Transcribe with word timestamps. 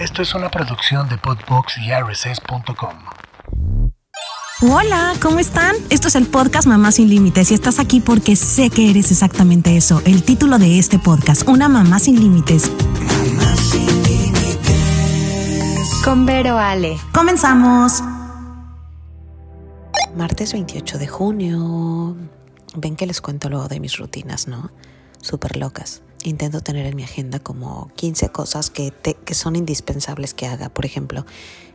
Esto 0.00 0.22
es 0.22 0.34
una 0.34 0.50
producción 0.50 1.10
de 1.10 1.18
Podbox 1.18 1.76
y 1.76 1.92
RSS.com. 1.92 2.94
Hola, 4.62 5.12
¿cómo 5.20 5.40
están? 5.40 5.76
Esto 5.90 6.08
es 6.08 6.14
el 6.14 6.26
podcast 6.26 6.66
Mamá 6.66 6.90
sin 6.90 7.10
Límites 7.10 7.50
y 7.50 7.54
estás 7.54 7.78
aquí 7.78 8.00
porque 8.00 8.34
sé 8.34 8.70
que 8.70 8.88
eres 8.88 9.10
exactamente 9.10 9.76
eso. 9.76 10.00
El 10.06 10.22
título 10.22 10.58
de 10.58 10.78
este 10.78 10.98
podcast, 10.98 11.46
Una 11.46 11.68
Mamá 11.68 11.98
sin 11.98 12.18
Límites. 12.18 12.70
Mamá 12.70 13.56
sin 13.56 14.02
Límites. 14.04 15.90
Con 16.02 16.24
Vero 16.24 16.58
Ale. 16.58 16.96
Comenzamos. 17.12 18.02
Martes 20.16 20.54
28 20.54 20.96
de 20.96 21.08
junio. 21.08 22.16
Ven 22.74 22.96
que 22.96 23.04
les 23.04 23.20
cuento 23.20 23.50
luego 23.50 23.68
de 23.68 23.80
mis 23.80 23.98
rutinas, 23.98 24.48
¿no? 24.48 24.70
Súper 25.20 25.58
locas. 25.58 26.00
Intento 26.24 26.60
tener 26.60 26.86
en 26.86 26.96
mi 26.96 27.04
agenda 27.04 27.38
como 27.38 27.90
15 27.96 28.28
cosas 28.28 28.70
que, 28.70 28.92
que 28.92 29.34
son 29.34 29.56
indispensables 29.56 30.34
que 30.34 30.46
haga. 30.46 30.68
Por 30.68 30.84
ejemplo, 30.84 31.24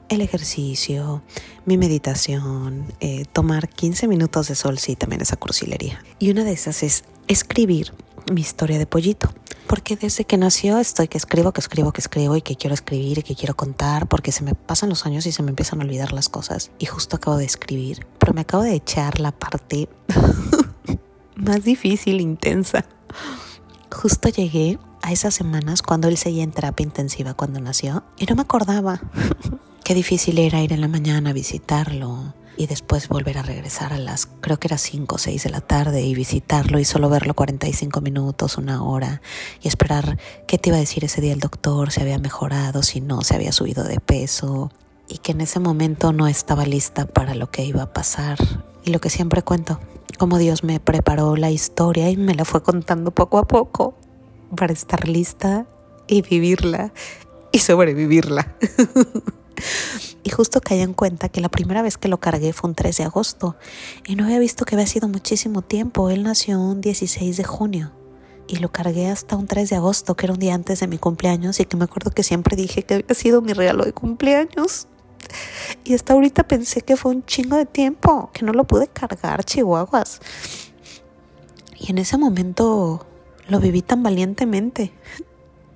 el 0.10 0.22
ejercicio, 0.22 1.24
mi 1.66 1.78
meditación, 1.78 2.86
eh, 3.00 3.26
tomar 3.32 3.70
15 3.70 4.08
minutos 4.08 4.48
de 4.48 4.56
sol, 4.56 4.78
sí, 4.78 4.96
también 4.96 5.22
esa 5.22 5.36
cursilería. 5.36 6.04
Y 6.20 6.30
una 6.30 6.44
de 6.44 6.52
esas 6.52 6.84
es 6.84 7.04
escribir 7.28 7.94
mi 8.32 8.42
historia 8.42 8.78
de 8.78 8.86
pollito. 8.86 9.34
Porque 9.68 9.96
desde 9.96 10.26
que 10.26 10.38
nació 10.38 10.78
estoy 10.78 11.08
que 11.08 11.18
escribo, 11.18 11.52
que 11.52 11.60
escribo, 11.60 11.92
que 11.92 12.02
escribo 12.02 12.36
y 12.36 12.44
que 12.44 12.56
quiero 12.56 12.76
escribir 12.76 13.18
y 13.18 13.24
que 13.24 13.36
quiero 13.36 13.56
contar 13.56 14.08
porque 14.08 14.32
se 14.32 14.44
me 14.44 14.54
pasan 14.54 14.90
los 14.90 15.08
años 15.08 15.26
y 15.26 15.32
se 15.32 15.42
me 15.42 15.50
empiezan 15.50 15.82
a 15.82 15.86
olvidar 15.86 16.14
las 16.14 16.30
cosas. 16.30 16.70
Y 16.78 16.86
justo 16.86 17.16
acabo 17.16 17.38
de 17.38 17.46
escribir, 17.46 18.06
pero 18.20 18.34
me 18.34 18.42
acabo 18.42 18.62
de 18.62 18.76
echar 18.76 19.20
la 19.20 19.32
parte 19.32 19.90
más 21.36 21.64
difícil, 21.64 22.22
intensa. 22.22 22.86
Justo 23.96 24.28
llegué 24.28 24.78
a 25.02 25.14
esas 25.14 25.34
semanas 25.34 25.82
cuando 25.82 26.10
él 26.10 26.18
seguía 26.18 26.44
en 26.44 26.52
terapia 26.52 26.84
intensiva 26.84 27.34
cuando 27.34 27.62
nació 27.62 28.04
y 28.18 28.26
no 28.26 28.36
me 28.36 28.42
acordaba. 28.42 29.00
Qué 29.86 29.94
difícil 29.94 30.38
era 30.38 30.62
ir 30.62 30.74
en 30.74 30.82
la 30.82 30.90
mañana 30.90 31.30
a 31.30 31.34
visitarlo 31.34 32.34
y 32.58 32.68
después 32.68 33.08
volver 33.08 33.38
a 33.38 33.42
regresar 33.42 33.94
a 33.94 33.98
las, 33.98 34.26
creo 34.42 34.58
que 34.58 34.68
era 34.68 34.78
5 34.78 35.16
o 35.16 35.18
6 35.18 35.46
de 35.46 35.50
la 35.50 35.62
tarde 35.62 36.02
y 36.02 36.14
visitarlo 36.14 36.78
y 36.80 36.86
solo 36.86 37.10
verlo 37.10 37.36
45 37.36 38.02
minutos, 38.02 38.58
una 38.58 38.84
hora 38.84 39.22
y 39.62 39.70
esperar 39.70 40.20
qué 40.46 40.58
te 40.58 40.70
iba 40.70 40.78
a 40.78 40.82
decir 40.82 41.06
ese 41.06 41.22
día 41.22 41.34
el 41.34 41.40
doctor, 41.40 41.92
si 41.92 42.02
había 42.02 42.20
mejorado, 42.20 42.84
si 42.84 43.00
no, 43.00 43.22
si 43.22 43.34
había 43.34 43.54
subido 43.54 43.86
de 43.86 44.02
peso 44.02 44.72
y 45.08 45.20
que 45.20 45.32
en 45.32 45.40
ese 45.40 45.62
momento 45.62 46.12
no 46.12 46.28
estaba 46.28 46.66
lista 46.66 47.06
para 47.06 47.34
lo 47.34 47.50
que 47.50 47.64
iba 47.64 47.84
a 47.84 47.94
pasar. 47.94 48.38
Y 48.86 48.92
lo 48.92 49.00
que 49.02 49.10
siempre 49.10 49.42
cuento, 49.42 49.80
cómo 50.18 50.38
Dios 50.38 50.64
me 50.64 50.80
preparó 50.80 51.36
la 51.36 51.52
historia 51.52 52.10
y 52.10 52.18
me 52.18 52.36
la 52.36 52.46
fue 52.46 52.64
contando 52.64 53.12
poco 53.12 53.40
a 53.40 53.48
poco 53.48 53.96
para 54.56 54.74
estar 54.74 55.08
lista 55.08 55.66
y 56.08 56.22
vivirla 56.22 56.94
y 57.52 57.60
sobrevivirla. 57.60 58.56
Y 60.24 60.32
justo 60.32 60.60
caí 60.60 60.82
en 60.82 60.94
cuenta 60.94 61.30
que 61.30 61.40
la 61.40 61.50
primera 61.50 61.84
vez 61.84 61.98
que 61.98 62.08
lo 62.08 62.20
cargué 62.20 62.52
fue 62.52 62.70
un 62.70 62.76
3 62.76 62.98
de 62.98 63.04
agosto 63.04 63.56
y 64.06 64.16
no 64.16 64.26
había 64.26 64.40
visto 64.40 64.66
que 64.66 64.74
había 64.74 64.88
sido 64.88 65.08
muchísimo 65.08 65.62
tiempo. 65.62 66.10
Él 66.10 66.24
nació 66.24 66.60
un 66.60 66.82
16 66.82 67.38
de 67.38 67.44
junio 67.44 67.92
y 68.48 68.58
lo 68.58 68.72
cargué 68.72 69.08
hasta 69.08 69.36
un 69.36 69.46
3 69.46 69.70
de 69.70 69.76
agosto, 69.76 70.16
que 70.16 70.26
era 70.26 70.34
un 70.34 70.40
día 70.40 70.56
antes 70.56 70.80
de 70.80 70.88
mi 70.88 70.98
cumpleaños 70.98 71.60
y 71.60 71.66
que 71.66 71.78
me 71.78 71.84
acuerdo 71.84 72.10
que 72.10 72.24
siempre 72.24 72.56
dije 72.56 72.84
que 72.84 72.96
había 72.96 73.14
sido 73.14 73.42
mi 73.44 73.54
regalo 73.54 73.86
de 73.86 73.94
cumpleaños. 73.94 74.88
Y 75.84 75.94
hasta 75.94 76.14
ahorita 76.14 76.48
pensé 76.48 76.82
que 76.82 76.98
fue 76.98 77.12
un 77.12 77.26
chingo 77.26 77.58
de 77.58 77.66
tiempo, 77.66 78.30
que 78.34 78.46
no 78.46 78.54
lo 78.54 78.66
pude 78.66 78.88
cargar, 78.88 79.44
chihuahuas. 79.44 80.20
Y 81.78 81.92
en 81.92 81.98
ese 81.98 82.18
momento 82.18 83.06
lo 83.48 83.60
viví 83.60 83.82
tan 83.82 84.04
valientemente. 84.04 84.94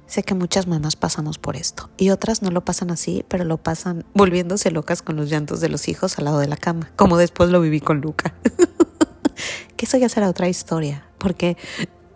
Sé 0.07 0.23
que 0.23 0.33
muchas 0.33 0.65
mamás 0.65 0.95
pasamos 0.95 1.37
por 1.37 1.55
esto 1.55 1.91
y 1.95 2.09
otras 2.09 2.41
no 2.41 2.49
lo 2.49 2.65
pasan 2.65 2.89
así, 2.89 3.23
pero 3.27 3.43
lo 3.43 3.57
pasan 3.57 4.05
volviéndose 4.15 4.71
locas 4.71 5.03
con 5.03 5.15
los 5.15 5.29
llantos 5.29 5.61
de 5.61 5.69
los 5.69 5.87
hijos 5.87 6.17
al 6.17 6.25
lado 6.25 6.39
de 6.39 6.47
la 6.47 6.57
cama, 6.57 6.91
como 6.95 7.17
después 7.17 7.51
lo 7.51 7.61
viví 7.61 7.79
con 7.79 8.01
Luca. 8.01 8.33
que 9.77 9.85
eso 9.85 9.97
ya 9.97 10.09
será 10.09 10.27
otra 10.27 10.49
historia, 10.49 11.05
porque 11.19 11.57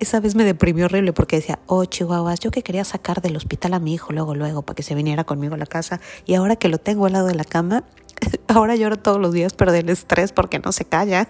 esa 0.03 0.19
vez 0.19 0.35
me 0.35 0.43
deprimió 0.43 0.85
horrible 0.85 1.13
porque 1.13 1.37
decía, 1.37 1.59
oh 1.65 1.85
chihuahuas, 1.85 2.39
yo 2.39 2.51
que 2.51 2.61
quería 2.61 2.83
sacar 2.83 3.21
del 3.21 3.35
hospital 3.35 3.73
a 3.73 3.79
mi 3.79 3.93
hijo 3.93 4.13
luego, 4.13 4.35
luego, 4.35 4.61
para 4.61 4.75
que 4.75 4.83
se 4.83 4.95
viniera 4.95 5.23
conmigo 5.23 5.55
a 5.55 5.57
la 5.57 5.65
casa 5.65 5.99
y 6.25 6.35
ahora 6.35 6.55
que 6.55 6.69
lo 6.69 6.77
tengo 6.77 7.05
al 7.05 7.13
lado 7.13 7.27
de 7.27 7.35
la 7.35 7.43
cama, 7.43 7.83
ahora 8.47 8.75
lloro 8.75 8.97
todos 8.97 9.19
los 9.19 9.33
días, 9.33 9.53
pero 9.53 9.71
del 9.71 9.89
estrés 9.89 10.31
porque 10.31 10.59
no 10.59 10.71
se 10.71 10.85
calla. 10.85 11.27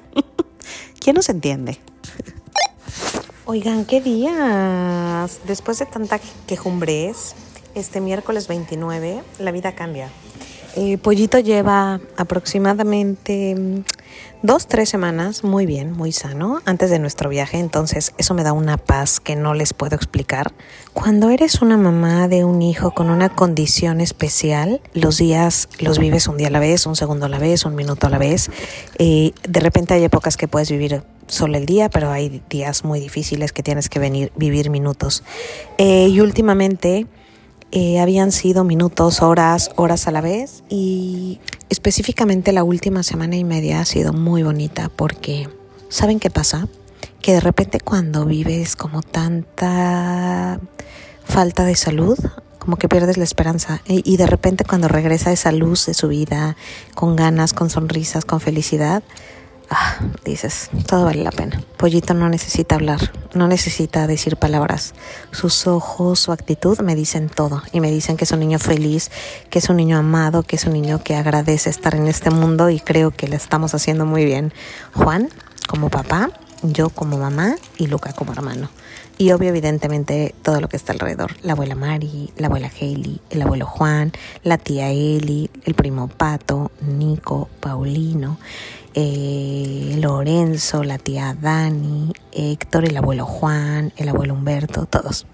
¿Quién 0.99 1.15
nos 1.15 1.29
entiende? 1.29 1.79
Oigan, 3.45 3.85
¿qué 3.85 3.99
días? 3.99 5.41
Después 5.45 5.79
de 5.79 5.85
tanta 5.85 6.19
quejumbres, 6.47 7.35
este 7.75 7.99
miércoles 7.99 8.47
29, 8.47 9.21
la 9.39 9.51
vida 9.51 9.75
cambia. 9.75 10.09
El 10.75 10.97
pollito 10.97 11.39
lleva 11.39 11.99
aproximadamente 12.15 13.83
dos, 14.43 14.67
tres 14.67 14.89
semanas 14.89 15.43
muy 15.43 15.65
bien, 15.65 15.93
muy 15.93 16.11
sano, 16.11 16.61
antes 16.65 16.91
de 16.91 16.99
nuestro 16.99 17.29
viaje. 17.29 17.57
Entonces, 17.57 18.13
eso 18.17 18.33
me 18.33 18.43
da 18.43 18.53
una 18.53 18.77
paz 18.77 19.19
que 19.19 19.35
no 19.35 19.53
les 19.53 19.73
puedo 19.73 19.95
explicar. 19.95 20.53
Cuando 20.91 21.29
eres 21.29 21.61
una 21.61 21.77
mamá 21.77 22.27
de 22.27 22.43
un 22.43 22.61
hijo 22.61 22.91
con 22.91 23.09
una 23.09 23.29
condición 23.29 24.01
especial, 24.01 24.81
los 24.93 25.17
días 25.17 25.69
los 25.79 25.97
vives 25.97 26.27
un 26.27 26.37
día 26.37 26.47
a 26.47 26.51
la 26.51 26.59
vez, 26.59 26.85
un 26.85 26.95
segundo 26.95 27.25
a 27.25 27.29
la 27.29 27.39
vez, 27.39 27.65
un 27.65 27.73
minuto 27.73 28.05
a 28.05 28.09
la 28.09 28.17
vez. 28.17 28.51
Y 28.99 29.33
de 29.47 29.61
repente 29.61 29.93
hay 29.93 30.03
épocas 30.03 30.37
que 30.37 30.47
puedes 30.47 30.69
vivir 30.69 31.03
solo 31.27 31.57
el 31.57 31.65
día, 31.65 31.89
pero 31.89 32.11
hay 32.11 32.41
días 32.49 32.83
muy 32.83 32.99
difíciles 32.99 33.53
que 33.53 33.63
tienes 33.63 33.87
que 33.87 33.99
venir, 33.99 34.33
vivir 34.35 34.69
minutos. 34.69 35.23
Eh, 35.77 36.09
y 36.09 36.19
últimamente 36.19 37.07
eh, 37.75 37.99
habían 37.99 38.31
sido 38.31 38.63
minutos, 38.63 39.23
horas, 39.23 39.71
horas 39.77 40.07
a 40.07 40.11
la 40.11 40.21
vez. 40.21 40.63
Y 40.69 41.39
específicamente 41.69 42.51
la 42.51 42.63
última 42.63 43.01
semana 43.01 43.35
y 43.35 43.43
media 43.43 43.79
ha 43.79 43.85
sido 43.85 44.13
muy 44.13 44.43
bonita 44.43 44.91
porque, 44.95 45.49
¿saben 45.89 46.19
qué 46.19 46.29
pasa? 46.29 46.67
Que 47.19 47.33
de 47.33 47.39
repente 47.39 47.79
cuando 47.79 48.25
vives 48.25 48.75
como 48.75 49.01
tanta 49.01 50.59
falta 51.25 51.65
de 51.65 51.75
salud, 51.75 52.19
como 52.59 52.77
que 52.77 52.87
pierdes 52.87 53.17
la 53.17 53.23
esperanza. 53.23 53.81
Y, 53.87 54.17
de 54.17 54.27
repente 54.27 54.65
cuando 54.65 54.87
regresa 54.87 55.31
esa 55.31 55.51
luz 55.51 55.87
de 55.87 55.95
su 55.95 56.09
vida, 56.09 56.55
con 56.93 57.15
ganas, 57.15 57.53
con 57.53 57.71
sonrisas, 57.71 58.23
con 58.23 58.39
felicidad, 58.39 59.01
ah, 59.73 59.99
dices, 60.23 60.69
todo 60.87 61.05
vale 61.05 61.23
la 61.23 61.31
pena. 61.31 61.61
Pollito 61.77 62.13
no 62.13 62.29
necesita 62.29 62.75
hablar, 62.75 62.99
no 63.33 63.47
necesita 63.47 64.07
decir 64.07 64.37
palabras. 64.37 64.93
Sus 65.31 65.67
ojos, 65.67 66.19
su 66.19 66.31
actitud 66.31 66.79
me 66.79 66.95
dicen 66.95 67.29
todo 67.29 67.61
y 67.71 67.79
me 67.79 67.91
dicen 67.91 68.17
que 68.17 68.23
es 68.23 68.31
un 68.31 68.39
niño 68.39 68.59
feliz, 68.59 69.11
que 69.49 69.59
es 69.59 69.69
un 69.69 69.77
niño 69.77 69.97
amado, 69.97 70.43
que 70.43 70.55
es 70.55 70.65
un 70.65 70.73
niño 70.73 71.03
que 71.03 71.15
agradece 71.15 71.69
estar 71.69 71.95
en 71.95 72.07
este 72.07 72.29
mundo 72.29 72.69
y 72.69 72.79
creo 72.79 73.11
que 73.11 73.27
le 73.27 73.35
estamos 73.35 73.73
haciendo 73.73 74.05
muy 74.05 74.25
bien. 74.25 74.53
Juan, 74.93 75.29
como 75.67 75.89
papá, 75.89 76.29
yo 76.63 76.89
como 76.89 77.17
mamá 77.17 77.55
y 77.77 77.87
Luca 77.87 78.13
como 78.13 78.33
hermano. 78.33 78.69
Y 79.17 79.31
obvio, 79.31 79.49
evidentemente, 79.49 80.33
todo 80.41 80.59
lo 80.59 80.69
que 80.69 80.77
está 80.77 80.91
alrededor. 80.91 81.35
La 81.43 81.53
abuela 81.53 81.75
Mari, 81.75 82.31
la 82.35 82.47
abuela 82.47 82.71
Hailey, 82.79 83.21
el 83.29 83.41
abuelo 83.43 83.67
Juan, 83.67 84.11
la 84.43 84.57
tía 84.57 84.89
Eli, 84.89 85.51
el 85.65 85.75
primo 85.75 86.07
Pato, 86.07 86.71
Nico, 86.81 87.47
Paulino, 87.59 88.39
eh, 88.93 89.97
Lorenzo, 89.99 90.83
la 90.83 90.97
tía 90.97 91.35
Dani, 91.39 92.13
Héctor, 92.31 92.85
el 92.85 92.97
abuelo 92.97 93.25
Juan, 93.25 93.93
el 93.97 94.09
abuelo 94.09 94.33
Humberto, 94.33 94.85
todos. 94.85 95.25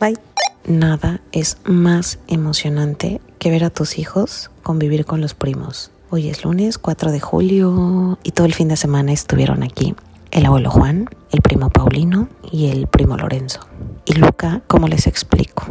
Bye. 0.00 0.18
Nada 0.66 1.20
es 1.32 1.58
más 1.64 2.18
emocionante 2.26 3.20
que 3.38 3.50
ver 3.50 3.64
a 3.64 3.70
tus 3.70 3.98
hijos 3.98 4.50
convivir 4.62 5.04
con 5.04 5.20
los 5.20 5.34
primos. 5.34 5.90
Hoy 6.10 6.28
es 6.28 6.44
lunes 6.44 6.78
4 6.78 7.12
de 7.12 7.20
julio 7.20 8.18
y 8.22 8.30
todo 8.32 8.46
el 8.46 8.54
fin 8.54 8.68
de 8.68 8.76
semana 8.76 9.12
estuvieron 9.12 9.62
aquí 9.62 9.94
el 10.30 10.46
abuelo 10.46 10.70
Juan, 10.70 11.08
el 11.30 11.42
primo 11.42 11.70
Paulino 11.70 12.28
y 12.50 12.66
el 12.70 12.86
primo 12.88 13.16
Lorenzo. 13.16 13.60
Y 14.04 14.14
Luca, 14.14 14.62
como 14.66 14.88
les 14.88 15.06
explico, 15.06 15.64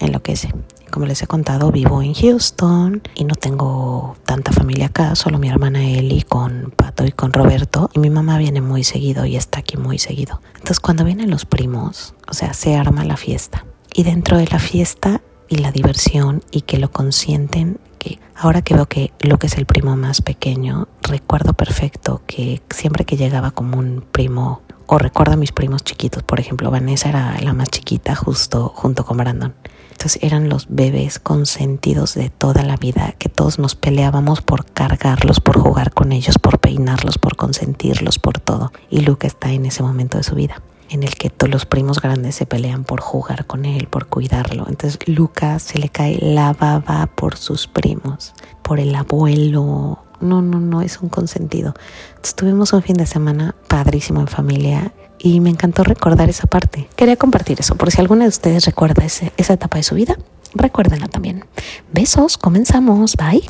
enloquece. 0.00 0.52
Como 0.90 1.06
les 1.06 1.22
he 1.22 1.26
contado, 1.26 1.70
vivo 1.70 2.02
en 2.02 2.14
Houston 2.14 3.02
y 3.14 3.24
no 3.24 3.34
tengo 3.34 4.16
tanta 4.24 4.52
familia 4.52 4.86
acá, 4.86 5.14
solo 5.14 5.38
mi 5.38 5.48
hermana 5.48 5.84
Eli 5.84 6.22
con 6.22 6.72
Pato 6.74 7.04
y 7.04 7.12
con 7.12 7.32
Roberto. 7.32 7.90
Y 7.92 7.98
mi 7.98 8.10
mamá 8.10 8.38
viene 8.38 8.60
muy 8.60 8.84
seguido 8.84 9.26
y 9.26 9.36
está 9.36 9.60
aquí 9.60 9.76
muy 9.76 9.98
seguido. 9.98 10.40
Entonces 10.54 10.80
cuando 10.80 11.04
vienen 11.04 11.30
los 11.30 11.44
primos, 11.44 12.14
o 12.26 12.34
sea, 12.34 12.54
se 12.54 12.76
arma 12.76 13.04
la 13.04 13.16
fiesta. 13.16 13.64
Y 13.94 14.02
dentro 14.02 14.38
de 14.38 14.46
la 14.46 14.58
fiesta 14.58 15.20
y 15.48 15.56
la 15.56 15.72
diversión 15.72 16.42
y 16.50 16.62
que 16.62 16.78
lo 16.78 16.90
consienten, 16.90 17.78
que 17.98 18.18
ahora 18.34 18.62
que 18.62 18.74
veo 18.74 18.86
que 18.86 19.12
Luke 19.20 19.46
es 19.46 19.56
el 19.58 19.66
primo 19.66 19.96
más 19.96 20.22
pequeño, 20.22 20.88
recuerdo 21.02 21.52
perfecto 21.52 22.22
que 22.26 22.62
siempre 22.70 23.04
que 23.04 23.16
llegaba 23.16 23.50
como 23.50 23.78
un 23.78 24.04
primo, 24.10 24.62
o 24.86 24.98
recuerdo 24.98 25.34
a 25.34 25.36
mis 25.36 25.52
primos 25.52 25.84
chiquitos, 25.84 26.22
por 26.22 26.40
ejemplo, 26.40 26.70
Vanessa 26.70 27.10
era 27.10 27.38
la 27.42 27.52
más 27.52 27.68
chiquita 27.68 28.14
justo 28.14 28.72
junto 28.74 29.04
con 29.04 29.18
Brandon. 29.18 29.54
Entonces 29.98 30.22
eran 30.22 30.48
los 30.48 30.68
bebés 30.68 31.18
consentidos 31.18 32.14
de 32.14 32.30
toda 32.30 32.62
la 32.62 32.76
vida, 32.76 33.16
que 33.18 33.28
todos 33.28 33.58
nos 33.58 33.74
peleábamos 33.74 34.42
por 34.42 34.64
cargarlos, 34.64 35.40
por 35.40 35.58
jugar 35.58 35.92
con 35.92 36.12
ellos, 36.12 36.38
por 36.38 36.60
peinarlos, 36.60 37.18
por 37.18 37.34
consentirlos, 37.34 38.20
por 38.20 38.38
todo. 38.38 38.70
Y 38.90 39.00
Luke 39.00 39.26
está 39.26 39.50
en 39.50 39.66
ese 39.66 39.82
momento 39.82 40.16
de 40.16 40.22
su 40.22 40.36
vida. 40.36 40.62
en 40.88 41.02
el 41.02 41.16
que 41.16 41.30
todos 41.30 41.52
los 41.52 41.66
primos 41.66 42.00
grandes 42.00 42.36
se 42.36 42.46
pelean 42.46 42.84
por 42.84 43.00
jugar 43.00 43.44
con 43.44 43.64
él, 43.64 43.88
por 43.88 44.06
cuidarlo. 44.06 44.66
Entonces 44.68 45.00
Lucas 45.06 45.64
se 45.64 45.78
le 45.80 45.88
cae 45.88 46.16
la 46.22 46.52
baba 46.52 47.06
por 47.08 47.36
sus 47.36 47.66
primos, 47.66 48.34
por 48.62 48.78
el 48.78 48.94
abuelo. 48.94 49.98
No, 50.20 50.42
no, 50.42 50.60
no, 50.60 50.80
es 50.80 51.00
un 51.00 51.08
consentido. 51.08 51.74
Entonces, 52.10 52.36
tuvimos 52.36 52.72
un 52.72 52.82
fin 52.82 52.96
de 52.96 53.06
semana 53.06 53.54
padrísimo 53.66 54.20
en 54.20 54.28
familia 54.28 54.92
y 55.18 55.40
me 55.40 55.50
encantó 55.50 55.84
recordar 55.84 56.28
esa 56.28 56.46
parte. 56.46 56.88
Quería 56.96 57.16
compartir 57.16 57.60
eso, 57.60 57.76
por 57.76 57.90
si 57.90 58.00
alguna 58.00 58.24
de 58.24 58.28
ustedes 58.28 58.64
recuerda 58.66 59.04
ese, 59.04 59.32
esa 59.36 59.54
etapa 59.54 59.78
de 59.78 59.82
su 59.82 59.94
vida, 59.94 60.16
recuérdenla 60.54 61.08
también. 61.08 61.44
Besos, 61.92 62.38
comenzamos, 62.38 63.16
bye. 63.16 63.42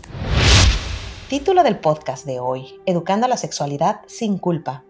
Título 1.29 1.63
del 1.63 1.79
podcast 1.79 2.25
de 2.25 2.41
hoy, 2.41 2.81
Educando 2.87 3.27
a 3.27 3.29
la 3.29 3.37
sexualidad 3.37 4.01
sin 4.07 4.39
culpa. 4.39 4.85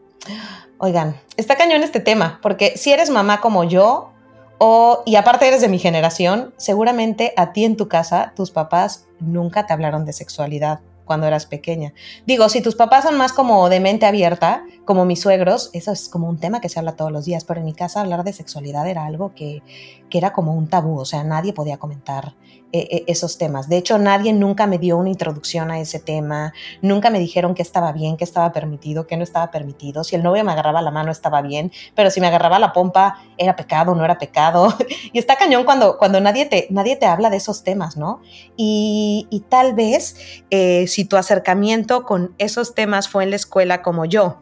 Oigan, 0.78 1.20
está 1.36 1.56
cañón 1.56 1.82
este 1.82 2.00
tema, 2.00 2.38
porque 2.42 2.74
si 2.76 2.92
eres 2.92 3.10
mamá 3.10 3.40
como 3.40 3.64
yo, 3.64 4.12
o, 4.58 5.02
y 5.06 5.16
aparte 5.16 5.48
eres 5.48 5.60
de 5.60 5.68
mi 5.68 5.78
generación, 5.78 6.54
seguramente 6.56 7.32
a 7.36 7.52
ti 7.52 7.64
en 7.64 7.76
tu 7.76 7.88
casa 7.88 8.32
tus 8.36 8.50
papás 8.50 9.06
nunca 9.20 9.66
te 9.66 9.72
hablaron 9.72 10.04
de 10.04 10.12
sexualidad 10.12 10.80
cuando 11.08 11.26
eras 11.26 11.46
pequeña. 11.46 11.92
Digo, 12.24 12.48
si 12.48 12.60
tus 12.60 12.76
papás 12.76 13.02
son 13.02 13.16
más 13.16 13.32
como 13.32 13.68
de 13.68 13.80
mente 13.80 14.06
abierta, 14.06 14.62
como 14.84 15.04
mis 15.04 15.20
suegros, 15.20 15.70
eso 15.72 15.90
es 15.90 16.08
como 16.08 16.28
un 16.28 16.38
tema 16.38 16.60
que 16.60 16.68
se 16.68 16.78
habla 16.78 16.94
todos 16.94 17.10
los 17.10 17.24
días, 17.24 17.44
pero 17.44 17.58
en 17.58 17.66
mi 17.66 17.74
casa 17.74 18.00
hablar 18.00 18.22
de 18.22 18.32
sexualidad 18.32 18.86
era 18.86 19.04
algo 19.04 19.34
que, 19.34 19.62
que 20.08 20.18
era 20.18 20.32
como 20.32 20.54
un 20.54 20.68
tabú, 20.68 21.00
o 21.00 21.04
sea, 21.04 21.24
nadie 21.24 21.52
podía 21.52 21.78
comentar 21.78 22.34
eh, 22.70 22.86
eh, 22.90 23.04
esos 23.06 23.38
temas. 23.38 23.70
De 23.70 23.78
hecho, 23.78 23.98
nadie 23.98 24.34
nunca 24.34 24.66
me 24.66 24.76
dio 24.76 24.98
una 24.98 25.08
introducción 25.08 25.70
a 25.70 25.80
ese 25.80 25.98
tema, 25.98 26.52
nunca 26.82 27.08
me 27.08 27.18
dijeron 27.18 27.54
que 27.54 27.62
estaba 27.62 27.92
bien, 27.92 28.18
que 28.18 28.24
estaba 28.24 28.52
permitido, 28.52 29.06
que 29.06 29.16
no 29.16 29.24
estaba 29.24 29.50
permitido. 29.50 30.04
Si 30.04 30.16
el 30.16 30.22
novio 30.22 30.44
me 30.44 30.52
agarraba 30.52 30.82
la 30.82 30.90
mano 30.90 31.10
estaba 31.10 31.40
bien, 31.40 31.72
pero 31.94 32.10
si 32.10 32.20
me 32.20 32.26
agarraba 32.26 32.58
la 32.58 32.74
pompa 32.74 33.22
era 33.38 33.56
pecado, 33.56 33.94
no 33.94 34.04
era 34.04 34.18
pecado. 34.18 34.74
y 35.14 35.18
está 35.18 35.36
cañón 35.36 35.64
cuando, 35.64 35.96
cuando 35.96 36.20
nadie, 36.20 36.44
te, 36.44 36.66
nadie 36.68 36.96
te 36.96 37.06
habla 37.06 37.30
de 37.30 37.38
esos 37.38 37.62
temas, 37.64 37.96
¿no? 37.96 38.20
Y, 38.54 39.26
tal 39.48 39.72
vez 39.72 40.44
eh, 40.50 40.86
si 40.88 40.97
tu 41.04 41.16
acercamiento 41.16 42.04
con 42.04 42.34
esos 42.38 42.74
temas 42.74 43.08
fue 43.08 43.24
en 43.24 43.30
la 43.30 43.36
escuela 43.36 43.82
como 43.82 44.04
yo, 44.04 44.40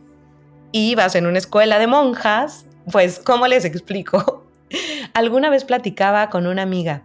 y 0.73 0.91
ibas 0.91 1.15
en 1.15 1.27
una 1.27 1.39
escuela 1.39 1.79
de 1.79 1.87
monjas, 1.87 2.67
pues, 2.91 3.19
¿cómo 3.19 3.47
les 3.47 3.65
explico? 3.65 4.45
Alguna 5.15 5.51
vez 5.51 5.65
platicaba 5.65 6.31
con 6.31 6.47
una 6.47 6.63
amiga 6.63 7.05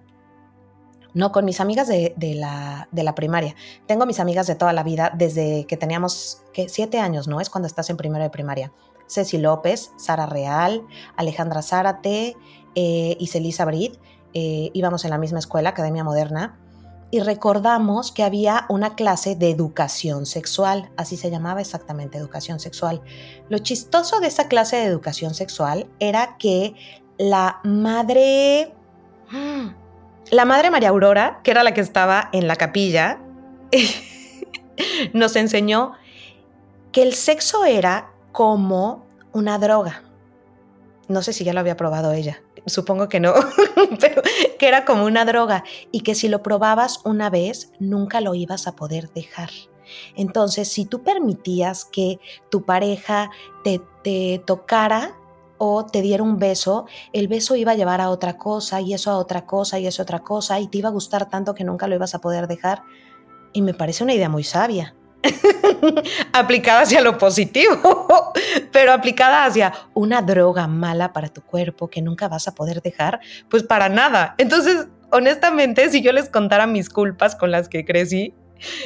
no, 1.13 1.31
con 1.31 1.45
mis 1.45 1.59
amigas 1.59 1.87
de, 1.87 2.13
la, 2.35 2.87
de, 2.91 3.03
la, 3.03 3.15
primaria. 3.15 3.55
Tengo 3.85 4.05
mis 4.05 4.19
amigas 4.19 4.47
de 4.47 4.55
toda 4.55 4.71
la 4.73 4.83
vida, 4.83 5.11
desde 5.13 5.65
que 5.65 5.75
teníamos 5.77 6.43
¿qué? 6.53 6.69
siete 6.69 6.99
años, 6.99 7.27
¿no? 7.27 7.41
Es 7.41 7.49
cuando 7.49 7.67
estás 7.67 7.89
en 7.89 7.97
primero 7.97 8.23
de 8.23 8.29
primaria. 8.29 8.71
Ceci 9.07 9.37
López, 9.37 9.91
Sara 9.97 10.25
Real, 10.25 10.83
Alejandra 11.17 11.61
Zárate 11.61 12.37
eh, 12.75 13.17
y 13.19 13.27
Celisa 13.27 13.65
Brid. 13.65 13.95
Eh, 14.33 14.71
íbamos 14.73 15.03
en 15.03 15.11
la 15.11 15.17
misma 15.17 15.39
escuela, 15.39 15.69
Academia 15.69 16.05
Moderna, 16.05 16.57
y 17.11 17.19
recordamos 17.19 18.11
que 18.11 18.23
había 18.23 18.65
una 18.69 18.95
clase 18.95 19.35
de 19.35 19.51
educación 19.51 20.25
sexual, 20.25 20.89
así 20.97 21.17
se 21.17 21.29
llamaba 21.29 21.61
exactamente, 21.61 22.17
educación 22.17 22.59
sexual. 22.59 23.01
Lo 23.49 23.57
chistoso 23.59 24.21
de 24.21 24.27
esa 24.27 24.47
clase 24.47 24.77
de 24.77 24.85
educación 24.85 25.33
sexual 25.33 25.87
era 25.99 26.37
que 26.37 26.73
la 27.17 27.59
madre 27.63 28.73
la 30.31 30.45
madre 30.45 30.71
María 30.71 30.89
Aurora, 30.89 31.41
que 31.43 31.51
era 31.51 31.63
la 31.63 31.73
que 31.73 31.81
estaba 31.81 32.29
en 32.31 32.47
la 32.47 32.55
capilla, 32.55 33.19
nos 35.13 35.35
enseñó 35.35 35.93
que 36.91 37.03
el 37.03 37.13
sexo 37.13 37.65
era 37.65 38.11
como 38.31 39.05
una 39.33 39.57
droga. 39.57 40.03
No 41.07 41.21
sé 41.21 41.33
si 41.33 41.43
ya 41.43 41.53
lo 41.53 41.59
había 41.59 41.75
probado 41.75 42.13
ella, 42.13 42.41
supongo 42.65 43.09
que 43.09 43.19
no, 43.19 43.33
pero 43.99 44.21
que 44.59 44.67
era 44.67 44.85
como 44.85 45.05
una 45.05 45.25
droga 45.25 45.63
y 45.91 46.01
que 46.01 46.15
si 46.15 46.27
lo 46.27 46.43
probabas 46.43 47.01
una 47.05 47.29
vez, 47.29 47.71
nunca 47.79 48.21
lo 48.21 48.35
ibas 48.35 48.67
a 48.67 48.75
poder 48.75 49.11
dejar. 49.13 49.49
Entonces, 50.15 50.69
si 50.69 50.85
tú 50.85 51.03
permitías 51.03 51.85
que 51.85 52.19
tu 52.49 52.63
pareja 52.63 53.29
te, 53.63 53.81
te 54.03 54.41
tocara, 54.45 55.17
o 55.63 55.85
te 55.85 56.01
diera 56.01 56.23
un 56.23 56.39
beso, 56.39 56.87
el 57.13 57.27
beso 57.27 57.55
iba 57.55 57.73
a 57.73 57.75
llevar 57.75 58.01
a 58.01 58.09
otra 58.09 58.35
cosa 58.35 58.81
y 58.81 58.95
eso 58.95 59.11
a 59.11 59.19
otra 59.19 59.45
cosa 59.45 59.77
y 59.77 59.85
eso 59.85 60.01
a 60.01 60.05
otra 60.05 60.23
cosa 60.23 60.59
y 60.59 60.67
te 60.67 60.79
iba 60.79 60.89
a 60.89 60.91
gustar 60.91 61.29
tanto 61.29 61.53
que 61.53 61.63
nunca 61.63 61.87
lo 61.87 61.93
ibas 61.93 62.15
a 62.15 62.19
poder 62.19 62.47
dejar. 62.47 62.81
Y 63.53 63.61
me 63.61 63.75
parece 63.75 64.03
una 64.03 64.15
idea 64.15 64.27
muy 64.27 64.43
sabia. 64.43 64.95
aplicada 66.33 66.81
hacia 66.81 67.01
lo 67.01 67.17
positivo, 67.17 68.33
pero 68.71 68.93
aplicada 68.93 69.45
hacia 69.45 69.73
una 69.93 70.21
droga 70.21 70.67
mala 70.67 71.13
para 71.13 71.29
tu 71.29 71.41
cuerpo 71.41 71.89
que 71.89 72.01
nunca 72.01 72.27
vas 72.27 72.47
a 72.47 72.55
poder 72.55 72.81
dejar, 72.81 73.19
pues 73.49 73.63
para 73.63 73.89
nada. 73.89 74.35
Entonces, 74.37 74.87
honestamente, 75.11 75.89
si 75.89 76.01
yo 76.01 76.11
les 76.11 76.29
contara 76.29 76.67
mis 76.67 76.89
culpas 76.89 77.35
con 77.35 77.51
las 77.51 77.69
que 77.69 77.85
crecí, 77.85 78.33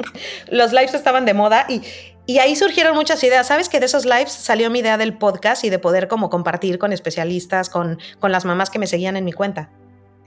los 0.50 0.72
lives 0.72 0.94
estaban 0.94 1.24
de 1.24 1.34
moda 1.34 1.66
y, 1.68 1.82
y 2.26 2.38
ahí 2.38 2.56
surgieron 2.56 2.94
muchas 2.96 3.22
ideas. 3.22 3.46
Sabes 3.46 3.68
que 3.68 3.80
de 3.80 3.86
esos 3.86 4.04
lives 4.04 4.32
salió 4.32 4.70
mi 4.70 4.80
idea 4.80 4.98
del 4.98 5.16
podcast 5.16 5.64
y 5.64 5.70
de 5.70 5.78
poder 5.78 6.08
como 6.08 6.28
compartir 6.28 6.78
con 6.78 6.92
especialistas, 6.92 7.70
con, 7.70 7.98
con 8.18 8.32
las 8.32 8.44
mamás 8.44 8.68
que 8.68 8.78
me 8.78 8.86
seguían 8.86 9.16
en 9.16 9.24
mi 9.24 9.32
cuenta. 9.32 9.70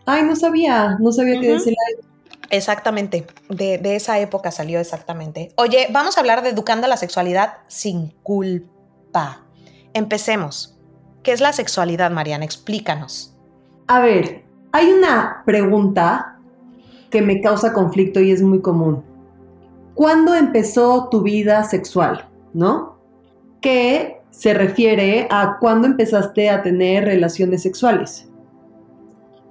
Ay, 0.06 0.24
no 0.24 0.36
sabía, 0.36 0.98
no 1.00 1.12
sabía 1.12 1.40
que 1.40 1.48
de 1.48 1.56
ese 1.56 1.70
live. 1.70 2.10
Exactamente, 2.52 3.28
de, 3.50 3.78
de, 3.78 3.96
esa 3.96 4.18
época 4.20 4.50
salió 4.50 4.80
exactamente. 4.80 5.52
Oye, 5.56 5.88
vamos 5.92 6.18
a 6.18 6.22
hablar 6.22 6.42
de 6.42 6.50
educando 6.50 6.88
la 6.88 6.98
sexualidad 6.98 7.58
sin 7.68 8.10
culpa. 8.24 9.44
Empecemos. 9.94 10.80
¿Qué 11.22 11.32
es 11.32 11.42
la 11.42 11.54
sexualidad, 11.54 12.10
Mariana? 12.10 12.46
Explícanos. 12.46 13.36
A 13.88 14.00
ver, 14.00 14.46
hay 14.72 14.92
una 14.92 15.44
pregunta 15.46 16.40
que 17.12 17.22
me 17.22 17.42
causa 17.42 17.74
conflicto 17.74 18.20
y 18.20 18.32
es 18.32 18.42
muy 18.42 18.62
común. 18.62 19.04
¿Cuándo 20.00 20.34
empezó 20.34 21.10
tu 21.10 21.24
vida 21.24 21.62
sexual? 21.66 22.26
¿No? 22.54 22.98
Que 23.60 24.22
se 24.30 24.54
refiere 24.54 25.28
a 25.30 25.58
cuándo 25.60 25.90
empezaste 25.90 26.50
a 26.50 26.64
tener 26.64 27.04
relaciones 27.04 27.64
sexuales. 27.64 28.30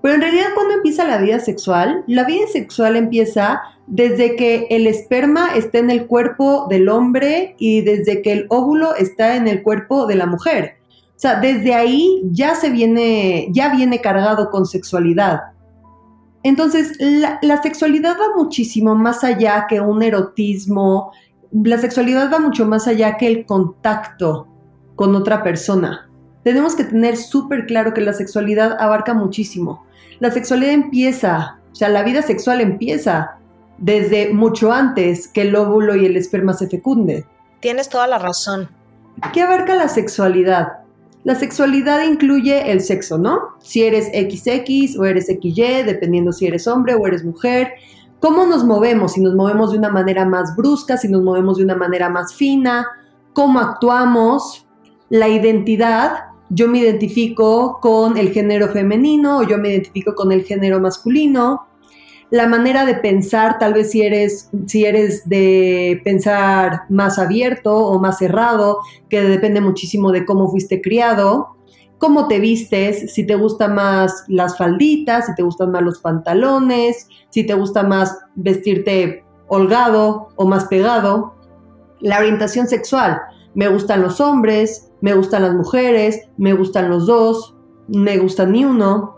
Pero 0.01 0.15
en 0.15 0.23
realidad, 0.23 0.47
¿cuándo 0.55 0.73
empieza 0.73 1.07
la 1.07 1.19
vida 1.19 1.39
sexual? 1.39 2.03
La 2.07 2.25
vida 2.25 2.47
sexual 2.51 2.97
empieza 2.97 3.61
desde 3.87 4.37
que 4.37 4.67
el 4.71 4.87
esperma 4.87 5.55
está 5.55 5.81
en 5.81 5.91
el 5.91 6.07
cuerpo 6.07 6.67
del 6.71 6.89
hombre 6.89 7.55
y 7.59 7.83
desde 7.83 8.23
que 8.23 8.33
el 8.33 8.47
óvulo 8.49 8.95
está 8.95 9.37
en 9.37 9.49
el 9.49 9.63
cuerpo 9.63 10.07
de 10.07 10.15
la 10.15 10.25
mujer. 10.25 10.77
O 11.09 11.19
sea, 11.21 11.41
desde 11.41 11.75
ahí 11.75 12.23
ya 12.33 12.55
se 12.55 12.71
viene, 12.71 13.49
ya 13.51 13.69
viene 13.75 14.01
cargado 14.01 14.49
con 14.51 14.65
sexualidad. 14.65 15.41
Entonces, 16.49 16.97
la, 16.99 17.39
la, 17.43 17.61
sexualidad 17.63 18.17
va 18.19 18.35
muchísimo 18.35 18.95
más 18.95 19.23
allá 19.23 19.67
que 19.69 19.83
un 19.83 20.03
erotismo, 20.03 21.13
la 21.53 21.77
sexualidad 21.77 22.33
va 22.33 22.39
mucho 22.39 22.65
más 22.65 22.87
allá 22.87 23.19
que 23.19 23.27
el 23.27 23.45
contacto 23.45 24.49
con 24.97 25.15
otra 25.15 25.43
persona. 25.43 26.09
Tenemos 26.45 26.75
que 26.75 26.85
tener 26.85 27.19
súper 27.19 27.67
claro 27.67 27.93
que 27.93 28.01
la 28.01 28.15
sexualidad 28.15 28.81
abarca 28.81 29.13
muchísimo. 29.13 29.85
La 30.21 30.31
sexualidad 30.31 30.73
empieza, 30.73 31.59
o 31.71 31.75
sea, 31.75 31.91
la 31.91 32.03
vida 32.03 32.23
sexual 32.23 32.63
empieza 32.63 33.37
desde 33.77 34.33
mucho 34.33 34.73
antes 34.73 35.29
que 35.29 35.43
el 35.43 35.55
óvulo 35.55 35.97
y 35.97 36.07
el 36.07 36.17
esperma 36.17 36.55
se 36.55 36.69
fecunden. 36.69 37.27
Tienes 37.61 37.91
toda 37.91 38.07
la 38.07 38.19
razón. 38.19 38.71
¿Qué 39.35 39.43
abarca 39.43 39.75
la 39.75 39.89
sexualidad? 39.89 40.78
La 41.29 41.35
sexualidad 41.35 42.03
incluye 42.05 42.73
el 42.73 42.81
sexo, 42.81 43.19
¿no? 43.19 43.51
Si 43.59 43.83
eres 43.83 44.07
XX 44.07 44.99
o 44.99 45.05
eres 45.05 45.27
XY, 45.27 45.83
dependiendo 45.85 46.33
si 46.33 46.47
eres 46.47 46.67
hombre 46.67 46.95
o 46.95 47.07
eres 47.07 47.23
mujer. 47.23 47.75
¿Cómo 48.19 48.47
nos 48.47 48.65
movemos? 48.65 49.13
Si 49.13 49.21
nos 49.21 49.35
movemos 49.35 49.73
de 49.73 49.77
una 49.77 49.91
manera 49.91 50.25
más 50.25 50.57
brusca, 50.57 50.97
si 50.97 51.07
nos 51.07 51.23
movemos 51.23 51.59
de 51.59 51.65
una 51.65 51.75
manera 51.75 52.09
más 52.09 52.33
fina, 52.33 52.87
cómo 53.35 53.59
actuamos, 53.59 54.67
la 55.11 55.29
identidad. 55.29 56.13
Yo 56.49 56.67
me 56.67 56.79
identifico 56.79 57.79
con 57.83 58.17
el 58.17 58.33
género 58.33 58.69
femenino 58.69 59.41
o 59.41 59.43
yo 59.43 59.59
me 59.59 59.69
identifico 59.69 60.15
con 60.15 60.33
el 60.33 60.45
género 60.45 60.81
masculino 60.81 61.67
la 62.31 62.47
manera 62.47 62.85
de 62.85 62.95
pensar, 62.95 63.59
tal 63.59 63.75
vez 63.75 63.91
si 63.91 64.03
eres, 64.03 64.51
si 64.67 64.85
eres 64.85 65.29
de 65.29 66.01
pensar 66.05 66.83
más 66.91 67.19
abierto 67.19 67.75
o 67.75 67.99
más 67.99 68.19
cerrado, 68.19 68.81
que 69.09 69.23
depende 69.23 69.61
muchísimo 69.61 70.13
de 70.13 70.27
cómo 70.27 70.51
fuiste 70.51 70.83
criado, 70.83 71.57
cómo 71.99 72.29
te 72.29 72.39
vistes, 72.39 73.13
si 73.15 73.27
te 73.27 73.35
gustan 73.35 73.75
más 73.75 74.25
las 74.29 74.59
falditas, 74.59 75.27
si 75.27 75.35
te 75.35 75.43
gustan 75.43 75.73
más 75.73 75.83
los 75.83 75.99
pantalones, 76.01 77.09
si 77.31 77.45
te 77.45 77.55
gusta 77.55 77.83
más 77.83 78.17
vestirte 78.35 79.25
holgado 79.49 80.29
o 80.37 80.47
más 80.47 80.67
pegado. 80.67 81.35
La 82.01 82.19
orientación 82.19 82.69
sexual, 82.69 83.21
me 83.55 83.69
gustan 83.69 84.03
los 84.03 84.21
hombres, 84.21 84.91
me 85.01 85.15
gustan 85.15 85.43
las 85.43 85.55
mujeres, 85.55 86.29
me 86.37 86.53
gustan 86.53 86.91
los 86.91 87.07
dos, 87.07 87.57
me 87.89 88.19
gusta 88.19 88.45
ni 88.45 88.65
uno, 88.65 89.18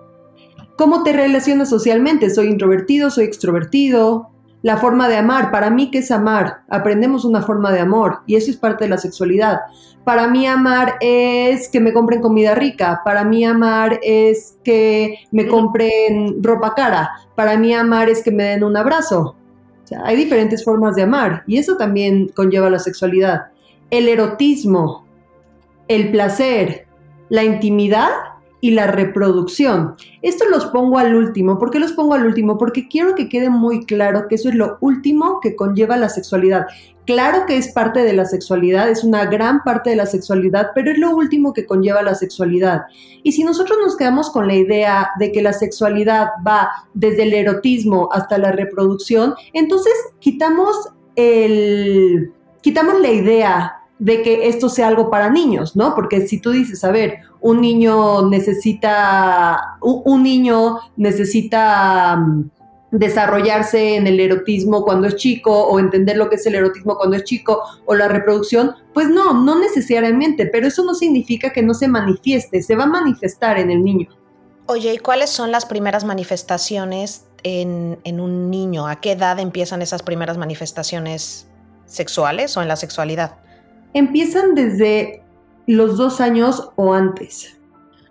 ¿Cómo 0.80 1.02
te 1.02 1.12
relacionas 1.12 1.68
socialmente? 1.68 2.30
¿Soy 2.30 2.46
introvertido? 2.46 3.10
¿Soy 3.10 3.26
extrovertido? 3.26 4.30
La 4.62 4.78
forma 4.78 5.10
de 5.10 5.18
amar. 5.18 5.50
Para 5.50 5.68
mí, 5.68 5.90
¿qué 5.90 5.98
es 5.98 6.10
amar? 6.10 6.62
Aprendemos 6.70 7.26
una 7.26 7.42
forma 7.42 7.70
de 7.70 7.80
amor 7.80 8.20
y 8.26 8.36
eso 8.36 8.50
es 8.50 8.56
parte 8.56 8.84
de 8.84 8.88
la 8.88 8.96
sexualidad. 8.96 9.58
Para 10.04 10.26
mí 10.28 10.46
amar 10.46 10.94
es 11.02 11.68
que 11.68 11.80
me 11.80 11.92
compren 11.92 12.22
comida 12.22 12.54
rica. 12.54 13.02
Para 13.04 13.24
mí 13.24 13.44
amar 13.44 14.00
es 14.02 14.56
que 14.64 15.16
me 15.30 15.46
compren 15.46 16.42
ropa 16.42 16.74
cara. 16.74 17.10
Para 17.34 17.58
mí 17.58 17.74
amar 17.74 18.08
es 18.08 18.22
que 18.22 18.30
me 18.30 18.44
den 18.44 18.64
un 18.64 18.74
abrazo. 18.74 19.36
Hay 20.02 20.16
diferentes 20.16 20.64
formas 20.64 20.96
de 20.96 21.02
amar 21.02 21.42
y 21.46 21.58
eso 21.58 21.76
también 21.76 22.28
conlleva 22.28 22.70
la 22.70 22.78
sexualidad. 22.78 23.48
El 23.90 24.08
erotismo, 24.08 25.04
el 25.88 26.10
placer, 26.10 26.86
la 27.28 27.44
intimidad 27.44 28.08
y 28.60 28.72
la 28.72 28.86
reproducción. 28.86 29.94
Esto 30.22 30.44
los 30.50 30.66
pongo 30.66 30.98
al 30.98 31.14
último. 31.14 31.58
¿Por 31.58 31.70
qué 31.70 31.78
los 31.78 31.92
pongo 31.92 32.14
al 32.14 32.26
último? 32.26 32.58
Porque 32.58 32.88
quiero 32.88 33.14
que 33.14 33.28
quede 33.28 33.50
muy 33.50 33.84
claro 33.86 34.26
que 34.28 34.34
eso 34.34 34.48
es 34.48 34.54
lo 34.54 34.78
último 34.80 35.40
que 35.40 35.56
conlleva 35.56 35.96
la 35.96 36.08
sexualidad. 36.08 36.66
Claro 37.06 37.46
que 37.46 37.56
es 37.56 37.72
parte 37.72 38.00
de 38.00 38.12
la 38.12 38.24
sexualidad, 38.24 38.88
es 38.88 39.02
una 39.02 39.24
gran 39.24 39.64
parte 39.64 39.90
de 39.90 39.96
la 39.96 40.06
sexualidad, 40.06 40.68
pero 40.74 40.92
es 40.92 40.98
lo 40.98 41.10
último 41.10 41.52
que 41.52 41.66
conlleva 41.66 42.02
la 42.02 42.14
sexualidad. 42.14 42.82
Y 43.22 43.32
si 43.32 43.42
nosotros 43.42 43.78
nos 43.82 43.96
quedamos 43.96 44.30
con 44.30 44.46
la 44.46 44.54
idea 44.54 45.10
de 45.18 45.32
que 45.32 45.42
la 45.42 45.52
sexualidad 45.52 46.28
va 46.46 46.70
desde 46.94 47.24
el 47.24 47.32
erotismo 47.32 48.08
hasta 48.12 48.38
la 48.38 48.52
reproducción, 48.52 49.34
entonces 49.54 49.92
quitamos 50.20 50.76
el 51.16 52.32
quitamos 52.62 53.00
la 53.00 53.10
idea 53.10 53.79
de 54.00 54.22
que 54.22 54.48
esto 54.48 54.70
sea 54.70 54.88
algo 54.88 55.10
para 55.10 55.28
niños, 55.28 55.76
¿no? 55.76 55.94
Porque 55.94 56.26
si 56.26 56.40
tú 56.40 56.50
dices, 56.50 56.82
a 56.84 56.90
ver, 56.90 57.18
un 57.40 57.60
niño 57.60 58.28
necesita, 58.30 59.76
un, 59.82 60.22
niño 60.22 60.78
necesita 60.96 62.16
mm, 62.16 62.50
desarrollarse 62.92 63.96
en 63.96 64.06
el 64.06 64.18
erotismo 64.18 64.84
cuando 64.84 65.06
es 65.06 65.16
chico 65.16 65.52
o 65.52 65.78
entender 65.78 66.16
lo 66.16 66.30
que 66.30 66.36
es 66.36 66.46
el 66.46 66.54
erotismo 66.54 66.96
cuando 66.96 67.16
es 67.16 67.24
chico 67.24 67.62
o 67.84 67.94
la 67.94 68.08
reproducción, 68.08 68.74
pues 68.94 69.10
no, 69.10 69.34
no 69.34 69.58
necesariamente, 69.58 70.46
pero 70.46 70.66
eso 70.66 70.82
no 70.82 70.94
significa 70.94 71.52
que 71.52 71.62
no 71.62 71.74
se 71.74 71.86
manifieste, 71.86 72.62
se 72.62 72.74
va 72.74 72.84
a 72.84 72.88
manifestar 72.88 73.58
en 73.58 73.70
el 73.70 73.84
niño. 73.84 74.08
Oye, 74.64 74.94
¿y 74.94 74.98
cuáles 74.98 75.28
son 75.28 75.52
las 75.52 75.66
primeras 75.66 76.04
manifestaciones 76.04 77.26
en, 77.42 77.98
en 78.04 78.18
un 78.18 78.50
niño? 78.50 78.86
¿A 78.86 78.98
qué 78.98 79.12
edad 79.12 79.38
empiezan 79.40 79.82
esas 79.82 80.02
primeras 80.02 80.38
manifestaciones 80.38 81.48
sexuales 81.84 82.56
o 82.56 82.62
en 82.62 82.68
la 82.68 82.76
sexualidad? 82.76 83.34
Empiezan 83.94 84.54
desde 84.54 85.22
los 85.66 85.96
dos 85.96 86.20
años 86.20 86.70
o 86.76 86.92
antes. 86.92 87.58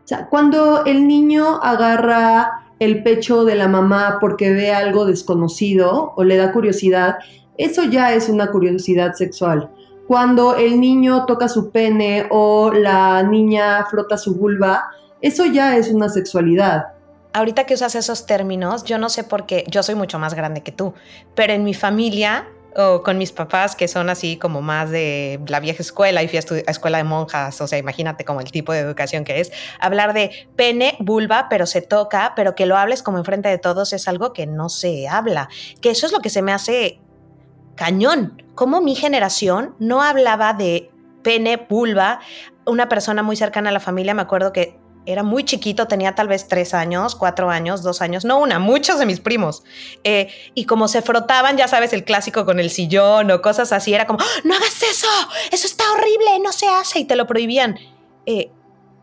O 0.04 0.08
sea, 0.10 0.28
cuando 0.28 0.86
el 0.86 1.08
niño 1.08 1.60
agarra 1.62 2.66
el 2.80 3.04
pecho 3.04 3.44
de 3.46 3.56
la 3.56 3.68
mamá 3.68 4.18
porque 4.20 4.52
ve 4.54 4.72
algo 4.72 5.06
desconocido 5.06 6.14
o 6.16 6.24
le 6.24 6.38
da 6.38 6.52
curiosidad, 6.52 7.18
eso 7.58 7.84
ya 7.84 8.14
es 8.14 8.30
una 8.30 8.48
curiosidad 8.52 9.14
sexual. 9.14 9.70
Cuando 10.08 10.56
el 10.56 10.80
niño 10.80 11.26
toca 11.26 11.48
su 11.48 11.70
pene 11.70 12.26
o 12.32 12.72
la 12.72 13.22
niña 13.22 13.86
frota 13.86 14.18
su 14.18 14.36
vulva, 14.36 14.86
eso 15.22 15.46
ya 15.46 15.78
es 15.78 15.92
una 15.92 16.10
sexualidad. 16.10 16.86
Ahorita 17.34 17.66
que 17.66 17.76
usas 17.76 17.94
esos 17.94 18.26
términos, 18.26 18.86
yo 18.86 18.98
no 18.98 19.10
sé 19.10 19.24
por 19.24 19.46
qué, 19.46 19.66
yo 19.70 19.84
soy 19.84 19.94
mucho 19.94 20.18
más 20.18 20.34
grande 20.34 20.64
que 20.64 20.72
tú, 20.72 20.94
pero 21.36 21.54
en 21.54 21.64
mi 21.64 21.76
familia 21.76 22.48
o 22.76 23.04
con 23.04 23.18
mis 23.18 23.32
papás 23.32 23.76
que 23.76 23.88
son 23.88 24.10
así 24.10 24.38
como 24.38 24.62
más 24.62 24.90
de 24.90 25.40
la 25.48 25.60
vieja 25.60 25.82
escuela 25.82 26.24
y 26.24 26.28
fui 26.28 26.38
a, 26.38 26.72
escuela 26.72 26.98
de 26.98 27.04
monjas, 27.04 27.60
o 27.62 27.68
sea, 27.68 27.78
imagínate 27.78 28.26
como 28.26 28.42
el 28.42 28.52
tipo 28.52 28.74
de 28.74 28.80
educación 28.80 29.24
que 29.24 29.40
es, 29.40 29.52
hablar 29.80 30.14
de 30.14 30.48
pene, 30.56 30.96
vulva, 31.00 31.48
pero 31.50 31.66
se 31.66 31.82
toca, 31.82 32.34
pero 32.36 32.56
que 32.56 32.66
lo 32.66 32.78
hables 32.78 33.04
como 33.04 33.18
enfrente 33.18 33.50
de 33.50 33.58
todos 33.58 33.94
es 33.94 34.08
algo 34.08 34.34
que 34.34 34.46
no 34.46 34.70
se 34.70 35.08
habla, 35.08 35.50
que 35.82 35.90
eso 35.92 36.06
es 36.06 36.12
lo 36.12 36.20
que 36.20 36.30
se 36.30 36.42
me 36.42 36.52
hace 36.52 37.00
cañón, 37.76 38.44
como 38.56 38.82
mi 38.82 38.96
generación 38.96 39.76
no 39.80 40.02
hablaba 40.02 40.54
de 40.54 40.92
pene, 41.24 41.66
vulva, 41.70 42.20
una 42.66 42.90
persona 42.90 43.24
muy 43.24 43.36
cercana 43.36 43.70
a 43.70 43.74
la 43.74 43.80
familia, 43.80 44.14
me 44.14 44.22
acuerdo 44.22 44.54
que 44.54 44.79
era 45.06 45.24
muy 45.24 45.44
chiquito, 45.44 45.88
tenía 45.88 46.14
tal 46.16 46.28
vez 46.28 46.48
tres 46.48 46.74
años, 46.74 47.16
cuatro 47.16 47.50
años, 47.50 47.82
dos 47.82 48.02
años, 48.02 48.26
no 48.26 48.40
una, 48.40 48.60
muchos 48.60 49.00
de 49.00 49.06
mis 49.06 49.20
primos. 49.20 49.64
Eh, 50.04 50.30
y 50.54 50.66
como 50.66 50.88
se 50.88 51.02
frotaban, 51.02 51.58
ya 51.58 51.68
sabes, 51.68 51.94
el 51.94 52.04
clásico 52.04 52.46
con 52.46 52.60
el 52.60 52.70
sillón 52.70 53.32
o 53.32 53.42
cosas 53.42 53.72
así, 53.72 53.94
era 53.94 54.06
como, 54.06 54.20
no 54.44 54.56
hagas 54.56 54.84
eso, 54.84 55.08
eso 55.52 55.68
está 55.68 55.84
horrible, 55.94 56.40
no 56.44 56.52
se 56.52 56.68
hace, 56.68 57.00
y 57.00 57.06
te 57.06 57.16
lo 57.16 57.26
prohibían. 57.28 57.80
Eh, 58.26 58.52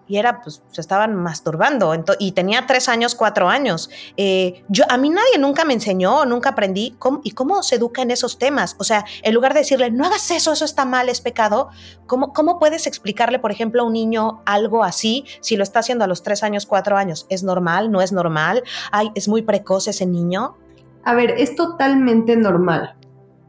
y 0.08 0.18
era, 0.18 0.40
pues, 0.40 0.62
se 0.70 0.80
estaban 0.80 1.14
masturbando. 1.14 1.94
y 2.18 2.32
tenía 2.32 2.66
tres 2.66 2.88
años, 2.88 3.14
cuatro 3.14 3.48
años. 3.48 3.90
Eh, 4.16 4.64
yo, 4.68 4.84
a 4.88 4.96
mí 4.96 5.10
nadie 5.10 5.38
nunca 5.38 5.64
me 5.64 5.75
enseñó, 5.75 6.25
nunca 6.25 6.50
aprendí 6.50 6.94
cómo, 6.98 7.20
y 7.25 7.32
cómo 7.32 7.62
se 7.62 7.76
educa 7.76 8.02
en 8.02 8.10
esos 8.10 8.38
temas. 8.38 8.76
O 8.78 8.84
sea, 8.84 9.04
en 9.22 9.34
lugar 9.34 9.54
de 9.54 9.60
decirle, 9.60 9.90
no 9.90 10.06
hagas 10.06 10.30
eso, 10.30 10.52
eso 10.52 10.64
está 10.64 10.84
mal, 10.84 11.08
es 11.08 11.20
pecado, 11.20 11.68
¿cómo, 12.06 12.32
cómo 12.32 12.58
puedes 12.58 12.86
explicarle, 12.86 13.38
por 13.38 13.50
ejemplo, 13.50 13.82
a 13.82 13.84
un 13.84 13.92
niño 13.92 14.42
algo 14.46 14.84
así 14.84 15.25
si 15.40 15.56
lo 15.56 15.62
está 15.62 15.80
haciendo 15.80 16.04
a 16.04 16.06
los 16.06 16.22
tres 16.22 16.42
años, 16.42 16.66
cuatro 16.66 16.96
años? 16.96 17.26
¿Es 17.28 17.42
normal? 17.42 17.90
¿No 17.90 18.00
es 18.00 18.12
normal? 18.12 18.62
Ay, 18.92 19.10
¿Es 19.14 19.28
muy 19.28 19.42
precoz 19.42 19.88
ese 19.88 20.06
niño? 20.06 20.56
A 21.04 21.14
ver, 21.14 21.30
es 21.30 21.54
totalmente 21.54 22.36
normal. 22.36 22.96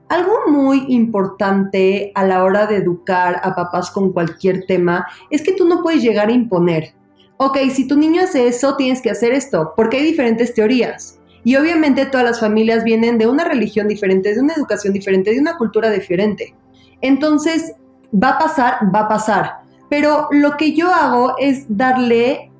Algo 0.10 0.34
muy 0.48 0.86
importante 0.88 2.12
a 2.16 2.24
la 2.26 2.44
hora 2.44 2.66
de 2.66 2.78
educar 2.78 3.42
a 3.44 3.54
papás 3.56 3.92
con 3.92 4.14
cualquier 4.14 4.66
tema 4.66 5.06
es 5.30 5.42
que 5.42 5.52
tú 5.52 5.68
no 5.68 5.84
puedes 5.84 6.02
llegar 6.02 6.30
a 6.30 6.34
imponer. 6.34 6.94
Ok, 7.38 7.58
si 7.72 7.88
tu 7.88 7.98
niño 7.98 8.24
hace 8.24 8.48
eso, 8.48 8.76
tienes 8.78 9.02
que 9.02 9.12
hacer 9.12 9.34
esto, 9.34 9.74
porque 9.76 9.98
hay 9.98 10.04
diferentes 10.04 10.54
teorías. 10.54 11.20
Y 11.44 11.56
obviamente 11.56 12.06
todas 12.06 12.26
las 12.26 12.40
familias 12.40 12.84
vienen 12.84 13.18
de 13.18 13.28
una 13.28 13.44
religión 13.44 13.88
diferente, 13.88 14.34
de 14.34 14.42
una 14.42 14.54
educación 14.54 14.94
diferente, 14.94 15.32
de 15.32 15.40
una 15.40 15.58
cultura 15.58 15.90
diferente. 15.90 16.56
Entonces, 17.02 17.74
va 18.12 18.30
a 18.30 18.40
pasar, 18.40 18.76
va 18.94 19.02
a 19.02 19.08
pasar. 19.08 19.52
Pero 19.90 20.30
lo 20.32 20.58
que 20.58 20.74
yo 20.74 20.94
hago 20.94 21.36
es 21.38 21.66
darle 21.70 22.52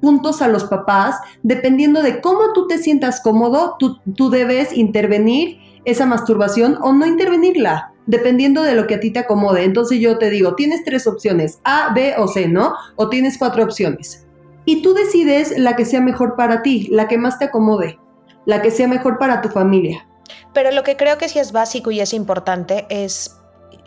puntos 0.00 0.42
a 0.42 0.48
los 0.48 0.64
papás, 0.64 1.16
dependiendo 1.42 2.02
de 2.02 2.20
cómo 2.20 2.52
tú 2.52 2.66
te 2.66 2.78
sientas 2.78 3.22
cómodo, 3.22 3.76
tú, 3.78 3.98
tú 4.16 4.28
debes 4.28 4.76
intervenir 4.76 5.58
esa 5.84 6.06
masturbación 6.06 6.78
o 6.82 6.92
no 6.92 7.06
intervenirla. 7.06 7.94
dependiendo 8.06 8.62
de 8.62 8.74
lo 8.74 8.86
que 8.86 8.96
a 8.96 9.00
ti 9.00 9.10
te 9.10 9.20
acomode. 9.20 9.64
Entonces 9.64 9.98
yo 10.00 10.18
te 10.18 10.30
digo, 10.30 10.54
tienes 10.54 10.84
tres 10.84 11.06
opciones, 11.06 11.60
A, 11.64 11.92
B 11.94 12.14
o 12.18 12.28
C, 12.28 12.48
¿no? 12.48 12.74
O 12.96 13.08
tienes 13.08 13.38
cuatro 13.38 13.64
opciones. 13.64 14.26
Y 14.64 14.82
tú 14.82 14.94
decides 14.94 15.58
la 15.58 15.76
que 15.76 15.84
sea 15.84 16.00
mejor 16.00 16.36
para 16.36 16.62
ti, 16.62 16.88
la 16.90 17.08
que 17.08 17.18
más 17.18 17.38
te 17.38 17.46
acomode, 17.46 17.98
la 18.46 18.62
que 18.62 18.70
sea 18.70 18.88
mejor 18.88 19.18
para 19.18 19.40
tu 19.40 19.48
familia. 19.48 20.06
Pero 20.52 20.70
lo 20.70 20.82
que 20.82 20.96
creo 20.96 21.18
que 21.18 21.28
sí 21.28 21.38
es 21.38 21.52
básico 21.52 21.90
y 21.90 22.00
es 22.00 22.14
importante 22.14 22.86
es, 22.88 23.38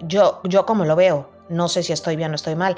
yo, 0.01 0.41
yo 0.43 0.65
como 0.65 0.85
lo 0.85 0.95
veo, 0.95 1.29
no 1.49 1.67
sé 1.67 1.81
si 1.81 1.93
estoy 1.93 2.15
bien 2.15 2.31
o 2.31 2.35
estoy 2.35 2.55
mal, 2.55 2.75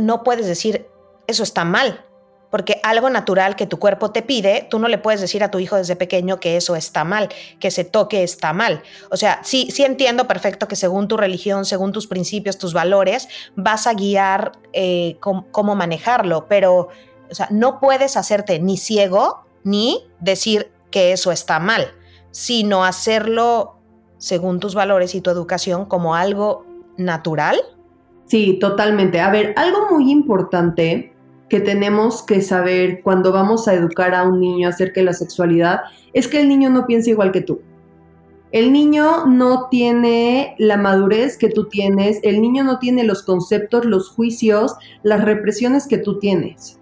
no 0.00 0.22
puedes 0.22 0.46
decir, 0.46 0.86
eso 1.26 1.42
está 1.42 1.64
mal, 1.64 2.04
porque 2.50 2.80
algo 2.82 3.08
natural 3.08 3.56
que 3.56 3.66
tu 3.66 3.78
cuerpo 3.78 4.10
te 4.10 4.22
pide, 4.22 4.66
tú 4.68 4.78
no 4.78 4.88
le 4.88 4.98
puedes 4.98 5.20
decir 5.20 5.42
a 5.42 5.50
tu 5.50 5.58
hijo 5.58 5.76
desde 5.76 5.96
pequeño 5.96 6.40
que 6.40 6.56
eso 6.56 6.76
está 6.76 7.04
mal, 7.04 7.28
que 7.58 7.70
se 7.70 7.84
toque 7.84 8.22
está 8.22 8.52
mal. 8.52 8.82
O 9.10 9.16
sea, 9.16 9.40
sí, 9.42 9.68
sí 9.70 9.84
entiendo 9.84 10.26
perfecto 10.26 10.68
que 10.68 10.76
según 10.76 11.08
tu 11.08 11.16
religión, 11.16 11.64
según 11.64 11.92
tus 11.92 12.06
principios, 12.06 12.58
tus 12.58 12.74
valores, 12.74 13.28
vas 13.54 13.86
a 13.86 13.94
guiar 13.94 14.52
eh, 14.72 15.16
cómo, 15.20 15.74
manejarlo, 15.74 16.46
pero 16.48 16.88
o 17.30 17.34
sea, 17.34 17.46
no 17.50 17.78
puedes 17.78 18.16
hacerte 18.16 18.58
ni 18.58 18.76
ciego 18.76 19.44
ni 19.62 20.04
decir 20.18 20.72
que 20.90 21.12
eso 21.12 21.30
está 21.30 21.60
mal, 21.60 21.92
sino 22.32 22.84
hacerlo 22.84 23.76
según 24.18 24.58
tus 24.58 24.74
valores 24.74 25.14
y 25.14 25.20
tu 25.20 25.30
educación 25.30 25.84
como 25.84 26.16
algo 26.16 26.66
natural. 26.96 27.60
Sí, 28.26 28.58
totalmente. 28.60 29.20
A 29.20 29.30
ver, 29.30 29.54
algo 29.56 29.90
muy 29.90 30.10
importante 30.10 31.09
que 31.50 31.60
tenemos 31.60 32.22
que 32.22 32.40
saber 32.40 33.02
cuando 33.02 33.32
vamos 33.32 33.66
a 33.68 33.74
educar 33.74 34.14
a 34.14 34.22
un 34.22 34.40
niño 34.40 34.68
acerca 34.68 35.00
de 35.00 35.06
la 35.06 35.12
sexualidad 35.12 35.80
es 36.14 36.28
que 36.28 36.40
el 36.40 36.48
niño 36.48 36.70
no 36.70 36.86
piensa 36.86 37.10
igual 37.10 37.32
que 37.32 37.42
tú. 37.42 37.60
El 38.52 38.72
niño 38.72 39.26
no 39.26 39.68
tiene 39.68 40.54
la 40.58 40.76
madurez 40.76 41.36
que 41.36 41.48
tú 41.50 41.68
tienes, 41.68 42.20
el 42.22 42.40
niño 42.40 42.64
no 42.64 42.78
tiene 42.78 43.04
los 43.04 43.22
conceptos, 43.22 43.84
los 43.84 44.10
juicios, 44.10 44.74
las 45.02 45.24
represiones 45.24 45.86
que 45.86 45.98
tú 45.98 46.18
tienes. 46.18 46.78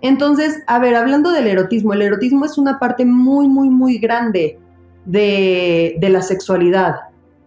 Entonces, 0.00 0.62
a 0.66 0.78
ver, 0.78 0.94
hablando 0.94 1.30
del 1.30 1.48
erotismo, 1.48 1.92
el 1.92 2.02
erotismo 2.02 2.44
es 2.44 2.58
una 2.58 2.78
parte 2.78 3.04
muy, 3.04 3.48
muy, 3.48 3.70
muy 3.70 3.98
grande 3.98 4.58
de, 5.04 5.96
de 6.00 6.08
la 6.08 6.22
sexualidad, 6.22 6.94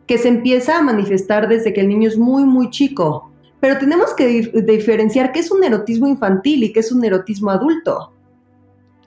que 0.08 0.18
se 0.18 0.28
empieza 0.28 0.78
a 0.78 0.82
manifestar 0.82 1.48
desde 1.48 1.74
que 1.74 1.82
el 1.82 1.90
niño 1.90 2.10
es 2.10 2.18
muy, 2.18 2.44
muy 2.44 2.70
chico. 2.70 3.32
Pero 3.60 3.78
tenemos 3.78 4.14
que 4.14 4.42
diferenciar 4.66 5.32
qué 5.32 5.40
es 5.40 5.52
un 5.52 5.64
erotismo 5.64 6.08
infantil 6.08 6.64
y 6.64 6.74
qué 6.74 6.82
es 6.82 6.92
un 6.92 7.04
erotismo 7.04 7.52
adulto. 7.52 8.12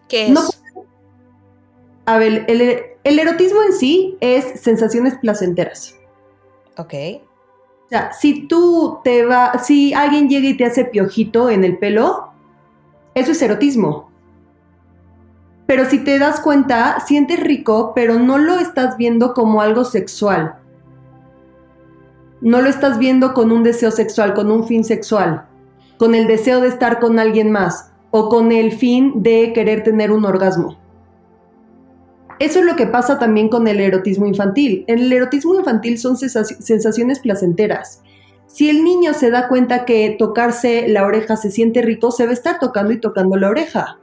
¿Qué 0.08 0.28
es? 0.28 0.60
a 2.06 2.16
ver, 2.16 2.46
el, 2.48 3.18
erotismo 3.18 3.62
en 3.62 3.72
sí 3.74 4.16
es 4.20 4.60
sensaciones 4.60 5.16
placenteras. 5.18 5.94
Ok. 6.78 6.94
O 7.84 7.88
sea, 7.90 8.12
si 8.14 8.48
tú 8.48 9.00
te 9.04 9.26
va, 9.26 9.58
si 9.58 9.92
alguien 9.92 10.28
llega 10.30 10.48
y 10.48 10.56
te 10.56 10.64
hace 10.64 10.86
piojito 10.86 11.50
en 11.50 11.64
el 11.64 11.76
pelo, 11.76 12.32
eso 13.14 13.32
es 13.32 13.42
erotismo. 13.42 14.10
Pero 15.66 15.84
si 15.84 15.98
te 15.98 16.18
das 16.18 16.40
cuenta, 16.40 17.00
sientes 17.00 17.40
rico, 17.40 17.92
pero 17.94 18.18
no 18.18 18.38
lo 18.38 18.58
estás 18.58 18.96
viendo 18.96 19.34
como 19.34 19.60
algo 19.60 19.84
sexual 19.84 20.58
no 22.40 22.60
lo 22.62 22.68
estás 22.68 22.98
viendo 22.98 23.34
con 23.34 23.50
un 23.50 23.62
deseo 23.62 23.90
sexual, 23.90 24.34
con 24.34 24.50
un 24.50 24.66
fin 24.66 24.84
sexual, 24.84 25.46
con 25.96 26.14
el 26.14 26.26
deseo 26.26 26.60
de 26.60 26.68
estar 26.68 27.00
con 27.00 27.18
alguien 27.18 27.50
más 27.50 27.90
o 28.10 28.28
con 28.28 28.52
el 28.52 28.72
fin 28.72 29.22
de 29.22 29.52
querer 29.52 29.82
tener 29.82 30.10
un 30.12 30.24
orgasmo. 30.24 30.78
Eso 32.38 32.60
es 32.60 32.64
lo 32.64 32.76
que 32.76 32.86
pasa 32.86 33.18
también 33.18 33.48
con 33.48 33.66
el 33.66 33.80
erotismo 33.80 34.26
infantil. 34.26 34.84
En 34.86 35.00
el 35.00 35.12
erotismo 35.12 35.56
infantil 35.56 35.98
son 35.98 36.16
sensaciones 36.16 37.18
placenteras. 37.18 38.02
Si 38.46 38.70
el 38.70 38.84
niño 38.84 39.12
se 39.12 39.30
da 39.30 39.48
cuenta 39.48 39.84
que 39.84 40.14
tocarse 40.18 40.88
la 40.88 41.04
oreja 41.04 41.36
se 41.36 41.50
siente 41.50 41.82
rico, 41.82 42.12
se 42.12 42.24
va 42.24 42.30
a 42.30 42.34
estar 42.34 42.60
tocando 42.60 42.92
y 42.92 43.00
tocando 43.00 43.36
la 43.36 43.50
oreja. 43.50 43.98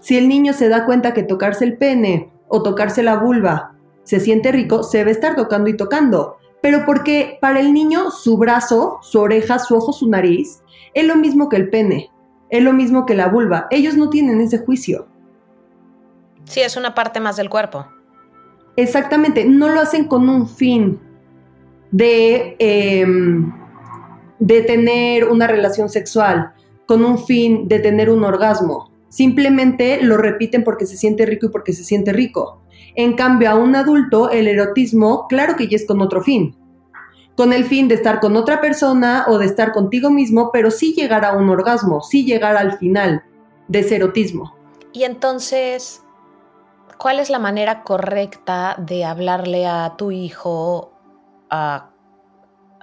Si 0.00 0.16
el 0.16 0.28
niño 0.28 0.52
se 0.52 0.68
da 0.68 0.86
cuenta 0.86 1.12
que 1.12 1.24
tocarse 1.24 1.64
el 1.64 1.76
pene 1.76 2.30
o 2.48 2.62
tocarse 2.62 3.02
la 3.02 3.16
vulva 3.16 3.72
se 4.04 4.20
siente 4.20 4.52
rico, 4.52 4.84
se 4.84 5.02
va 5.02 5.08
a 5.08 5.12
estar 5.12 5.34
tocando 5.34 5.68
y 5.68 5.76
tocando 5.76 6.36
pero 6.62 6.84
porque 6.84 7.38
para 7.40 7.60
el 7.60 7.72
niño 7.72 8.10
su 8.10 8.36
brazo, 8.36 8.98
su 9.02 9.20
oreja, 9.20 9.58
su 9.58 9.76
ojo, 9.76 9.92
su 9.92 10.08
nariz, 10.08 10.62
es 10.94 11.06
lo 11.06 11.16
mismo 11.16 11.48
que 11.48 11.56
el 11.56 11.70
pene, 11.70 12.10
es 12.50 12.62
lo 12.62 12.72
mismo 12.72 13.06
que 13.06 13.14
la 13.14 13.28
vulva. 13.28 13.66
Ellos 13.70 13.96
no 13.96 14.10
tienen 14.10 14.40
ese 14.40 14.58
juicio. 14.58 15.06
Sí, 16.44 16.60
es 16.60 16.76
una 16.76 16.94
parte 16.94 17.20
más 17.20 17.36
del 17.36 17.50
cuerpo. 17.50 17.86
Exactamente, 18.76 19.44
no 19.44 19.68
lo 19.68 19.80
hacen 19.80 20.04
con 20.04 20.28
un 20.28 20.48
fin 20.48 21.00
de, 21.90 22.56
em, 22.58 23.52
de 24.38 24.62
tener 24.62 25.24
una 25.24 25.46
relación 25.46 25.88
sexual, 25.88 26.52
con 26.86 27.04
un 27.04 27.18
fin 27.18 27.68
de 27.68 27.78
tener 27.78 28.10
un 28.10 28.22
orgasmo. 28.22 28.90
Simplemente 29.08 30.02
lo 30.02 30.18
repiten 30.18 30.62
porque 30.62 30.86
se 30.86 30.96
siente 30.96 31.24
rico 31.26 31.46
y 31.46 31.50
porque 31.50 31.72
se 31.72 31.84
siente 31.84 32.12
rico. 32.12 32.62
En 32.96 33.14
cambio, 33.14 33.50
a 33.50 33.54
un 33.54 33.76
adulto, 33.76 34.30
el 34.30 34.48
erotismo, 34.48 35.26
claro 35.28 35.54
que 35.56 35.68
ya 35.68 35.76
es 35.76 35.86
con 35.86 36.00
otro 36.00 36.22
fin. 36.22 36.56
Con 37.36 37.52
el 37.52 37.66
fin 37.66 37.88
de 37.88 37.94
estar 37.94 38.20
con 38.20 38.34
otra 38.36 38.62
persona 38.62 39.26
o 39.28 39.38
de 39.38 39.44
estar 39.44 39.72
contigo 39.72 40.10
mismo, 40.10 40.50
pero 40.50 40.70
sí 40.70 40.94
llegar 40.94 41.24
a 41.24 41.36
un 41.36 41.50
orgasmo, 41.50 42.00
sí 42.00 42.24
llegar 42.24 42.56
al 42.56 42.78
final 42.78 43.22
de 43.68 43.80
ese 43.80 43.96
erotismo. 43.96 44.56
Y 44.94 45.04
entonces, 45.04 46.02
¿cuál 46.96 47.20
es 47.20 47.28
la 47.28 47.38
manera 47.38 47.82
correcta 47.82 48.76
de 48.78 49.04
hablarle 49.04 49.66
a 49.66 49.94
tu 49.98 50.10
hijo 50.10 50.92
a 51.50 51.90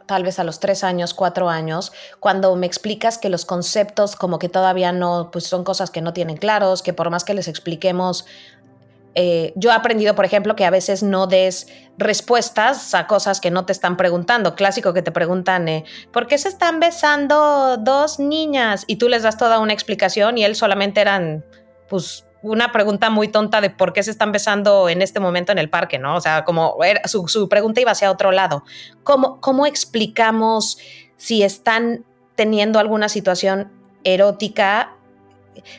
tal 0.05 0.23
vez 0.23 0.37
a 0.37 0.43
los 0.43 0.59
tres 0.59 0.83
años, 0.83 1.13
cuatro 1.13 1.49
años, 1.49 1.91
cuando 2.19 2.55
me 2.55 2.65
explicas 2.67 3.17
que 3.17 3.29
los 3.29 3.45
conceptos 3.45 4.15
como 4.15 4.37
que 4.37 4.49
todavía 4.49 4.91
no, 4.91 5.29
pues 5.31 5.45
son 5.45 5.63
cosas 5.63 5.91
que 5.91 6.01
no 6.01 6.13
tienen 6.13 6.37
claros, 6.37 6.83
que 6.83 6.93
por 6.93 7.09
más 7.09 7.23
que 7.23 7.33
les 7.33 7.47
expliquemos, 7.47 8.25
eh, 9.15 9.53
yo 9.55 9.69
he 9.69 9.73
aprendido, 9.73 10.15
por 10.15 10.25
ejemplo, 10.25 10.55
que 10.55 10.65
a 10.65 10.69
veces 10.69 11.03
no 11.03 11.27
des 11.27 11.67
respuestas 11.97 12.95
a 12.95 13.05
cosas 13.05 13.39
que 13.39 13.51
no 13.51 13.65
te 13.65 13.71
están 13.71 13.97
preguntando. 13.97 14.55
Clásico 14.55 14.93
que 14.93 15.01
te 15.01 15.11
preguntan, 15.11 15.67
eh, 15.67 15.83
¿por 16.11 16.27
qué 16.27 16.37
se 16.37 16.49
están 16.49 16.79
besando 16.79 17.77
dos 17.77 18.19
niñas? 18.19 18.85
Y 18.87 18.95
tú 18.95 19.09
les 19.09 19.23
das 19.23 19.37
toda 19.37 19.59
una 19.59 19.73
explicación 19.73 20.37
y 20.37 20.45
él 20.45 20.55
solamente 20.55 21.01
eran, 21.01 21.45
pues, 21.89 22.25
una 22.41 22.71
pregunta 22.71 23.09
muy 23.09 23.29
tonta 23.29 23.61
de 23.61 23.69
por 23.69 23.93
qué 23.93 24.03
se 24.03 24.11
están 24.11 24.31
besando 24.31 24.89
en 24.89 25.01
este 25.01 25.19
momento 25.19 25.51
en 25.51 25.59
el 25.59 25.69
parque, 25.69 25.97
¿no? 25.97 26.17
O 26.17 26.21
sea, 26.21 26.43
como 26.43 26.77
su, 27.05 27.47
pregunta 27.47 27.79
iba 27.79 27.91
hacia 27.91 28.11
otro 28.11 28.31
lado. 28.31 28.63
¿Cómo, 29.03 29.39
¿Cómo 29.39 29.65
explicamos 29.65 30.77
si 31.15 31.43
están 31.43 32.03
teniendo 32.35 32.79
alguna 32.79 33.07
situación 33.07 33.71
erótica 34.03 34.97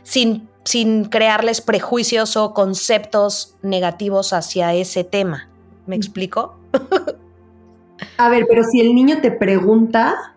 sin 0.03 0.49
sin 0.65 1.05
crearles 1.05 1.61
prejuicios 1.61 2.37
o 2.37 2.55
conceptos 2.55 3.57
negativos 3.63 4.33
hacia 4.33 4.73
ese 4.75 5.05
tema. 5.05 5.49
¿Me 5.87 5.97
explico? 5.97 6.59
A 8.17 8.29
ver, 8.29 8.47
pero 8.49 8.65
si 8.65 8.81
el 8.81 8.95
niño 8.95 9.21
te 9.21 9.31
pregunta... 9.31 10.35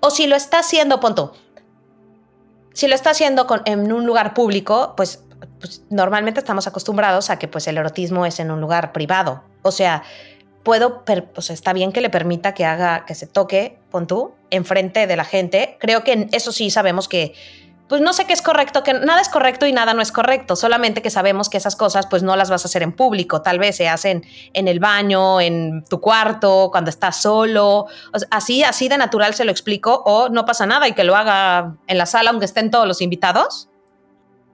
O 0.00 0.10
si 0.10 0.26
lo 0.28 0.36
está 0.36 0.60
haciendo, 0.60 1.00
punto. 1.00 1.32
Si 2.72 2.86
lo 2.86 2.94
está 2.94 3.10
haciendo 3.10 3.46
en 3.64 3.92
un 3.92 4.06
lugar 4.06 4.34
público, 4.34 4.94
pues, 4.96 5.24
pues, 5.58 5.82
normalmente 5.90 6.40
estamos 6.40 6.66
acostumbrados 6.66 7.28
a 7.30 7.38
que 7.38 7.48
pues, 7.48 7.66
el 7.66 7.76
erotismo 7.76 8.24
es 8.24 8.38
en 8.38 8.52
un 8.52 8.60
lugar 8.60 8.92
privado. 8.92 9.42
O 9.62 9.72
sea, 9.72 10.04
puedo, 10.62 11.04
pues 11.04 11.50
está 11.50 11.72
bien 11.72 11.92
que 11.92 12.00
le 12.00 12.10
permita 12.10 12.54
que 12.54 12.64
haga, 12.64 13.04
que 13.04 13.14
se 13.14 13.26
toque, 13.26 13.78
pon 13.90 14.06
tú, 14.06 14.32
enfrente 14.50 15.06
de 15.06 15.16
la 15.16 15.24
gente. 15.24 15.76
Creo 15.80 16.04
que 16.04 16.28
eso 16.32 16.52
sí 16.52 16.70
sabemos 16.70 17.08
que 17.08 17.34
pues 17.88 18.00
no 18.00 18.12
sé 18.12 18.24
qué 18.24 18.32
es 18.32 18.40
correcto, 18.40 18.82
que 18.82 18.94
nada 18.94 19.20
es 19.20 19.28
correcto 19.28 19.66
y 19.66 19.72
nada 19.72 19.92
no 19.92 20.00
es 20.00 20.10
correcto, 20.10 20.56
solamente 20.56 21.02
que 21.02 21.10
sabemos 21.10 21.50
que 21.50 21.58
esas 21.58 21.76
cosas 21.76 22.06
pues 22.06 22.22
no 22.22 22.34
las 22.34 22.48
vas 22.48 22.64
a 22.64 22.68
hacer 22.68 22.82
en 22.82 22.92
público, 22.92 23.42
tal 23.42 23.58
vez 23.58 23.76
se 23.76 23.88
hacen 23.88 24.24
en 24.54 24.68
el 24.68 24.80
baño, 24.80 25.40
en 25.40 25.84
tu 25.84 26.00
cuarto, 26.00 26.70
cuando 26.70 26.90
estás 26.90 27.20
solo, 27.20 27.86
así, 28.30 28.62
así 28.62 28.88
de 28.88 28.96
natural 28.96 29.34
se 29.34 29.44
lo 29.44 29.50
explico 29.50 30.02
o 30.06 30.28
no 30.30 30.46
pasa 30.46 30.66
nada 30.66 30.88
y 30.88 30.92
que 30.92 31.04
lo 31.04 31.14
haga 31.14 31.76
en 31.86 31.98
la 31.98 32.06
sala 32.06 32.30
aunque 32.30 32.46
estén 32.46 32.70
todos 32.70 32.88
los 32.88 33.02
invitados. 33.02 33.68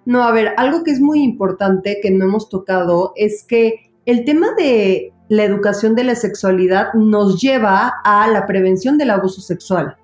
No, 0.04 0.24
a 0.24 0.32
ver, 0.32 0.54
algo 0.56 0.82
que 0.82 0.90
es 0.90 1.00
muy 1.00 1.22
importante 1.22 2.00
que 2.02 2.10
no 2.10 2.24
hemos 2.24 2.48
tocado 2.48 3.12
es 3.16 3.44
que 3.44 3.92
el 4.06 4.24
tema 4.24 4.48
de 4.56 5.12
la 5.28 5.44
educación 5.44 5.94
de 5.94 6.02
la 6.02 6.16
sexualidad 6.16 6.92
nos 6.94 7.40
lleva 7.40 8.00
a 8.02 8.26
la 8.26 8.46
prevención 8.46 8.98
del 8.98 9.10
abuso 9.10 9.40
sexual. 9.40 9.96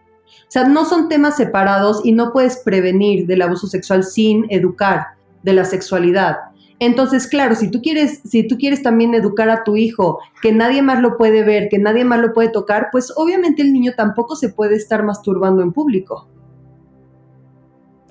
O 0.43 0.51
sea, 0.51 0.65
no 0.65 0.85
son 0.85 1.09
temas 1.09 1.37
separados 1.37 2.01
y 2.05 2.13
no 2.13 2.33
puedes 2.33 2.59
prevenir 2.59 3.27
del 3.27 3.43
abuso 3.43 3.67
sexual 3.67 4.05
sin 4.05 4.47
educar 4.51 5.09
de 5.43 5.53
la 5.53 5.65
sexualidad. 5.65 6.37
Entonces, 6.79 7.27
claro, 7.27 7.55
si 7.55 7.71
tú 7.71 7.81
quieres, 7.81 8.21
si 8.25 8.47
tú 8.47 8.59
quieres 8.59 8.83
también 8.83 9.15
educar 9.15 9.49
a 9.49 9.65
tu 9.65 9.77
hijo, 9.77 10.19
que 10.43 10.53
nadie 10.53 10.83
más 10.83 11.01
lo 11.01 11.17
puede 11.17 11.43
ver, 11.43 11.69
que 11.71 11.79
nadie 11.79 12.05
más 12.05 12.21
lo 12.21 12.35
puede 12.35 12.49
tocar, 12.49 12.89
pues 12.93 13.13
obviamente 13.17 13.63
el 13.63 13.73
niño 13.73 13.93
tampoco 13.97 14.37
se 14.37 14.51
puede 14.51 14.77
estar 14.77 15.03
masturbando 15.03 15.63
en 15.63 15.73
público. 15.73 16.29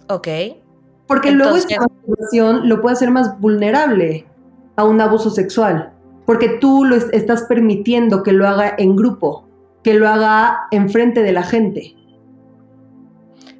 Ok. 0.09 0.27
Porque 1.07 1.31
luego 1.31 1.55
esta 1.55 1.79
masturbación 1.79 2.67
lo 2.67 2.81
puede 2.81 2.93
hacer 2.93 3.11
más 3.11 3.39
vulnerable 3.39 4.25
a 4.75 4.83
un 4.83 4.99
abuso 4.99 5.29
sexual, 5.29 5.93
porque 6.25 6.57
tú 6.59 6.85
lo 6.85 6.95
estás 6.95 7.43
permitiendo 7.43 8.23
que 8.23 8.31
lo 8.31 8.47
haga 8.47 8.73
en 8.77 8.95
grupo 8.95 9.45
que 9.85 9.93
lo 9.93 10.09
haga 10.09 10.61
enfrente 10.71 11.21
de 11.21 11.31
la 11.31 11.43
gente. 11.43 11.95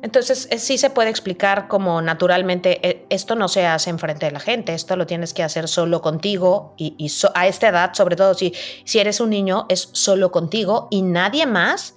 Entonces, 0.05 0.47
sí 0.57 0.77
se 0.77 0.91
puede 0.91 1.09
explicar 1.09 1.67
como 1.67 1.99
naturalmente 1.99 2.87
eh, 2.87 3.07
esto 3.09 3.33
no 3.33 3.47
se 3.47 3.65
hace 3.65 3.89
enfrente 3.89 4.27
de 4.27 4.31
la 4.33 4.39
gente, 4.39 4.75
esto 4.75 4.95
lo 4.95 5.07
tienes 5.07 5.33
que 5.33 5.41
hacer 5.41 5.67
solo 5.67 6.03
contigo 6.03 6.75
y, 6.77 7.11
a 7.33 7.47
esta 7.47 7.69
edad, 7.69 7.95
sobre 7.95 8.15
todo 8.15 8.35
si, 8.35 8.53
si 8.83 8.99
eres 8.99 9.19
un 9.19 9.31
niño, 9.31 9.65
es 9.67 9.89
solo 9.93 10.31
contigo 10.31 10.87
y 10.91 11.01
nadie 11.01 11.47
más 11.47 11.95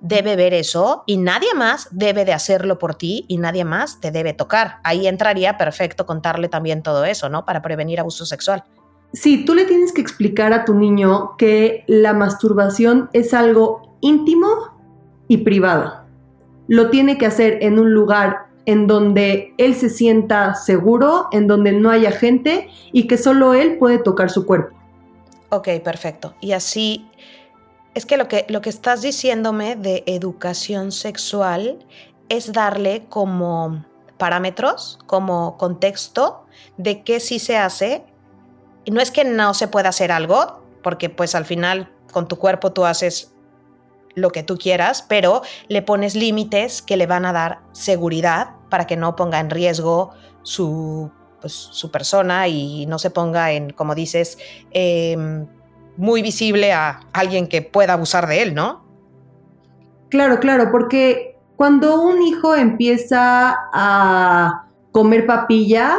debe 0.00 0.36
ver 0.36 0.54
eso 0.54 1.02
y 1.04 1.16
nadie 1.16 1.52
más 1.56 1.88
debe 1.90 2.24
de 2.24 2.32
hacerlo 2.32 2.78
por 2.78 2.94
ti 2.94 3.24
y 3.26 3.38
nadie 3.38 3.64
más 3.64 4.00
te 4.00 4.12
debe 4.12 4.34
tocar. 4.34 4.76
Ahí 4.84 5.08
entraría 5.08 5.58
perfecto 5.58 6.06
contarle 6.06 6.48
también 6.48 6.84
todo 6.84 7.04
eso, 7.04 7.28
¿no? 7.28 7.44
Para 7.44 7.60
prevenir 7.60 7.98
abuso 7.98 8.24
sexual. 8.24 8.62
Sí, 9.12 9.44
tú 9.44 9.56
le 9.56 9.64
tienes 9.64 9.92
que 9.92 10.00
explicar 10.00 10.52
a 10.52 10.64
tu 10.64 10.74
niño 10.74 11.36
que 11.36 11.82
la 11.88 12.12
masturbación 12.12 13.10
es 13.12 13.34
algo 13.34 13.98
íntimo 14.00 14.46
y 15.26 15.38
privado 15.38 16.06
lo 16.68 16.90
tiene 16.90 17.18
que 17.18 17.26
hacer 17.26 17.58
en 17.62 17.78
un 17.78 17.92
lugar 17.92 18.46
en 18.66 18.86
donde 18.86 19.54
él 19.56 19.74
se 19.74 19.88
sienta 19.88 20.54
seguro, 20.54 21.28
en 21.32 21.46
donde 21.46 21.72
no 21.72 21.90
haya 21.90 22.12
gente 22.12 22.68
y 22.92 23.06
que 23.06 23.16
solo 23.16 23.54
él 23.54 23.78
puede 23.78 23.98
tocar 23.98 24.30
su 24.30 24.44
cuerpo. 24.44 24.76
Ok, 25.48 25.68
perfecto. 25.82 26.34
Y 26.40 26.52
así, 26.52 27.08
es 27.94 28.04
que 28.04 28.18
lo 28.18 28.28
que, 28.28 28.44
lo 28.50 28.60
que 28.60 28.68
estás 28.68 29.00
diciéndome 29.00 29.74
de 29.74 30.04
educación 30.06 30.92
sexual 30.92 31.78
es 32.28 32.52
darle 32.52 33.06
como 33.08 33.86
parámetros, 34.18 34.98
como 35.06 35.56
contexto 35.56 36.44
de 36.76 37.02
qué 37.02 37.20
sí 37.20 37.38
se 37.38 37.56
hace. 37.56 38.04
Y 38.84 38.90
no 38.90 39.00
es 39.00 39.10
que 39.10 39.24
no 39.24 39.54
se 39.54 39.68
pueda 39.68 39.88
hacer 39.88 40.12
algo, 40.12 40.60
porque 40.82 41.08
pues 41.08 41.34
al 41.34 41.46
final 41.46 41.90
con 42.12 42.28
tu 42.28 42.36
cuerpo 42.36 42.72
tú 42.72 42.84
haces 42.84 43.32
lo 44.14 44.30
que 44.30 44.42
tú 44.42 44.56
quieras, 44.56 45.04
pero 45.08 45.42
le 45.68 45.82
pones 45.82 46.14
límites 46.14 46.82
que 46.82 46.96
le 46.96 47.06
van 47.06 47.24
a 47.24 47.32
dar 47.32 47.60
seguridad 47.72 48.50
para 48.68 48.86
que 48.86 48.96
no 48.96 49.16
ponga 49.16 49.40
en 49.40 49.50
riesgo 49.50 50.10
su, 50.42 51.10
pues, 51.40 51.52
su 51.52 51.90
persona 51.90 52.48
y 52.48 52.86
no 52.86 52.98
se 52.98 53.10
ponga 53.10 53.52
en, 53.52 53.70
como 53.70 53.94
dices, 53.94 54.38
em, 54.70 55.46
muy 55.96 56.22
visible 56.22 56.72
a 56.72 57.00
alguien 57.12 57.48
que 57.48 57.62
pueda 57.62 57.94
abusar 57.94 58.26
de 58.26 58.42
él, 58.42 58.54
¿no? 58.54 58.84
Claro, 60.10 60.38
claro, 60.40 60.70
porque 60.70 61.36
cuando 61.56 62.00
un 62.00 62.22
hijo 62.22 62.54
empieza 62.54 63.56
a 63.72 64.66
comer 64.92 65.26
papilla, 65.26 65.98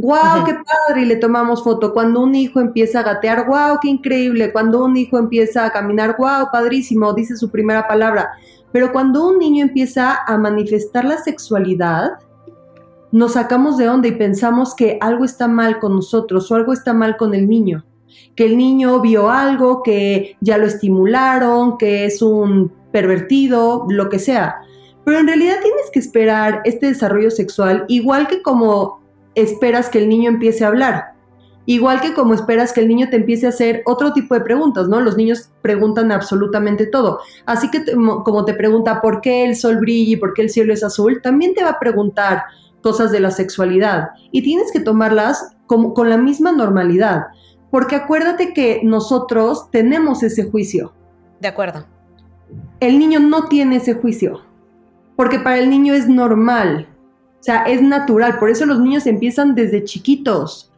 ¡Wow, 0.00 0.44
qué 0.46 0.54
padre! 0.54 1.02
Y 1.02 1.06
le 1.06 1.16
tomamos 1.16 1.64
foto. 1.64 1.92
Cuando 1.92 2.20
un 2.20 2.32
hijo 2.36 2.60
empieza 2.60 3.00
a 3.00 3.02
gatear, 3.02 3.48
¡Wow, 3.48 3.80
qué 3.82 3.88
increíble! 3.88 4.52
Cuando 4.52 4.84
un 4.84 4.96
hijo 4.96 5.18
empieza 5.18 5.66
a 5.66 5.70
caminar, 5.72 6.14
¡Wow, 6.16 6.50
padrísimo! 6.52 7.12
Dice 7.14 7.36
su 7.36 7.50
primera 7.50 7.88
palabra. 7.88 8.30
Pero 8.70 8.92
cuando 8.92 9.26
un 9.26 9.38
niño 9.38 9.64
empieza 9.64 10.22
a 10.24 10.38
manifestar 10.38 11.04
la 11.04 11.18
sexualidad, 11.18 12.12
nos 13.10 13.32
sacamos 13.32 13.76
de 13.76 13.88
onda 13.88 14.06
y 14.06 14.12
pensamos 14.12 14.72
que 14.76 14.98
algo 15.00 15.24
está 15.24 15.48
mal 15.48 15.80
con 15.80 15.96
nosotros 15.96 16.48
o 16.48 16.54
algo 16.54 16.72
está 16.72 16.92
mal 16.92 17.16
con 17.16 17.34
el 17.34 17.48
niño. 17.48 17.84
Que 18.36 18.44
el 18.44 18.56
niño 18.56 19.00
vio 19.00 19.30
algo, 19.30 19.82
que 19.82 20.36
ya 20.40 20.58
lo 20.58 20.66
estimularon, 20.66 21.76
que 21.76 22.04
es 22.04 22.22
un 22.22 22.72
pervertido, 22.92 23.84
lo 23.88 24.08
que 24.08 24.20
sea. 24.20 24.58
Pero 25.04 25.18
en 25.18 25.26
realidad 25.26 25.56
tienes 25.60 25.90
que 25.92 25.98
esperar 25.98 26.60
este 26.64 26.86
desarrollo 26.86 27.32
sexual 27.32 27.84
igual 27.88 28.28
que 28.28 28.42
como 28.42 29.07
esperas 29.34 29.88
que 29.88 29.98
el 29.98 30.08
niño 30.08 30.30
empiece 30.30 30.64
a 30.64 30.68
hablar. 30.68 31.18
Igual 31.66 32.00
que 32.00 32.14
como 32.14 32.32
esperas 32.32 32.72
que 32.72 32.80
el 32.80 32.88
niño 32.88 33.10
te 33.10 33.16
empiece 33.16 33.44
a 33.44 33.50
hacer 33.50 33.82
otro 33.84 34.14
tipo 34.14 34.34
de 34.34 34.40
preguntas, 34.40 34.88
¿no? 34.88 35.02
Los 35.02 35.18
niños 35.18 35.50
preguntan 35.60 36.10
absolutamente 36.12 36.86
todo. 36.86 37.20
Así 37.44 37.70
que 37.70 37.84
como 38.24 38.46
te 38.46 38.54
pregunta 38.54 39.02
por 39.02 39.20
qué 39.20 39.44
el 39.44 39.54
sol 39.54 39.76
brilla 39.76 40.12
y 40.12 40.16
por 40.16 40.32
qué 40.32 40.40
el 40.40 40.50
cielo 40.50 40.72
es 40.72 40.82
azul, 40.82 41.20
también 41.22 41.54
te 41.54 41.62
va 41.62 41.72
a 41.72 41.78
preguntar 41.78 42.44
cosas 42.82 43.12
de 43.12 43.20
la 43.20 43.30
sexualidad 43.30 44.10
y 44.30 44.40
tienes 44.40 44.72
que 44.72 44.80
tomarlas 44.80 45.56
como, 45.66 45.92
con 45.92 46.08
la 46.08 46.16
misma 46.16 46.52
normalidad, 46.52 47.26
porque 47.70 47.96
acuérdate 47.96 48.54
que 48.54 48.80
nosotros 48.82 49.70
tenemos 49.70 50.22
ese 50.22 50.44
juicio. 50.50 50.94
De 51.40 51.48
acuerdo. 51.48 51.84
El 52.80 52.98
niño 52.98 53.20
no 53.20 53.44
tiene 53.44 53.76
ese 53.76 53.92
juicio, 53.92 54.40
porque 55.16 55.38
para 55.38 55.58
el 55.58 55.68
niño 55.68 55.92
es 55.92 56.08
normal 56.08 56.88
o 57.40 57.42
sea, 57.42 57.62
es 57.64 57.80
natural, 57.80 58.38
por 58.38 58.50
eso 58.50 58.66
los 58.66 58.80
niños 58.80 59.06
empiezan 59.06 59.54
desde 59.54 59.84
chiquitos 59.84 60.72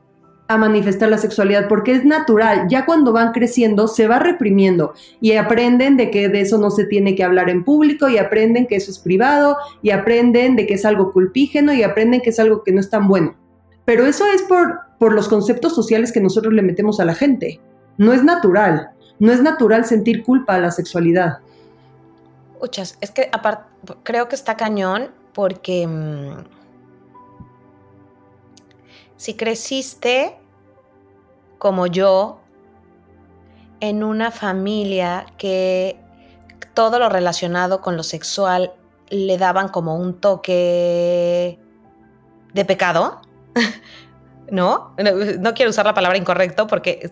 a 0.50 0.58
manifestar 0.58 1.08
la 1.08 1.16
sexualidad, 1.16 1.68
porque 1.68 1.92
es 1.92 2.04
natural. 2.04 2.66
Ya 2.68 2.84
cuando 2.84 3.12
van 3.12 3.30
creciendo 3.30 3.86
se 3.86 4.08
va 4.08 4.18
reprimiendo 4.18 4.94
y 5.20 5.34
aprenden 5.34 5.96
de 5.96 6.10
que 6.10 6.28
de 6.28 6.40
eso 6.40 6.58
no 6.58 6.70
se 6.70 6.86
tiene 6.86 7.14
que 7.14 7.22
hablar 7.22 7.48
en 7.48 7.64
público 7.64 8.08
y 8.08 8.18
aprenden 8.18 8.66
que 8.66 8.74
eso 8.74 8.90
es 8.90 8.98
privado 8.98 9.56
y 9.80 9.90
aprenden 9.90 10.56
de 10.56 10.66
que 10.66 10.74
es 10.74 10.84
algo 10.84 11.12
culpígeno 11.12 11.72
y 11.72 11.84
aprenden 11.84 12.20
que 12.20 12.30
es 12.30 12.40
algo 12.40 12.64
que 12.64 12.72
no 12.72 12.80
es 12.80 12.90
tan 12.90 13.06
bueno. 13.06 13.36
Pero 13.84 14.06
eso 14.06 14.26
es 14.26 14.42
por, 14.42 14.80
por 14.98 15.12
los 15.12 15.28
conceptos 15.28 15.72
sociales 15.72 16.10
que 16.10 16.20
nosotros 16.20 16.52
le 16.52 16.62
metemos 16.62 16.98
a 16.98 17.04
la 17.04 17.14
gente. 17.14 17.60
No 17.96 18.12
es 18.12 18.24
natural. 18.24 18.90
No 19.20 19.30
es 19.30 19.40
natural 19.40 19.84
sentir 19.84 20.24
culpa 20.24 20.56
a 20.56 20.58
la 20.58 20.72
sexualidad. 20.72 21.38
Muchas, 22.60 22.98
es 23.00 23.12
que 23.12 23.28
aparte 23.32 23.64
creo 24.02 24.28
que 24.28 24.34
está 24.34 24.56
cañón 24.56 25.10
porque 25.40 25.86
mm, 25.86 26.44
si 29.16 29.32
creciste 29.36 30.36
como 31.56 31.86
yo 31.86 32.40
en 33.80 34.04
una 34.04 34.30
familia 34.30 35.24
que 35.38 35.98
todo 36.74 36.98
lo 36.98 37.08
relacionado 37.08 37.80
con 37.80 37.96
lo 37.96 38.02
sexual 38.02 38.74
le 39.08 39.38
daban 39.38 39.70
como 39.70 39.96
un 39.96 40.20
toque 40.20 41.58
de 42.52 42.64
pecado, 42.66 43.22
¿no? 44.50 44.94
¿no? 45.38 45.54
quiero 45.54 45.70
usar 45.70 45.86
la 45.86 45.94
palabra 45.94 46.18
incorrecto 46.18 46.66
porque 46.66 47.10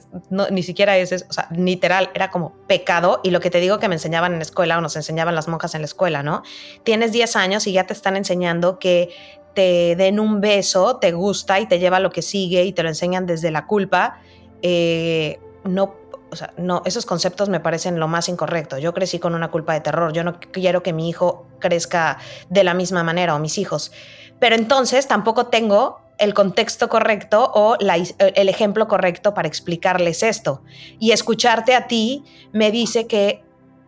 ni 0.51 0.63
siquiera 0.63 0.97
es, 0.97 1.25
o 1.29 1.33
sea, 1.33 1.49
literal, 1.51 2.11
era 2.15 2.31
como 2.31 2.53
pecado 2.67 3.21
y 3.23 3.31
lo 3.31 3.41
que 3.41 3.51
te 3.51 3.61
digo 3.61 3.79
que 3.79 3.89
me 3.89 3.95
enseñaban 3.95 4.33
en 4.33 4.39
la 4.39 4.43
escuela 4.43 4.79
o 4.79 4.81
nos 4.81 4.97
enseñaban 4.97 5.35
las 5.35 5.49
monjas 5.49 5.75
en 5.75 5.83
la 5.83 5.87
escuela, 5.87 6.23
¿no? 6.23 6.43
Tienes 6.85 7.13
10 7.13 7.37
años 7.37 7.67
y 7.67 7.73
ya 7.73 7.85
te 7.85 7.93
están 7.93 8.17
enseñando 8.17 8.79
que 8.79 9.11
te 9.55 9.97
den 9.97 10.21
un 10.21 10.41
beso, 10.41 10.97
te 10.97 11.13
gusta 11.13 11.59
y 11.61 11.67
te 11.67 11.79
lleva 11.79 12.01
lo 12.01 12.11
que 12.11 12.23
sigue 12.23 12.65
y 12.65 12.73
te 12.73 12.83
lo 12.83 12.89
enseñan 12.89 13.27
desde 13.27 13.51
la 13.51 13.67
culpa. 13.67 14.21
Eh, 14.63 15.41
no, 15.65 15.97
o 16.31 16.37
sea, 16.37 16.53
no, 16.57 16.83
esos 16.85 17.07
conceptos 17.07 17.49
me 17.49 17.61
parecen 17.61 17.99
lo 17.99 18.09
más 18.09 18.29
incorrecto. 18.29 18.79
Yo 18.79 18.93
crecí 18.95 19.19
con 19.19 19.35
una 19.35 19.51
culpa 19.51 19.75
de 19.75 19.81
terror. 19.81 20.13
Yo 20.13 20.25
no 20.25 20.39
quiero 20.39 20.83
que 20.83 20.93
mi 20.93 21.09
hijo 21.09 21.47
crezca 21.59 22.19
de 22.49 22.65
la 22.65 22.75
misma 22.75 23.03
manera 23.03 23.35
o 23.35 23.39
mis 23.39 23.59
hijos. 23.59 23.93
Pero 24.39 24.55
entonces 24.55 25.09
tampoco 25.09 25.47
tengo 25.47 26.01
el 26.19 26.35
contexto 26.35 26.89
correcto 26.89 27.51
o 27.55 27.77
el 27.79 28.49
ejemplo 28.49 28.89
correcto 28.89 29.35
para 29.35 29.49
explicarles 29.49 30.23
esto. 30.23 30.63
Y 30.99 31.13
escucharte 31.13 31.75
a 31.75 31.87
ti 31.87 32.25
me 32.53 32.71
dice 32.71 33.07
que 33.07 33.43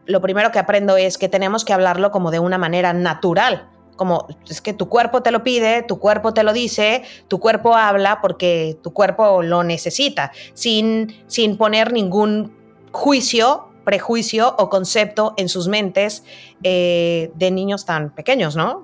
lo 0.06 0.20
primero 0.20 0.50
que 0.50 0.58
aprendo 0.58 0.96
es 0.96 1.18
que 1.18 1.28
tenemos 1.28 1.64
que 1.64 1.72
hablarlo 1.72 2.10
como 2.10 2.30
de 2.30 2.38
una 2.38 2.58
manera 2.58 2.92
natural, 2.92 3.68
como 3.96 4.26
es 4.48 4.60
que 4.60 4.72
tu 4.72 4.88
cuerpo 4.88 5.22
te 5.22 5.30
lo 5.30 5.42
pide, 5.42 5.82
tu 5.82 5.98
cuerpo 5.98 6.32
te 6.32 6.42
lo 6.42 6.52
dice, 6.52 7.02
tu 7.28 7.38
cuerpo 7.38 7.74
habla 7.74 8.20
porque 8.22 8.78
tu 8.82 8.92
cuerpo 8.92 9.42
lo 9.42 9.62
necesita, 9.62 10.32
sin, 10.54 11.14
sin 11.26 11.56
poner 11.58 11.92
ningún 11.92 12.56
juicio, 12.92 13.68
prejuicio 13.84 14.54
o 14.58 14.70
concepto 14.70 15.34
en 15.36 15.48
sus 15.48 15.68
mentes 15.68 16.24
eh, 16.62 17.30
de 17.34 17.50
niños 17.50 17.84
tan 17.84 18.14
pequeños, 18.14 18.56
¿no? 18.56 18.82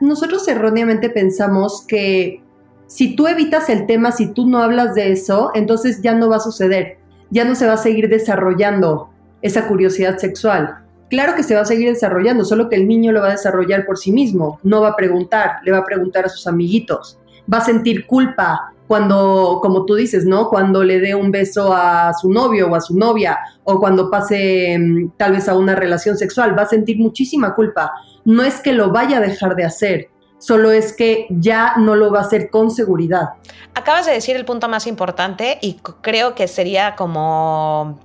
Nosotros 0.00 0.46
erróneamente 0.48 1.10
pensamos 1.10 1.84
que 1.86 2.42
si 2.90 3.14
tú 3.14 3.28
evitas 3.28 3.70
el 3.70 3.86
tema, 3.86 4.10
si 4.10 4.34
tú 4.34 4.48
no 4.48 4.58
hablas 4.58 4.96
de 4.96 5.12
eso, 5.12 5.52
entonces 5.54 6.02
ya 6.02 6.12
no 6.12 6.28
va 6.28 6.36
a 6.36 6.40
suceder, 6.40 6.98
ya 7.30 7.44
no 7.44 7.54
se 7.54 7.68
va 7.68 7.74
a 7.74 7.76
seguir 7.76 8.08
desarrollando 8.08 9.10
esa 9.42 9.68
curiosidad 9.68 10.18
sexual. 10.18 10.80
Claro 11.08 11.36
que 11.36 11.44
se 11.44 11.54
va 11.54 11.60
a 11.60 11.66
seguir 11.66 11.88
desarrollando, 11.88 12.44
solo 12.44 12.68
que 12.68 12.74
el 12.74 12.88
niño 12.88 13.12
lo 13.12 13.20
va 13.20 13.28
a 13.28 13.32
desarrollar 13.32 13.86
por 13.86 13.96
sí 13.96 14.10
mismo, 14.10 14.58
no 14.64 14.80
va 14.80 14.88
a 14.88 14.96
preguntar, 14.96 15.58
le 15.62 15.70
va 15.70 15.78
a 15.78 15.84
preguntar 15.84 16.24
a 16.24 16.28
sus 16.28 16.48
amiguitos, 16.48 17.16
va 17.52 17.58
a 17.58 17.64
sentir 17.64 18.08
culpa 18.08 18.72
cuando, 18.88 19.60
como 19.62 19.86
tú 19.86 19.94
dices, 19.94 20.26
¿no? 20.26 20.48
Cuando 20.48 20.82
le 20.82 20.98
dé 20.98 21.14
un 21.14 21.30
beso 21.30 21.72
a 21.72 22.12
su 22.20 22.28
novio 22.28 22.68
o 22.68 22.74
a 22.74 22.80
su 22.80 22.98
novia, 22.98 23.38
o 23.62 23.78
cuando 23.78 24.10
pase 24.10 24.76
mm, 24.76 25.12
tal 25.16 25.34
vez 25.34 25.48
a 25.48 25.56
una 25.56 25.76
relación 25.76 26.16
sexual, 26.16 26.58
va 26.58 26.62
a 26.62 26.68
sentir 26.68 26.98
muchísima 26.98 27.54
culpa. 27.54 27.92
No 28.24 28.42
es 28.42 28.58
que 28.60 28.72
lo 28.72 28.90
vaya 28.90 29.18
a 29.18 29.20
dejar 29.20 29.54
de 29.54 29.64
hacer, 29.64 30.08
solo 30.40 30.72
es 30.72 30.92
que 30.92 31.26
ya 31.30 31.74
no 31.76 31.94
lo 31.94 32.10
va 32.10 32.20
a 32.20 32.22
hacer 32.22 32.50
con 32.50 32.72
seguridad. 32.72 33.34
Acabas 33.74 34.06
de 34.06 34.12
decir 34.12 34.34
el 34.34 34.44
punto 34.44 34.68
más 34.68 34.88
importante 34.88 35.58
y 35.62 35.74
creo 36.00 36.34
que 36.34 36.48
sería 36.48 36.96
como 36.96 38.00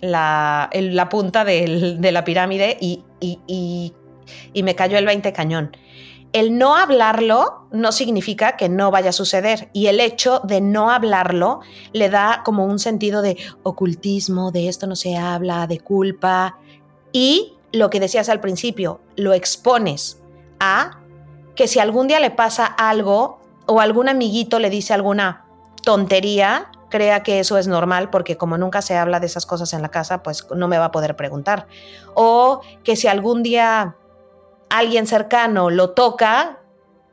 la, 0.00 1.08
punta 1.10 1.44
de 1.44 2.10
la 2.12 2.24
pirámide 2.24 2.78
y, 2.80 3.04
me 4.62 4.74
cayó 4.74 4.96
el 4.96 5.06
20 5.06 5.32
cañón. 5.32 5.76
el 6.32 6.56
no 6.58 6.76
hablarlo 6.76 7.66
no 7.72 7.90
significa 7.90 8.56
que 8.56 8.68
no 8.68 8.90
vaya 8.90 9.10
a 9.10 9.12
suceder 9.12 9.70
y 9.72 9.86
el 9.86 9.98
hecho 9.98 10.40
de 10.44 10.60
no 10.60 10.90
hablarlo 10.90 11.60
le 11.92 12.10
da 12.10 12.42
como 12.44 12.64
un 12.64 12.78
sentido 12.78 13.22
de 13.22 13.36
ocultismo, 13.62 14.52
de 14.52 14.68
esto 14.68 14.86
no 14.86 14.94
se 14.94 15.16
habla, 15.16 15.66
de 15.66 15.80
culpa 15.80 16.58
y 17.12 17.54
lo 17.72 17.90
que 17.90 18.00
decías 18.00 18.28
al 18.28 18.40
principio, 18.40 19.00
lo 19.16 19.32
expones 19.34 20.22
a 20.60 21.00
que 21.58 21.66
si 21.66 21.80
algún 21.80 22.06
día 22.06 22.20
le 22.20 22.30
pasa 22.30 22.64
algo 22.64 23.40
o 23.66 23.80
algún 23.80 24.08
amiguito 24.08 24.60
le 24.60 24.70
dice 24.70 24.94
alguna 24.94 25.44
tontería, 25.82 26.70
crea 26.88 27.24
que 27.24 27.40
eso 27.40 27.58
es 27.58 27.66
normal 27.66 28.10
porque 28.10 28.36
como 28.36 28.56
nunca 28.56 28.80
se 28.80 28.96
habla 28.96 29.18
de 29.18 29.26
esas 29.26 29.44
cosas 29.44 29.72
en 29.72 29.82
la 29.82 29.88
casa, 29.88 30.22
pues 30.22 30.46
no 30.54 30.68
me 30.68 30.78
va 30.78 30.84
a 30.84 30.90
poder 30.92 31.16
preguntar. 31.16 31.66
O 32.14 32.60
que 32.84 32.94
si 32.94 33.08
algún 33.08 33.42
día 33.42 33.96
alguien 34.70 35.08
cercano 35.08 35.68
lo 35.68 35.90
toca, 35.90 36.60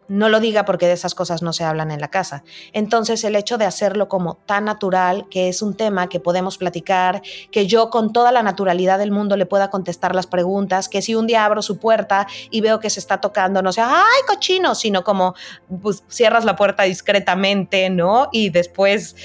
no 0.07 0.29
lo 0.29 0.39
diga 0.39 0.65
porque 0.65 0.87
de 0.87 0.93
esas 0.93 1.15
cosas 1.15 1.41
no 1.41 1.53
se 1.53 1.63
hablan 1.63 1.91
en 1.91 1.99
la 1.99 2.09
casa. 2.09 2.43
Entonces 2.73 3.23
el 3.23 3.35
hecho 3.35 3.57
de 3.57 3.65
hacerlo 3.65 4.07
como 4.07 4.35
tan 4.45 4.65
natural, 4.65 5.27
que 5.29 5.49
es 5.49 5.61
un 5.61 5.75
tema 5.75 6.09
que 6.09 6.19
podemos 6.19 6.57
platicar, 6.57 7.21
que 7.51 7.67
yo 7.67 7.89
con 7.89 8.13
toda 8.13 8.31
la 8.31 8.43
naturalidad 8.43 8.99
del 8.99 9.11
mundo 9.11 9.37
le 9.37 9.45
pueda 9.45 9.69
contestar 9.69 10.15
las 10.15 10.27
preguntas, 10.27 10.89
que 10.89 11.01
si 11.01 11.15
un 11.15 11.27
día 11.27 11.45
abro 11.45 11.61
su 11.61 11.77
puerta 11.77 12.27
y 12.51 12.61
veo 12.61 12.79
que 12.79 12.89
se 12.89 12.99
está 12.99 13.19
tocando, 13.19 13.61
no 13.61 13.71
sea, 13.71 13.89
ay, 13.89 14.21
cochino, 14.27 14.75
sino 14.75 15.03
como 15.03 15.35
pues, 15.81 16.03
cierras 16.07 16.45
la 16.45 16.55
puerta 16.55 16.83
discretamente, 16.83 17.89
¿no? 17.89 18.29
Y 18.31 18.49
después 18.49 19.15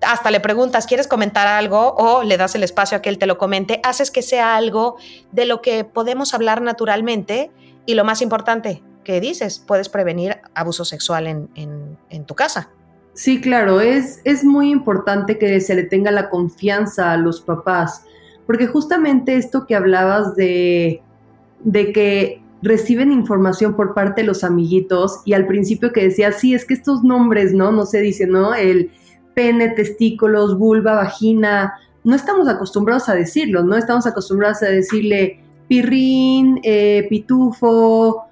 hasta 0.00 0.30
le 0.30 0.40
preguntas, 0.40 0.86
¿quieres 0.86 1.08
comentar 1.08 1.46
algo? 1.46 1.94
O 1.96 2.22
le 2.22 2.36
das 2.36 2.54
el 2.54 2.62
espacio 2.62 2.98
a 2.98 3.02
que 3.02 3.08
él 3.08 3.18
te 3.18 3.26
lo 3.26 3.38
comente, 3.38 3.80
haces 3.82 4.10
que 4.10 4.22
sea 4.22 4.56
algo 4.56 4.96
de 5.32 5.44
lo 5.44 5.60
que 5.60 5.84
podemos 5.84 6.34
hablar 6.34 6.62
naturalmente 6.62 7.50
y 7.84 7.94
lo 7.94 8.04
más 8.04 8.22
importante, 8.22 8.82
que 9.08 9.22
dices, 9.22 9.64
puedes 9.66 9.88
prevenir 9.88 10.36
abuso 10.54 10.84
sexual 10.84 11.26
en, 11.26 12.26
tu 12.26 12.34
casa. 12.34 12.68
Sí, 13.14 13.40
claro, 13.40 13.80
es, 13.80 14.20
es 14.24 14.44
muy 14.44 14.70
importante 14.70 15.38
que 15.38 15.62
se 15.62 15.74
le 15.74 15.84
tenga 15.84 16.10
la 16.10 16.28
confianza 16.28 17.12
a 17.12 17.16
los 17.16 17.40
papás, 17.40 18.04
porque 18.46 18.66
justamente 18.66 19.36
esto 19.36 19.64
que 19.66 19.74
hablabas 19.74 20.36
de, 20.36 21.00
de 21.60 21.90
que 21.94 22.42
reciben 22.60 23.10
información 23.10 23.76
por 23.76 23.94
parte 23.94 24.20
de 24.20 24.26
los 24.26 24.44
amiguitos 24.44 25.22
y 25.24 25.32
al 25.32 25.46
principio 25.46 25.90
que 25.90 26.02
decía, 26.02 26.30
sí, 26.30 26.52
es 26.52 26.66
que 26.66 26.74
estos 26.74 27.02
nombres, 27.02 27.54
¿no? 27.54 27.72
No 27.72 27.86
se 27.86 28.02
dice, 28.02 28.26
¿no? 28.26 28.54
El 28.54 28.90
pene, 29.32 29.70
testículos, 29.70 30.58
vulva, 30.58 30.96
vagina, 30.96 31.72
no 32.04 32.14
estamos 32.14 32.46
acostumbrados 32.46 33.08
a 33.08 33.14
decirlo, 33.14 33.62
no 33.62 33.74
estamos 33.74 34.06
acostumbrados 34.06 34.62
a 34.62 34.66
decirle 34.66 35.40
pirrín, 35.66 36.60
eh, 36.62 37.06
pitufo, 37.08 38.27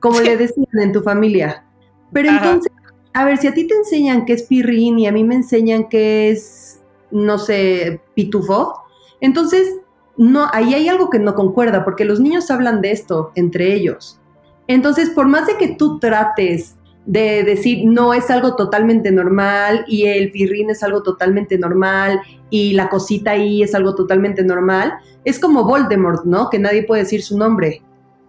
como 0.00 0.20
le 0.20 0.36
decían 0.36 0.66
en 0.80 0.92
tu 0.92 1.02
familia. 1.02 1.64
Pero 2.12 2.30
entonces, 2.30 2.72
a 3.12 3.24
ver, 3.24 3.38
si 3.38 3.46
a 3.46 3.54
ti 3.54 3.66
te 3.66 3.74
enseñan 3.74 4.24
que 4.24 4.32
es 4.32 4.42
pirrín 4.44 4.98
y 4.98 5.06
a 5.06 5.12
mí 5.12 5.22
me 5.24 5.36
enseñan 5.36 5.88
que 5.88 6.30
es, 6.30 6.80
no 7.10 7.38
sé, 7.38 8.00
pitufo, 8.14 8.74
entonces, 9.20 9.76
no, 10.16 10.48
ahí 10.52 10.74
hay 10.74 10.88
algo 10.88 11.10
que 11.10 11.18
no 11.18 11.34
concuerda, 11.34 11.84
porque 11.84 12.04
los 12.04 12.20
niños 12.20 12.50
hablan 12.50 12.80
de 12.80 12.92
esto 12.92 13.32
entre 13.34 13.74
ellos. 13.74 14.18
Entonces, 14.66 15.10
por 15.10 15.26
más 15.26 15.46
de 15.46 15.56
que 15.56 15.68
tú 15.68 15.98
trates 15.98 16.76
de 17.06 17.42
decir 17.44 17.86
no 17.86 18.12
es 18.14 18.30
algo 18.30 18.56
totalmente 18.56 19.10
normal 19.10 19.84
y 19.88 20.04
el 20.04 20.30
pirrín 20.30 20.70
es 20.70 20.82
algo 20.82 21.02
totalmente 21.02 21.58
normal 21.58 22.20
y 22.50 22.74
la 22.74 22.88
cosita 22.88 23.32
ahí 23.32 23.62
es 23.62 23.74
algo 23.74 23.94
totalmente 23.94 24.44
normal, 24.44 24.92
es 25.24 25.38
como 25.38 25.64
Voldemort, 25.64 26.24
¿no? 26.24 26.50
Que 26.50 26.58
nadie 26.58 26.84
puede 26.84 27.02
decir 27.02 27.22
su 27.22 27.36
nombre. 27.38 27.82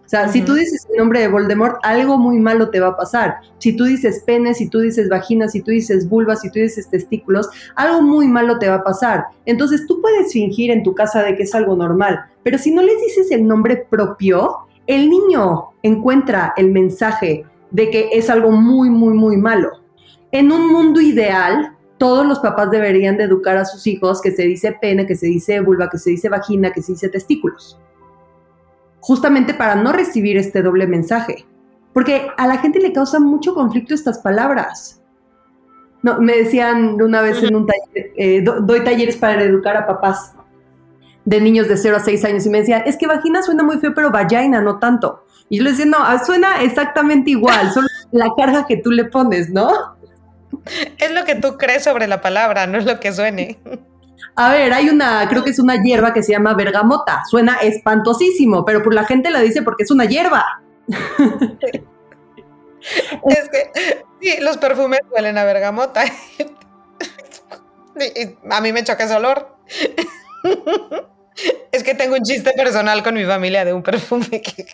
O 0.04 0.08
sea, 0.12 0.28
si 0.28 0.42
tú 0.42 0.54
dices 0.54 0.86
el 0.90 0.98
nombre 0.98 1.20
de 1.20 1.28
Voldemort, 1.28 1.78
algo 1.82 2.18
muy 2.18 2.38
malo 2.38 2.68
te 2.68 2.80
va 2.80 2.88
a 2.88 2.96
pasar. 2.96 3.36
Si 3.58 3.74
tú 3.74 3.84
dices 3.84 4.22
pene, 4.26 4.52
si 4.52 4.68
tú 4.68 4.80
dices 4.80 5.08
vagina, 5.08 5.48
si 5.48 5.62
tú 5.62 5.70
dices 5.70 6.08
vulva, 6.08 6.36
si 6.36 6.50
tú 6.50 6.58
dices 6.58 6.88
testículos, 6.90 7.48
algo 7.76 8.02
muy 8.02 8.28
malo 8.28 8.58
te 8.58 8.68
va 8.68 8.76
a 8.76 8.84
pasar. 8.84 9.24
Entonces 9.46 9.86
tú 9.86 10.02
puedes 10.02 10.32
fingir 10.32 10.70
en 10.70 10.82
tu 10.82 10.94
casa 10.94 11.22
de 11.22 11.34
que 11.34 11.44
es 11.44 11.54
algo 11.54 11.76
normal, 11.76 12.20
pero 12.42 12.58
si 12.58 12.74
no 12.74 12.82
les 12.82 13.00
dices 13.00 13.30
el 13.30 13.46
nombre 13.46 13.86
propio, 13.88 14.66
el 14.86 15.08
niño 15.08 15.70
encuentra 15.82 16.52
el 16.56 16.70
mensaje 16.72 17.46
de 17.70 17.90
que 17.90 18.10
es 18.12 18.28
algo 18.28 18.50
muy, 18.50 18.90
muy, 18.90 19.14
muy 19.14 19.36
malo. 19.36 19.70
En 20.30 20.52
un 20.52 20.70
mundo 20.70 21.00
ideal, 21.00 21.76
todos 21.98 22.26
los 22.26 22.40
papás 22.40 22.70
deberían 22.70 23.16
de 23.16 23.24
educar 23.24 23.56
a 23.56 23.64
sus 23.64 23.86
hijos 23.86 24.20
que 24.20 24.32
se 24.32 24.42
dice 24.42 24.76
pene, 24.80 25.06
que 25.06 25.14
se 25.14 25.26
dice 25.26 25.60
vulva, 25.60 25.88
que 25.88 25.98
se 25.98 26.10
dice 26.10 26.28
vagina, 26.28 26.72
que 26.72 26.82
se 26.82 26.92
dice 26.92 27.08
testículos. 27.08 27.78
Justamente 29.02 29.52
para 29.52 29.74
no 29.74 29.92
recibir 29.92 30.38
este 30.38 30.62
doble 30.62 30.86
mensaje. 30.86 31.44
Porque 31.92 32.28
a 32.38 32.46
la 32.46 32.56
gente 32.58 32.80
le 32.80 32.92
causa 32.92 33.20
mucho 33.20 33.52
conflicto 33.52 33.94
estas 33.94 34.20
palabras. 34.20 35.02
No, 36.02 36.18
me 36.20 36.36
decían 36.36 37.00
una 37.02 37.20
vez 37.20 37.42
en 37.42 37.54
un 37.54 37.66
taller, 37.66 38.12
eh, 38.16 38.42
doy 38.42 38.82
talleres 38.82 39.16
para 39.16 39.42
educar 39.42 39.76
a 39.76 39.86
papás 39.86 40.32
de 41.24 41.40
niños 41.40 41.68
de 41.68 41.76
0 41.76 41.96
a 41.96 42.00
6 42.00 42.24
años 42.24 42.46
y 42.46 42.50
me 42.50 42.58
decían, 42.58 42.82
es 42.86 42.96
que 42.96 43.06
vagina 43.06 43.42
suena 43.42 43.62
muy 43.62 43.78
feo, 43.78 43.92
pero 43.94 44.10
vagina 44.10 44.60
no 44.60 44.78
tanto. 44.78 45.24
Y 45.48 45.58
yo 45.58 45.64
le 45.64 45.70
decía, 45.70 45.86
no, 45.86 45.98
ah, 46.00 46.22
suena 46.24 46.62
exactamente 46.62 47.30
igual, 47.30 47.70
solo 47.72 47.88
la 48.12 48.30
carga 48.36 48.66
que 48.66 48.78
tú 48.78 48.90
le 48.90 49.04
pones, 49.04 49.50
¿no? 49.50 49.70
Es 50.98 51.12
lo 51.12 51.24
que 51.24 51.34
tú 51.34 51.56
crees 51.56 51.84
sobre 51.84 52.06
la 52.06 52.20
palabra, 52.20 52.66
no 52.66 52.78
es 52.78 52.84
lo 52.84 53.00
que 53.00 53.12
suene. 53.12 53.58
A 54.34 54.50
ver, 54.50 54.72
hay 54.72 54.88
una, 54.88 55.28
creo 55.28 55.44
que 55.44 55.50
es 55.50 55.58
una 55.58 55.82
hierba 55.82 56.14
que 56.14 56.22
se 56.22 56.32
llama 56.32 56.54
bergamota. 56.54 57.22
Suena 57.28 57.56
espantosísimo, 57.56 58.64
pero 58.64 58.82
por 58.82 58.94
la 58.94 59.04
gente 59.04 59.30
la 59.30 59.40
dice 59.40 59.62
porque 59.62 59.82
es 59.84 59.90
una 59.90 60.04
hierba. 60.04 60.62
Es 63.28 63.48
que 63.48 63.70
sí, 64.20 64.40
los 64.40 64.56
perfumes 64.56 65.02
huelen 65.10 65.38
a 65.38 65.44
bergamota. 65.44 66.02
A 68.50 68.60
mí 68.60 68.72
me 68.72 68.82
choca 68.82 69.04
ese 69.04 69.14
olor. 69.14 69.56
Es 71.70 71.82
que 71.82 71.94
tengo 71.94 72.16
un 72.16 72.22
chiste 72.22 72.52
personal 72.52 73.02
con 73.02 73.14
mi 73.14 73.24
familia 73.24 73.64
de 73.64 73.72
un 73.72 73.82
perfume 73.82 74.42
que, 74.42 74.66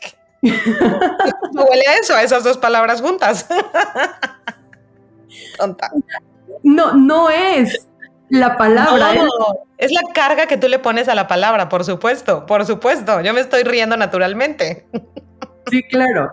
no 0.43 1.63
huele 1.65 1.87
a 1.87 1.99
eso, 1.99 2.15
a 2.15 2.23
esas 2.23 2.43
dos 2.43 2.59
palabras 2.59 3.01
juntas. 3.01 3.47
Tonta. 5.57 5.91
No, 6.65 6.95
no 6.95 7.31
es 7.31 7.88
la 8.31 8.57
palabra. 8.57 9.11
es 9.79 9.93
la 9.93 10.03
carga 10.13 10.47
que 10.47 10.57
tú 10.57 10.69
le 10.69 10.79
pones 10.79 11.09
a 11.09 11.15
la 11.15 11.27
palabra, 11.27 11.69
por 11.69 11.85
supuesto, 11.85 12.47
por 12.47 12.67
supuesto. 12.67 13.21
Yo 13.21 13.33
me 13.33 13.41
estoy 13.41 13.63
riendo 13.63 13.97
naturalmente. 13.97 14.87
Sí, 15.71 15.83
claro. 15.85 16.33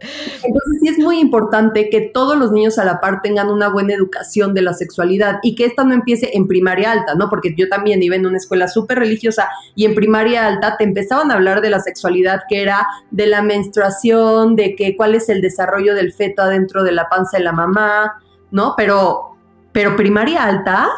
Entonces 0.00 0.78
sí 0.82 0.88
es 0.88 0.98
muy 0.98 1.18
importante 1.20 1.88
que 1.88 2.02
todos 2.12 2.36
los 2.36 2.52
niños 2.52 2.78
a 2.78 2.84
la 2.84 3.00
par 3.00 3.22
tengan 3.22 3.48
una 3.48 3.68
buena 3.68 3.94
educación 3.94 4.52
de 4.52 4.60
la 4.60 4.74
sexualidad 4.74 5.38
y 5.42 5.54
que 5.54 5.64
esta 5.64 5.84
no 5.84 5.94
empiece 5.94 6.30
en 6.34 6.46
primaria 6.46 6.92
alta, 6.92 7.14
¿no? 7.14 7.30
Porque 7.30 7.54
yo 7.56 7.68
también 7.68 8.02
iba 8.02 8.14
en 8.14 8.26
una 8.26 8.36
escuela 8.36 8.68
súper 8.68 8.98
religiosa 8.98 9.48
y 9.74 9.86
en 9.86 9.94
primaria 9.94 10.46
alta 10.46 10.76
te 10.76 10.84
empezaban 10.84 11.30
a 11.30 11.34
hablar 11.34 11.62
de 11.62 11.70
la 11.70 11.80
sexualidad 11.80 12.42
que 12.48 12.62
era 12.62 12.86
de 13.10 13.26
la 13.26 13.40
menstruación, 13.42 14.54
de 14.54 14.76
que 14.76 14.96
cuál 14.96 15.14
es 15.14 15.28
el 15.28 15.40
desarrollo 15.40 15.94
del 15.94 16.12
feto 16.12 16.42
adentro 16.42 16.84
de 16.84 16.92
la 16.92 17.08
panza 17.08 17.38
de 17.38 17.44
la 17.44 17.52
mamá, 17.52 18.20
¿no? 18.50 18.74
Pero, 18.76 19.36
pero 19.72 19.96
primaria 19.96 20.44
alta 20.44 20.88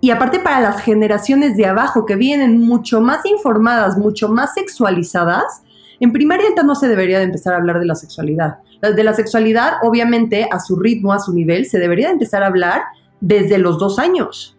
y 0.00 0.10
aparte 0.10 0.38
para 0.38 0.60
las 0.60 0.80
generaciones 0.82 1.56
de 1.56 1.66
abajo 1.66 2.06
que 2.06 2.16
vienen 2.16 2.60
mucho 2.60 3.00
más 3.00 3.24
informadas, 3.26 3.98
mucho 3.98 4.28
más 4.28 4.54
sexualizadas, 4.54 5.62
en 6.00 6.12
primaria 6.12 6.46
alta 6.48 6.62
no 6.62 6.74
se 6.74 6.88
debería 6.88 7.18
de 7.18 7.24
empezar 7.24 7.54
a 7.54 7.56
hablar 7.56 7.80
de 7.80 7.86
la 7.86 7.96
sexualidad. 7.96 8.58
De 8.80 9.02
la 9.02 9.12
sexualidad, 9.12 9.78
obviamente, 9.82 10.48
a 10.50 10.60
su 10.60 10.76
ritmo, 10.76 11.12
a 11.12 11.18
su 11.18 11.32
nivel, 11.32 11.66
se 11.66 11.80
debería 11.80 12.06
de 12.06 12.12
empezar 12.12 12.44
a 12.44 12.46
hablar 12.46 12.82
desde 13.20 13.58
los 13.58 13.78
dos 13.78 13.98
años. 13.98 14.56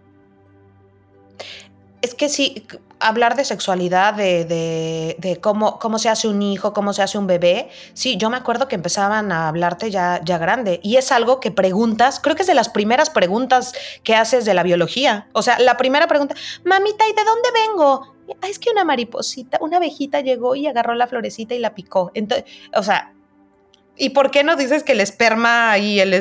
Es 2.02 2.16
que 2.16 2.30
sí, 2.30 2.66
hablar 3.00 3.36
de 3.36 3.44
sexualidad, 3.46 4.14
de, 4.14 5.40
cómo, 5.42 5.80
cómo, 5.80 6.00
se 6.00 6.10
hace 6.10 6.28
un 6.28 6.42
hijo, 6.42 6.74
cómo 6.74 6.94
se 6.94 7.02
hace 7.02 7.18
un 7.18 7.28
bebé, 7.28 7.70
sí, 7.94 8.18
yo 8.18 8.30
me 8.30 8.38
acuerdo 8.38 8.68
que 8.68 8.76
empezaban 8.76 9.32
a 9.32 9.48
hablarte 9.48 9.92
ya, 9.92 10.22
ya 10.24 10.38
grande. 10.38 10.80
Y 10.84 10.96
es 10.96 11.12
algo 11.12 11.40
que 11.40 11.52
preguntas, 11.52 12.20
creo 12.20 12.36
que 12.36 12.44
es 12.44 12.48
de 12.48 12.56
las 12.56 12.70
primeras 12.70 13.10
preguntas 13.10 13.74
que 14.04 14.16
haces 14.16 14.46
de 14.46 14.54
la 14.54 14.64
biología. 14.64 15.28
O 15.34 15.42
sea, 15.42 15.60
la 15.60 15.78
primera 15.78 16.08
pregunta, 16.08 16.36
mamita, 16.64 17.06
¿y 17.08 17.14
de 17.14 17.24
dónde 17.24 17.50
vengo? 17.54 18.20
es 18.48 18.60
que 18.60 18.70
una 18.70 18.84
mariposita, 18.84 19.58
una 19.60 19.78
abejita 19.78 20.22
llegó 20.22 20.56
y 20.56 20.68
agarró 20.68 20.94
la 20.94 21.08
florecita 21.08 21.56
y 21.56 21.60
la 21.60 21.74
picó. 21.74 22.12
Entonces, 22.14 22.46
o 22.76 22.84
sea, 22.84 23.14
¿y 24.00 24.10
por 24.10 24.32
qué 24.32 24.44
no 24.44 24.56
dices 24.56 24.84
que 24.84 24.94
el 24.94 25.02
esperma 25.02 25.78
y 25.78 26.00
el, 26.00 26.14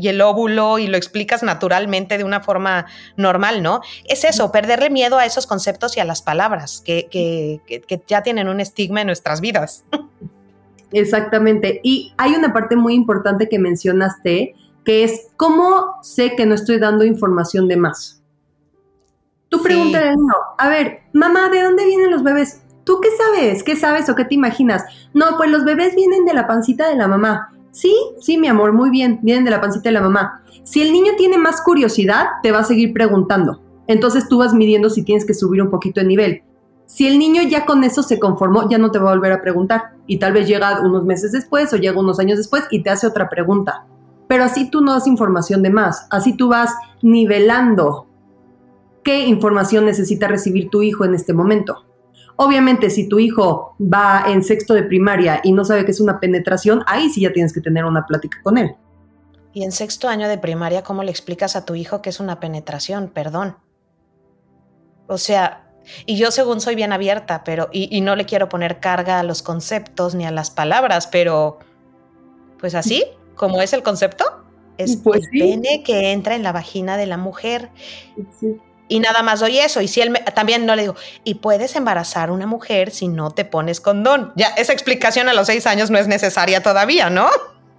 y 0.00 0.08
el 0.08 0.20
óvulo 0.20 0.78
y 0.78 0.88
lo 0.88 0.96
explicas 0.96 1.42
naturalmente 1.42 2.18
de 2.18 2.24
una 2.24 2.40
forma 2.40 2.86
normal, 3.16 3.62
no? 3.62 3.80
Es 4.04 4.24
eso, 4.24 4.52
perderle 4.52 4.90
miedo 4.90 5.18
a 5.18 5.24
esos 5.24 5.46
conceptos 5.46 5.96
y 5.96 6.00
a 6.00 6.04
las 6.04 6.20
palabras 6.20 6.82
que, 6.84 7.08
que, 7.10 7.60
que 7.80 8.02
ya 8.06 8.22
tienen 8.22 8.48
un 8.48 8.60
estigma 8.60 9.00
en 9.00 9.06
nuestras 9.06 9.40
vidas. 9.40 9.84
Exactamente. 10.92 11.80
Y 11.82 12.12
hay 12.16 12.34
una 12.34 12.52
parte 12.52 12.76
muy 12.76 12.94
importante 12.94 13.48
que 13.48 13.58
mencionaste, 13.58 14.54
que 14.84 15.04
es 15.04 15.28
cómo 15.36 15.98
sé 16.02 16.36
que 16.36 16.46
no 16.46 16.54
estoy 16.54 16.78
dando 16.78 17.04
información 17.04 17.68
de 17.68 17.76
más. 17.76 18.20
Tú 19.48 19.62
pregúntale 19.62 20.14
a 20.58 20.68
ver, 20.68 21.02
mamá, 21.12 21.48
¿de 21.48 21.62
dónde 21.62 21.84
vienen 21.84 22.10
los 22.10 22.24
bebés? 22.24 22.63
¿Tú 22.84 23.00
qué 23.00 23.08
sabes? 23.16 23.62
¿Qué 23.62 23.76
sabes 23.76 24.08
o 24.08 24.14
qué 24.14 24.24
te 24.24 24.34
imaginas? 24.34 24.84
No, 25.14 25.36
pues 25.36 25.50
los 25.50 25.64
bebés 25.64 25.94
vienen 25.94 26.24
de 26.24 26.34
la 26.34 26.46
pancita 26.46 26.88
de 26.88 26.96
la 26.96 27.08
mamá. 27.08 27.50
Sí, 27.70 27.94
sí, 28.20 28.38
mi 28.38 28.46
amor, 28.46 28.72
muy 28.72 28.90
bien, 28.90 29.18
vienen 29.22 29.44
de 29.44 29.50
la 29.50 29.60
pancita 29.60 29.88
de 29.88 29.94
la 29.94 30.02
mamá. 30.02 30.42
Si 30.64 30.80
el 30.80 30.92
niño 30.92 31.12
tiene 31.16 31.38
más 31.38 31.60
curiosidad, 31.62 32.26
te 32.42 32.52
va 32.52 32.60
a 32.60 32.64
seguir 32.64 32.92
preguntando. 32.92 33.60
Entonces 33.86 34.28
tú 34.28 34.38
vas 34.38 34.54
midiendo 34.54 34.90
si 34.90 35.02
tienes 35.02 35.24
que 35.24 35.34
subir 35.34 35.60
un 35.62 35.70
poquito 35.70 36.00
de 36.00 36.06
nivel. 36.06 36.42
Si 36.86 37.06
el 37.06 37.18
niño 37.18 37.42
ya 37.42 37.64
con 37.64 37.82
eso 37.84 38.02
se 38.02 38.20
conformó, 38.20 38.68
ya 38.68 38.78
no 38.78 38.90
te 38.90 38.98
va 38.98 39.10
a 39.10 39.14
volver 39.14 39.32
a 39.32 39.42
preguntar. 39.42 39.94
Y 40.06 40.18
tal 40.18 40.32
vez 40.32 40.46
llega 40.46 40.80
unos 40.80 41.04
meses 41.04 41.32
después 41.32 41.72
o 41.72 41.76
llega 41.76 41.98
unos 41.98 42.18
años 42.18 42.38
después 42.38 42.64
y 42.70 42.82
te 42.82 42.90
hace 42.90 43.06
otra 43.06 43.28
pregunta. 43.28 43.86
Pero 44.28 44.44
así 44.44 44.70
tú 44.70 44.80
no 44.80 44.92
das 44.92 45.06
información 45.06 45.62
de 45.62 45.70
más. 45.70 46.06
Así 46.10 46.36
tú 46.36 46.48
vas 46.48 46.74
nivelando 47.02 48.06
qué 49.02 49.26
información 49.26 49.84
necesita 49.84 50.28
recibir 50.28 50.70
tu 50.70 50.82
hijo 50.82 51.04
en 51.04 51.14
este 51.14 51.32
momento. 51.32 51.84
Obviamente, 52.36 52.90
si 52.90 53.08
tu 53.08 53.18
hijo 53.18 53.76
va 53.80 54.24
en 54.26 54.42
sexto 54.42 54.74
de 54.74 54.82
primaria 54.82 55.40
y 55.44 55.52
no 55.52 55.64
sabe 55.64 55.84
qué 55.84 55.92
es 55.92 56.00
una 56.00 56.18
penetración, 56.18 56.82
ahí 56.86 57.08
sí 57.08 57.20
ya 57.20 57.32
tienes 57.32 57.52
que 57.52 57.60
tener 57.60 57.84
una 57.84 58.06
plática 58.06 58.38
con 58.42 58.58
él. 58.58 58.74
Y 59.52 59.62
en 59.62 59.70
sexto 59.70 60.08
año 60.08 60.28
de 60.28 60.36
primaria, 60.36 60.82
¿cómo 60.82 61.04
le 61.04 61.12
explicas 61.12 61.54
a 61.54 61.64
tu 61.64 61.76
hijo 61.76 62.02
qué 62.02 62.10
es 62.10 62.18
una 62.18 62.40
penetración? 62.40 63.08
Perdón. 63.08 63.56
O 65.06 65.16
sea, 65.16 65.70
y 66.06 66.16
yo 66.16 66.32
según 66.32 66.60
soy 66.60 66.74
bien 66.74 66.92
abierta, 66.92 67.44
pero, 67.44 67.68
y, 67.70 68.00
no 68.00 68.16
le 68.16 68.26
quiero 68.26 68.48
poner 68.48 68.80
carga 68.80 69.20
a 69.20 69.22
los 69.22 69.42
conceptos 69.42 70.16
ni 70.16 70.26
a 70.26 70.32
las 70.32 70.50
palabras, 70.50 71.06
pero, 71.06 71.60
pues 72.58 72.74
así, 72.74 73.04
como 73.36 73.62
es 73.62 73.72
el 73.74 73.84
concepto, 73.84 74.24
es 74.76 74.96
pues 74.96 75.22
el 75.32 75.38
pene 75.38 75.84
que 75.84 76.10
entra 76.10 76.34
en 76.34 76.42
la 76.42 76.50
vagina 76.50 76.96
de 76.96 77.06
la 77.06 77.16
mujer. 77.16 77.70
Sí 78.40 78.60
y 78.88 79.00
nada 79.00 79.22
más 79.22 79.40
doy 79.40 79.58
eso. 79.58 79.80
Y 79.80 79.88
si 79.88 80.00
él 80.00 80.12
también 80.34 80.66
no 80.66 80.76
le 80.76 80.82
digo, 80.82 80.96
y 81.24 81.34
puedes 81.36 81.76
embarazar 81.76 82.28
a 82.28 82.32
una 82.32 82.46
mujer 82.46 82.90
si 82.90 83.08
no 83.08 83.30
te 83.30 83.44
pones 83.44 83.80
condón. 83.80 84.32
Ya, 84.36 84.48
esa 84.56 84.72
explicación 84.72 85.28
a 85.28 85.34
los 85.34 85.46
seis 85.46 85.66
años 85.66 85.90
no 85.90 85.98
es 85.98 86.06
necesaria 86.06 86.62
todavía, 86.62 87.10
¿no? 87.10 87.28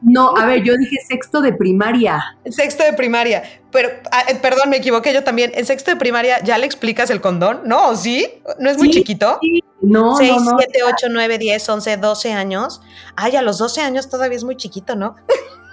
No, 0.01 0.35
a 0.37 0.45
ver, 0.45 0.61
yo 0.61 0.75
dije 0.77 0.97
sexto 1.07 1.41
de 1.41 1.53
primaria. 1.53 2.37
Sexto 2.49 2.83
de 2.83 2.93
primaria. 2.93 3.43
Pero, 3.71 3.89
ah, 4.11 4.23
eh, 4.27 4.35
perdón, 4.35 4.69
me 4.69 4.77
equivoqué 4.77 5.13
yo 5.13 5.23
también. 5.23 5.51
En 5.55 5.65
sexto 5.65 5.89
de 5.91 5.97
primaria 5.97 6.43
ya 6.43 6.57
le 6.57 6.65
explicas 6.65 7.09
el 7.09 7.21
condón, 7.21 7.61
¿no? 7.65 7.95
¿Sí? 7.95 8.27
¿No 8.59 8.69
es 8.69 8.77
muy 8.77 8.91
chiquito? 8.91 9.39
Sí. 9.41 9.63
No, 9.81 10.15
6, 10.15 10.31
no, 10.43 10.57
7, 10.57 10.79
8, 10.83 11.07
9, 11.09 11.37
10, 11.37 11.69
11, 11.69 11.97
12 11.97 12.33
años. 12.33 12.81
Ay, 13.15 13.35
a 13.35 13.41
los 13.41 13.57
12 13.57 13.81
años 13.81 14.09
todavía 14.09 14.37
es 14.37 14.43
muy 14.43 14.57
chiquito, 14.57 14.95
¿no? 14.95 15.15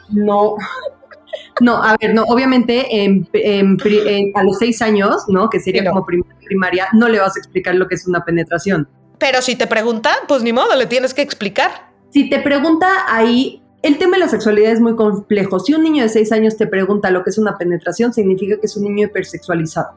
No, 0.09 0.57
no, 1.61 1.83
a 1.83 1.97
ver, 2.01 2.15
no, 2.15 2.25
obviamente 2.25 2.87
a 4.35 4.43
los 4.43 4.59
seis 4.59 4.83
años, 4.83 5.25
¿no? 5.29 5.49
Que 5.49 5.61
sería 5.61 5.89
como 5.91 6.05
primaria, 6.05 6.89
no 6.93 7.09
le 7.09 7.19
vas 7.21 7.37
a 7.37 7.39
explicar 7.39 7.75
lo 7.75 7.89
que 7.89 7.95
es 7.95 8.07
una 8.07 8.25
penetración. 8.25 8.89
Pero 9.19 9.41
si 9.41 9.57
te 9.57 9.67
pregunta, 9.67 10.11
pues 10.27 10.43
ni 10.43 10.53
modo, 10.53 10.75
le 10.77 10.87
tienes 10.87 11.15
que 11.15 11.23
explicar. 11.23 11.71
Si 12.11 12.29
te 12.29 12.41
pregunta 12.41 12.89
ahí, 13.09 13.63
el 13.83 13.99
tema 13.99 14.17
de 14.17 14.21
la 14.25 14.29
sexualidad 14.29 14.73
es 14.73 14.81
muy 14.81 14.97
complejo. 14.97 15.59
Si 15.61 15.75
un 15.75 15.83
niño 15.83 16.03
de 16.03 16.09
seis 16.09 16.33
años 16.33 16.57
te 16.57 16.67
pregunta 16.67 17.11
lo 17.11 17.25
que 17.25 17.31
es 17.31 17.39
una 17.39 17.57
penetración, 17.57 18.13
significa 18.13 18.57
que 18.59 18.67
es 18.67 18.77
un 18.77 18.85
niño 18.85 19.07
hipersexualizado, 19.07 19.95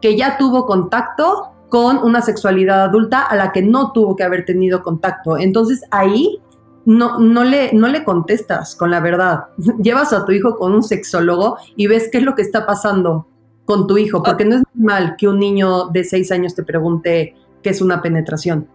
que 0.00 0.16
ya 0.16 0.36
tuvo 0.38 0.66
contacto 0.66 1.52
con 1.68 1.98
una 1.98 2.22
sexualidad 2.22 2.84
adulta 2.84 3.22
a 3.22 3.34
la 3.34 3.52
que 3.52 3.62
no 3.62 3.92
tuvo 3.92 4.14
que 4.14 4.22
haber 4.22 4.44
tenido 4.44 4.82
contacto. 4.82 5.36
Entonces 5.36 5.82
ahí 5.90 6.40
no, 6.86 7.18
no, 7.18 7.44
le, 7.44 7.72
no 7.72 7.88
le 7.88 8.04
contestas 8.04 8.74
con 8.74 8.90
la 8.90 9.00
verdad. 9.00 9.48
Llevas 9.82 10.12
a 10.12 10.24
tu 10.24 10.32
hijo 10.32 10.56
con 10.56 10.72
un 10.72 10.82
sexólogo 10.82 11.58
y 11.76 11.88
ves 11.88 12.08
qué 12.10 12.18
es 12.18 12.24
lo 12.24 12.34
que 12.34 12.42
está 12.42 12.64
pasando 12.64 13.28
con 13.66 13.86
tu 13.86 13.98
hijo, 13.98 14.22
porque 14.22 14.44
no 14.44 14.56
es 14.56 14.62
normal 14.74 15.16
que 15.18 15.26
un 15.26 15.40
niño 15.40 15.88
de 15.88 16.04
seis 16.04 16.30
años 16.30 16.54
te 16.54 16.62
pregunte 16.62 17.34
qué 17.62 17.70
es 17.70 17.82
una 17.82 18.00
penetración. 18.00 18.68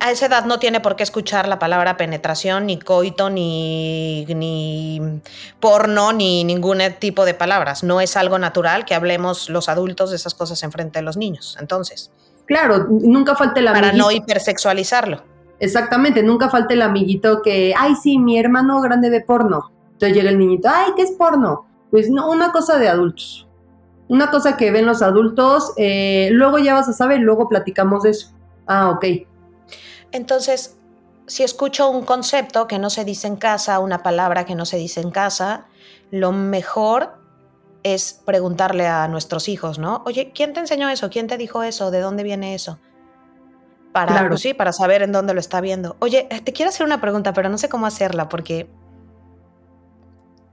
A 0.00 0.10
esa 0.10 0.26
edad 0.26 0.44
no 0.44 0.58
tiene 0.58 0.80
por 0.80 0.96
qué 0.96 1.04
escuchar 1.04 1.46
la 1.46 1.60
palabra 1.60 1.96
penetración, 1.96 2.66
ni 2.66 2.78
coito, 2.80 3.30
ni, 3.30 4.24
ni 4.26 5.20
porno, 5.60 6.12
ni 6.12 6.42
ningún 6.42 6.80
tipo 6.98 7.24
de 7.24 7.34
palabras. 7.34 7.84
No 7.84 8.00
es 8.00 8.16
algo 8.16 8.38
natural 8.38 8.84
que 8.84 8.96
hablemos 8.96 9.48
los 9.48 9.68
adultos 9.68 10.10
de 10.10 10.16
esas 10.16 10.34
cosas 10.34 10.60
en 10.64 10.72
frente 10.72 10.98
de 10.98 11.04
los 11.04 11.16
niños. 11.16 11.56
Entonces. 11.60 12.10
Claro, 12.46 12.86
nunca 12.88 13.36
falte 13.36 13.60
la 13.60 13.72
Para 13.72 13.92
no 13.92 14.10
hipersexualizarlo. 14.10 15.22
Exactamente, 15.60 16.22
nunca 16.22 16.48
falta 16.48 16.74
el 16.74 16.82
amiguito 16.82 17.42
que, 17.42 17.74
ay, 17.76 17.94
sí, 17.96 18.18
mi 18.18 18.38
hermano 18.38 18.80
grande 18.80 19.10
ve 19.10 19.20
porno. 19.20 19.72
Entonces 19.92 20.16
llega 20.16 20.30
el 20.30 20.38
niñito, 20.38 20.68
ay, 20.72 20.92
¿qué 20.96 21.02
es 21.02 21.12
porno? 21.12 21.66
Pues 21.90 22.10
no, 22.10 22.30
una 22.30 22.52
cosa 22.52 22.78
de 22.78 22.88
adultos. 22.88 23.48
Una 24.08 24.30
cosa 24.30 24.56
que 24.56 24.70
ven 24.70 24.86
los 24.86 25.02
adultos, 25.02 25.72
eh, 25.76 26.28
luego 26.32 26.58
ya 26.58 26.74
vas 26.74 26.88
a 26.88 26.92
saber, 26.92 27.20
luego 27.20 27.48
platicamos 27.48 28.04
de 28.04 28.10
eso. 28.10 28.32
Ah, 28.66 28.90
ok. 28.90 29.04
Entonces, 30.12 30.78
si 31.26 31.42
escucho 31.42 31.90
un 31.90 32.04
concepto 32.04 32.66
que 32.66 32.78
no 32.78 32.88
se 32.88 33.04
dice 33.04 33.26
en 33.26 33.36
casa, 33.36 33.80
una 33.80 34.02
palabra 34.02 34.44
que 34.44 34.54
no 34.54 34.64
se 34.64 34.78
dice 34.78 35.00
en 35.00 35.10
casa, 35.10 35.66
lo 36.10 36.32
mejor 36.32 37.18
es 37.82 38.20
preguntarle 38.24 38.86
a 38.86 39.08
nuestros 39.08 39.48
hijos, 39.48 39.78
¿no? 39.78 40.02
Oye, 40.06 40.32
¿quién 40.34 40.52
te 40.52 40.60
enseñó 40.60 40.88
eso? 40.88 41.10
¿Quién 41.10 41.26
te 41.26 41.36
dijo 41.36 41.62
eso? 41.62 41.90
¿De 41.90 42.00
dónde 42.00 42.22
viene 42.22 42.54
eso? 42.54 42.78
Para, 44.06 44.28
pues 44.28 44.40
sí, 44.40 44.54
para 44.54 44.72
saber 44.72 45.02
en 45.02 45.12
dónde 45.12 45.34
lo 45.34 45.40
está 45.40 45.60
viendo. 45.60 45.96
Oye, 46.00 46.28
eh, 46.30 46.40
te 46.40 46.52
quiero 46.52 46.68
hacer 46.68 46.86
una 46.86 47.00
pregunta, 47.00 47.32
pero 47.32 47.48
no 47.48 47.58
sé 47.58 47.68
cómo 47.68 47.86
hacerla 47.86 48.28
porque 48.28 48.68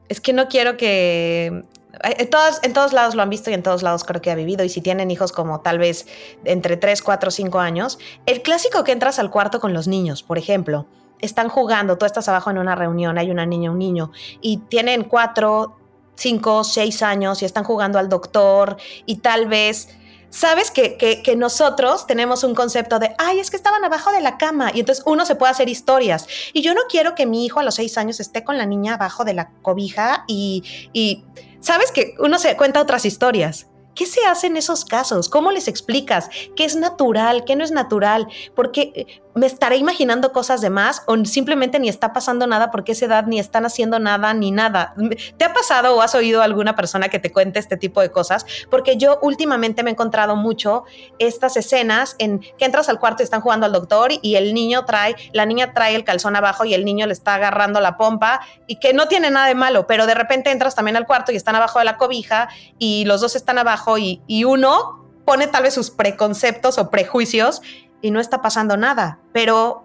es 0.09 0.21
que 0.21 0.33
no 0.33 0.47
quiero 0.47 0.77
que... 0.77 1.63
Eh, 2.03 2.15
en 2.19 2.29
todos, 2.29 2.59
en 2.63 2.73
todos 2.73 2.93
lados 2.93 3.15
lo 3.15 3.21
han 3.21 3.29
visto 3.29 3.49
y 3.49 3.53
en 3.53 3.63
todos 3.63 3.83
lados 3.83 4.03
creo 4.03 4.21
que 4.21 4.31
ha 4.31 4.35
vivido. 4.35 4.63
Y 4.63 4.69
si 4.69 4.81
tienen 4.81 5.11
hijos 5.11 5.31
como 5.31 5.61
tal 5.61 5.79
vez 5.79 6.07
entre 6.43 6.77
3, 6.77 7.01
4, 7.01 7.31
5 7.31 7.59
años, 7.59 7.99
el 8.25 8.41
clásico 8.41 8.83
que 8.83 8.91
entras 8.91 9.19
al 9.19 9.29
cuarto 9.29 9.59
con 9.59 9.73
los 9.73 9.87
niños, 9.87 10.23
por 10.23 10.37
ejemplo, 10.37 10.87
están 11.19 11.49
jugando, 11.49 11.97
tú 11.97 12.05
estás 12.05 12.27
abajo 12.27 12.49
en 12.49 12.57
una 12.57 12.75
reunión, 12.75 13.17
hay 13.17 13.31
una 13.31 13.45
niña, 13.45 13.71
un 13.71 13.79
niño, 13.79 14.11
y 14.41 14.57
tienen 14.57 15.03
4, 15.03 15.77
5, 16.15 16.63
6 16.63 17.01
años 17.03 17.41
y 17.41 17.45
están 17.45 17.63
jugando 17.63 17.99
al 17.99 18.09
doctor 18.09 18.77
y 19.05 19.17
tal 19.17 19.47
vez 19.47 19.95
sabes 20.35 20.69
que, 20.69 20.97
que, 20.97 21.35
nosotros 21.37 22.07
tenemos 22.07 22.43
un 22.43 22.55
concepto 22.55 22.99
de, 22.99 23.15
ay, 23.17 23.39
es 23.39 23.49
que 23.49 23.55
estaban 23.55 23.85
abajo 23.85 24.11
de 24.11 24.19
la 24.19 24.37
cama 24.37 24.69
y 24.73 24.81
entonces 24.81 25.01
uno 25.07 25.25
se 25.25 25.35
puede 25.35 25.51
hacer 25.51 25.69
historias. 25.69 26.27
Y 26.51 26.61
yo 26.61 26.73
no 26.73 26.81
quiero 26.89 27.15
que 27.15 27.25
mi 27.25 27.45
hijo 27.45 27.61
a 27.61 27.63
los 27.63 27.75
seis 27.75 27.97
años 27.97 28.19
esté 28.19 28.43
con 28.43 28.57
la 28.57 28.65
niña 28.65 28.95
abajo 28.95 29.23
de 29.23 29.33
la 29.33 29.51
cobija 29.61 30.25
y, 30.27 30.63
y 30.91 31.23
sabes 31.61 31.91
que 31.91 32.15
uno 32.19 32.37
se 32.37 32.57
cuenta 32.57 32.81
otras 32.81 33.05
historias. 33.05 33.67
¿Qué 33.95 34.05
se 34.05 34.25
hace 34.25 34.47
en 34.47 34.57
esos 34.57 34.83
casos? 34.83 35.29
¿Cómo 35.29 35.51
les 35.51 35.69
explicas? 35.69 36.29
¿Qué 36.57 36.65
es 36.65 36.75
natural? 36.75 37.45
¿Qué 37.45 37.55
no 37.55 37.63
es 37.63 37.71
natural? 37.71 38.27
Porque 38.53 38.91
eh, 38.93 39.21
me 39.35 39.45
estaré 39.45 39.75
imaginando 39.75 40.31
cosas 40.31 40.61
de 40.61 40.69
más 40.69 41.03
o 41.07 41.25
simplemente 41.25 41.77
ni 41.77 41.89
está 41.89 42.13
pasando 42.13 42.47
nada 42.47 42.71
porque 42.71 42.93
esa 42.93 43.05
edad 43.05 43.25
ni 43.25 43.37
están 43.37 43.65
haciendo 43.65 43.99
nada 43.99 44.33
ni 44.33 44.51
nada. 44.51 44.95
¿Te 45.37 45.43
ha 45.43 45.53
pasado 45.53 45.95
o 45.95 46.01
has 46.01 46.15
oído 46.15 46.41
alguna 46.41 46.75
persona 46.75 47.09
que 47.09 47.19
te 47.19 47.31
cuente 47.31 47.59
este 47.59 47.75
tipo 47.75 47.99
de 47.99 48.09
cosas? 48.11 48.45
Porque 48.71 48.95
yo 48.95 49.19
últimamente 49.21 49.83
me 49.83 49.89
he 49.89 49.93
encontrado 49.93 50.37
mucho 50.37 50.85
estas 51.19 51.57
escenas 51.57 52.15
en 52.17 52.39
que 52.39 52.63
entras 52.63 52.87
al 52.87 52.99
cuarto 52.99 53.23
y 53.23 53.25
están 53.25 53.41
jugando 53.41 53.65
al 53.65 53.73
doctor 53.73 54.11
y 54.21 54.35
el 54.35 54.53
niño 54.53 54.85
trae, 54.85 55.15
la 55.33 55.45
niña 55.45 55.73
trae 55.73 55.95
el 55.95 56.05
calzón 56.05 56.37
abajo 56.37 56.63
y 56.63 56.73
el 56.73 56.85
niño 56.85 57.05
le 57.05 57.13
está 57.13 57.35
agarrando 57.35 57.81
la 57.81 57.97
pompa 57.97 58.39
y 58.67 58.77
que 58.77 58.93
no 58.93 59.09
tiene 59.09 59.31
nada 59.31 59.47
de 59.47 59.55
malo, 59.55 59.85
pero 59.85 60.07
de 60.07 60.13
repente 60.13 60.49
entras 60.49 60.75
también 60.75 60.95
al 60.95 61.05
cuarto 61.05 61.33
y 61.33 61.35
están 61.35 61.55
abajo 61.55 61.79
de 61.79 61.85
la 61.85 61.97
cobija 61.97 62.47
y 62.79 63.03
los 63.03 63.19
dos 63.19 63.35
están 63.35 63.57
abajo 63.57 63.97
y, 63.97 64.21
y 64.27 64.45
uno 64.45 65.05
pone 65.25 65.47
tal 65.47 65.63
vez 65.63 65.73
sus 65.73 65.91
preconceptos 65.91 66.77
o 66.77 66.89
prejuicios 66.89 67.61
y 68.01 68.11
no 68.11 68.19
está 68.19 68.41
pasando 68.41 68.77
nada. 68.77 69.19
Pero, 69.31 69.83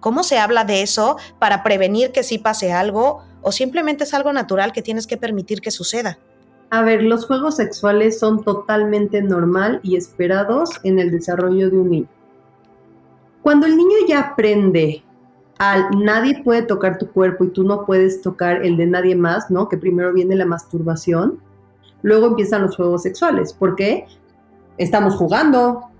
¿cómo 0.00 0.22
se 0.22 0.38
habla 0.38 0.64
de 0.64 0.82
eso 0.82 1.16
para 1.38 1.62
prevenir 1.62 2.12
que 2.12 2.22
sí 2.22 2.38
pase 2.38 2.72
algo 2.72 3.22
o 3.42 3.52
simplemente 3.52 4.04
es 4.04 4.14
algo 4.14 4.32
natural 4.32 4.72
que 4.72 4.82
tienes 4.82 5.06
que 5.06 5.16
permitir 5.16 5.60
que 5.60 5.70
suceda? 5.70 6.18
A 6.70 6.82
ver, 6.82 7.02
los 7.02 7.26
juegos 7.26 7.56
sexuales 7.56 8.18
son 8.18 8.44
totalmente 8.44 9.22
normal 9.22 9.80
y 9.82 9.96
esperados 9.96 10.70
en 10.82 10.98
el 10.98 11.10
desarrollo 11.10 11.70
de 11.70 11.78
un 11.78 11.90
niño. 11.90 12.08
Cuando 13.42 13.66
el 13.66 13.76
niño 13.76 13.96
ya 14.06 14.20
aprende 14.20 15.02
al 15.58 15.90
nadie 15.90 16.42
puede 16.44 16.62
tocar 16.62 16.98
tu 16.98 17.10
cuerpo 17.10 17.44
y 17.44 17.48
tú 17.48 17.64
no 17.64 17.84
puedes 17.84 18.22
tocar 18.22 18.64
el 18.64 18.76
de 18.76 18.86
nadie 18.86 19.16
más, 19.16 19.50
¿no? 19.50 19.68
Que 19.68 19.76
primero 19.76 20.12
viene 20.12 20.36
la 20.36 20.46
masturbación, 20.46 21.40
luego 22.02 22.28
empiezan 22.28 22.62
los 22.62 22.76
juegos 22.76 23.02
sexuales. 23.02 23.52
¿Por 23.52 23.74
qué? 23.74 24.06
Estamos 24.76 25.16
jugando, 25.16 25.90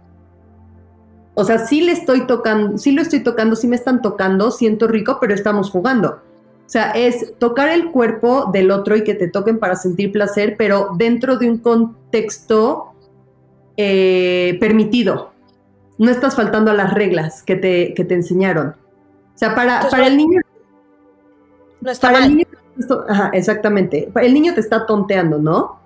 o 1.41 1.45
sea, 1.45 1.59
sí 1.59 1.83
le 1.83 1.93
estoy 1.93 2.27
tocando, 2.27 2.79
sí 2.79 2.91
lo 2.91 3.01
estoy 3.01 3.21
tocando, 3.21 3.55
sí 3.55 3.69
me 3.69 3.77
están 3.77 4.03
tocando, 4.03 4.51
siento 4.51 4.89
rico, 4.89 5.19
pero 5.21 5.35
estamos 5.35 5.71
jugando. 5.71 6.21
O 6.67 6.69
sea, 6.69 6.91
es 6.91 7.39
tocar 7.39 7.69
el 7.69 7.93
cuerpo 7.93 8.51
del 8.53 8.73
otro 8.73 8.97
y 8.97 9.05
que 9.05 9.15
te 9.15 9.29
toquen 9.29 9.61
para 9.61 9.77
sentir 9.77 10.11
placer, 10.11 10.57
pero 10.59 10.89
dentro 10.97 11.39
de 11.39 11.49
un 11.49 11.59
contexto 11.59 12.93
eh, 13.77 14.57
permitido. 14.59 15.31
No 15.97 16.11
estás 16.11 16.35
faltando 16.35 16.73
a 16.73 16.75
las 16.75 16.93
reglas 16.93 17.45
que 17.45 17.55
te, 17.55 17.95
te 17.97 18.15
enseñaron. 18.15 18.71
O 18.71 19.39
sea, 19.39 19.55
para, 19.55 19.89
para 19.89 20.09
el 20.09 20.17
niño... 20.17 20.41
No 21.81 21.91
está 21.93 22.11
mal. 22.11 22.49
ajá, 23.09 23.31
exactamente. 23.33 24.11
El 24.17 24.35
niño 24.35 24.55
te 24.55 24.61
está 24.61 24.87
tonteando, 24.87 25.39
¿no? 25.39 25.79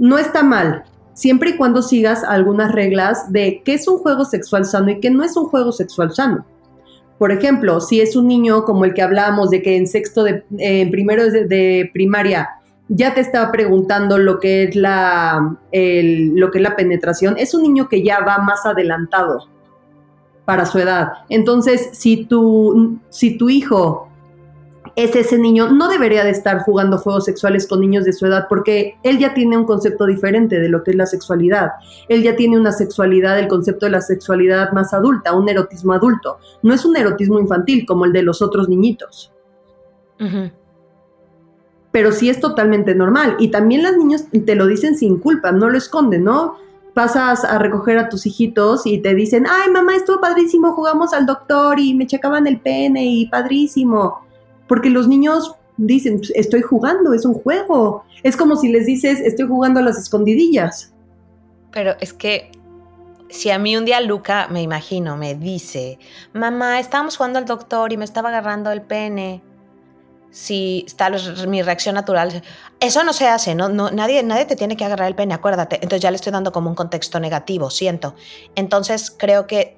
No 0.00 0.18
está 0.18 0.42
mal 0.42 0.84
siempre 1.16 1.50
y 1.50 1.56
cuando 1.56 1.82
sigas 1.82 2.22
algunas 2.22 2.72
reglas 2.72 3.32
de 3.32 3.62
qué 3.64 3.74
es 3.74 3.88
un 3.88 3.98
juego 3.98 4.26
sexual 4.26 4.66
sano 4.66 4.90
y 4.90 5.00
qué 5.00 5.10
no 5.10 5.24
es 5.24 5.34
un 5.36 5.46
juego 5.46 5.72
sexual 5.72 6.14
sano. 6.14 6.44
Por 7.18 7.32
ejemplo, 7.32 7.80
si 7.80 8.02
es 8.02 8.14
un 8.14 8.28
niño 8.28 8.64
como 8.64 8.84
el 8.84 8.92
que 8.92 9.00
hablábamos 9.00 9.48
de 9.48 9.62
que 9.62 9.78
en 9.78 9.86
sexto 9.86 10.22
de, 10.22 10.44
primero 10.90 11.24
de, 11.24 11.90
primaria 11.94 12.50
ya 12.88 13.14
te 13.14 13.22
estaba 13.22 13.50
preguntando 13.50 14.18
lo 14.18 14.38
que 14.38 14.64
es 14.64 14.76
la 14.76 15.56
lo 15.72 16.50
que 16.50 16.58
es 16.58 16.62
la 16.62 16.76
penetración, 16.76 17.36
es 17.38 17.54
un 17.54 17.62
niño 17.62 17.88
que 17.88 18.02
ya 18.02 18.20
va 18.20 18.38
más 18.38 18.66
adelantado 18.66 19.48
para 20.44 20.66
su 20.66 20.78
edad. 20.78 21.08
Entonces, 21.30 21.88
si 21.92 22.26
tu, 22.26 22.98
si 23.08 23.38
tu 23.38 23.48
hijo 23.48 24.05
es 24.96 25.14
ese 25.14 25.38
niño, 25.38 25.70
no 25.70 25.88
debería 25.88 26.24
de 26.24 26.30
estar 26.30 26.62
jugando 26.62 26.96
juegos 26.96 27.26
sexuales 27.26 27.66
con 27.66 27.80
niños 27.80 28.06
de 28.06 28.14
su 28.14 28.24
edad 28.24 28.46
porque 28.48 28.96
él 29.02 29.18
ya 29.18 29.34
tiene 29.34 29.58
un 29.58 29.66
concepto 29.66 30.06
diferente 30.06 30.58
de 30.58 30.70
lo 30.70 30.82
que 30.82 30.92
es 30.92 30.96
la 30.96 31.04
sexualidad. 31.04 31.72
Él 32.08 32.22
ya 32.22 32.34
tiene 32.34 32.58
una 32.58 32.72
sexualidad, 32.72 33.38
el 33.38 33.46
concepto 33.46 33.84
de 33.84 33.92
la 33.92 34.00
sexualidad 34.00 34.72
más 34.72 34.94
adulta, 34.94 35.34
un 35.34 35.50
erotismo 35.50 35.92
adulto. 35.92 36.38
No 36.62 36.72
es 36.72 36.86
un 36.86 36.96
erotismo 36.96 37.38
infantil 37.38 37.84
como 37.84 38.06
el 38.06 38.12
de 38.14 38.22
los 38.22 38.40
otros 38.40 38.70
niñitos. 38.70 39.34
Pero 41.90 42.10
sí 42.10 42.30
es 42.30 42.40
totalmente 42.40 42.94
normal. 42.94 43.36
Y 43.38 43.48
también 43.50 43.82
las 43.82 43.98
niños 43.98 44.24
te 44.30 44.54
lo 44.54 44.66
dicen 44.66 44.96
sin 44.96 45.18
culpa, 45.18 45.52
no 45.52 45.68
lo 45.68 45.76
esconden, 45.76 46.24
¿no? 46.24 46.56
pasas 46.94 47.44
a 47.44 47.58
recoger 47.58 47.98
a 47.98 48.08
tus 48.08 48.24
hijitos 48.24 48.86
y 48.86 49.02
te 49.02 49.14
dicen, 49.14 49.44
ay 49.46 49.70
mamá, 49.70 49.94
estuvo 49.96 50.18
padrísimo, 50.18 50.72
jugamos 50.72 51.12
al 51.12 51.26
doctor 51.26 51.78
y 51.78 51.92
me 51.92 52.06
checaban 52.06 52.46
el 52.46 52.58
pene 52.58 53.04
y 53.04 53.26
padrísimo 53.26 54.25
porque 54.66 54.90
los 54.90 55.08
niños 55.08 55.54
dicen, 55.76 56.18
pues, 56.18 56.32
estoy 56.34 56.62
jugando, 56.62 57.12
es 57.12 57.24
un 57.24 57.34
juego. 57.34 58.04
Es 58.22 58.36
como 58.36 58.56
si 58.56 58.68
les 58.68 58.86
dices, 58.86 59.20
estoy 59.20 59.46
jugando 59.46 59.80
a 59.80 59.82
las 59.82 59.98
escondidillas. 59.98 60.92
Pero 61.70 61.94
es 62.00 62.12
que 62.12 62.50
si 63.28 63.50
a 63.50 63.58
mí 63.58 63.76
un 63.76 63.84
día 63.84 64.00
Luca, 64.00 64.48
me 64.50 64.62
imagino, 64.62 65.16
me 65.16 65.34
dice, 65.34 65.98
mamá, 66.32 66.80
estábamos 66.80 67.16
jugando 67.16 67.38
al 67.38 67.44
doctor 67.44 67.92
y 67.92 67.96
me 67.96 68.04
estaba 68.04 68.28
agarrando 68.28 68.70
el 68.70 68.82
pene. 68.82 69.42
Si 70.30 70.84
está 70.86 71.10
mi 71.48 71.62
reacción 71.62 71.94
natural, 71.94 72.42
eso 72.78 73.04
no 73.04 73.12
se 73.14 73.26
hace, 73.26 73.54
¿no? 73.54 73.70
no 73.70 73.90
nadie, 73.90 74.22
nadie 74.22 74.44
te 74.44 74.54
tiene 74.54 74.76
que 74.76 74.84
agarrar 74.84 75.08
el 75.08 75.14
pene, 75.14 75.32
acuérdate. 75.32 75.76
Entonces 75.76 76.00
ya 76.00 76.10
le 76.10 76.16
estoy 76.16 76.32
dando 76.32 76.52
como 76.52 76.68
un 76.68 76.76
contexto 76.76 77.18
negativo, 77.20 77.70
siento. 77.70 78.14
Entonces 78.54 79.10
creo 79.10 79.46
que 79.46 79.76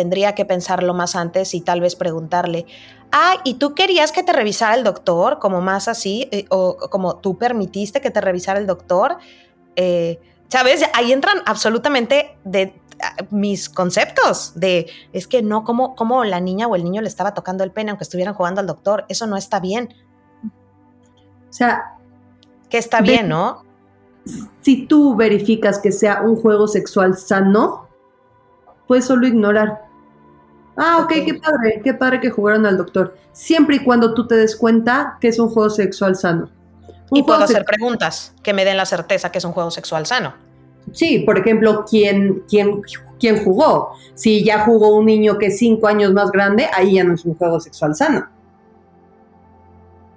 tendría 0.00 0.34
que 0.34 0.46
pensarlo 0.46 0.94
más 0.94 1.14
antes 1.14 1.52
y 1.52 1.60
tal 1.60 1.82
vez 1.82 1.94
preguntarle, 1.94 2.64
ah, 3.12 3.34
¿y 3.44 3.56
tú 3.58 3.74
querías 3.74 4.12
que 4.12 4.22
te 4.22 4.32
revisara 4.32 4.74
el 4.74 4.82
doctor? 4.82 5.38
Como 5.38 5.60
más 5.60 5.88
así, 5.88 6.26
eh, 6.32 6.46
o 6.48 6.78
como 6.88 7.16
tú 7.16 7.36
permitiste 7.36 8.00
que 8.00 8.10
te 8.10 8.22
revisara 8.22 8.58
el 8.58 8.66
doctor. 8.66 9.18
Eh, 9.76 10.18
¿Sabes? 10.48 10.82
Ahí 10.94 11.12
entran 11.12 11.42
absolutamente 11.44 12.34
de 12.44 12.80
ah, 13.02 13.26
mis 13.30 13.68
conceptos 13.68 14.52
de, 14.54 14.86
es 15.12 15.26
que 15.26 15.42
no, 15.42 15.64
como, 15.64 15.94
como 15.94 16.24
la 16.24 16.40
niña 16.40 16.66
o 16.66 16.76
el 16.76 16.82
niño 16.82 17.02
le 17.02 17.08
estaba 17.08 17.34
tocando 17.34 17.62
el 17.62 17.70
pene 17.70 17.90
aunque 17.90 18.04
estuvieran 18.04 18.32
jugando 18.32 18.62
al 18.62 18.66
doctor, 18.66 19.04
eso 19.10 19.26
no 19.26 19.36
está 19.36 19.60
bien. 19.60 19.90
O 20.42 21.52
sea... 21.52 21.98
Que 22.70 22.78
está 22.78 23.02
bien, 23.02 23.28
¿no? 23.28 23.64
Si 24.62 24.86
tú 24.86 25.14
verificas 25.14 25.78
que 25.78 25.92
sea 25.92 26.22
un 26.22 26.36
juego 26.36 26.68
sexual 26.68 27.18
sano, 27.18 27.88
puedes 28.86 29.04
solo 29.04 29.26
ignorar. 29.26 29.89
Ah, 30.82 31.00
ok, 31.02 31.12
qué 31.26 31.34
padre, 31.34 31.80
qué 31.84 31.92
padre 31.92 32.20
que 32.20 32.30
jugaron 32.30 32.64
al 32.64 32.78
doctor. 32.78 33.14
Siempre 33.32 33.76
y 33.76 33.78
cuando 33.80 34.14
tú 34.14 34.26
te 34.26 34.34
des 34.34 34.56
cuenta 34.56 35.18
que 35.20 35.28
es 35.28 35.38
un 35.38 35.50
juego 35.50 35.68
sexual 35.68 36.16
sano. 36.16 36.48
y 37.12 37.22
puedo 37.22 37.44
hacer 37.44 37.66
preguntas 37.66 38.32
que 38.42 38.54
me 38.54 38.64
den 38.64 38.78
la 38.78 38.86
certeza 38.86 39.30
que 39.30 39.38
es 39.38 39.44
un 39.44 39.52
juego 39.52 39.70
sexual 39.70 40.06
sano. 40.06 40.32
Sí, 40.92 41.18
por 41.18 41.38
ejemplo, 41.38 41.84
¿quién, 41.86 42.44
quién, 42.48 42.80
quién 43.18 43.44
jugó? 43.44 43.90
Si 44.14 44.42
ya 44.42 44.64
jugó 44.64 44.96
un 44.96 45.04
niño 45.04 45.36
que 45.36 45.48
es 45.48 45.58
cinco 45.58 45.86
años 45.86 46.14
más 46.14 46.32
grande, 46.32 46.66
ahí 46.72 46.94
ya 46.94 47.04
no 47.04 47.12
es 47.12 47.26
un 47.26 47.34
juego 47.34 47.60
sexual 47.60 47.94
sano. 47.94 48.26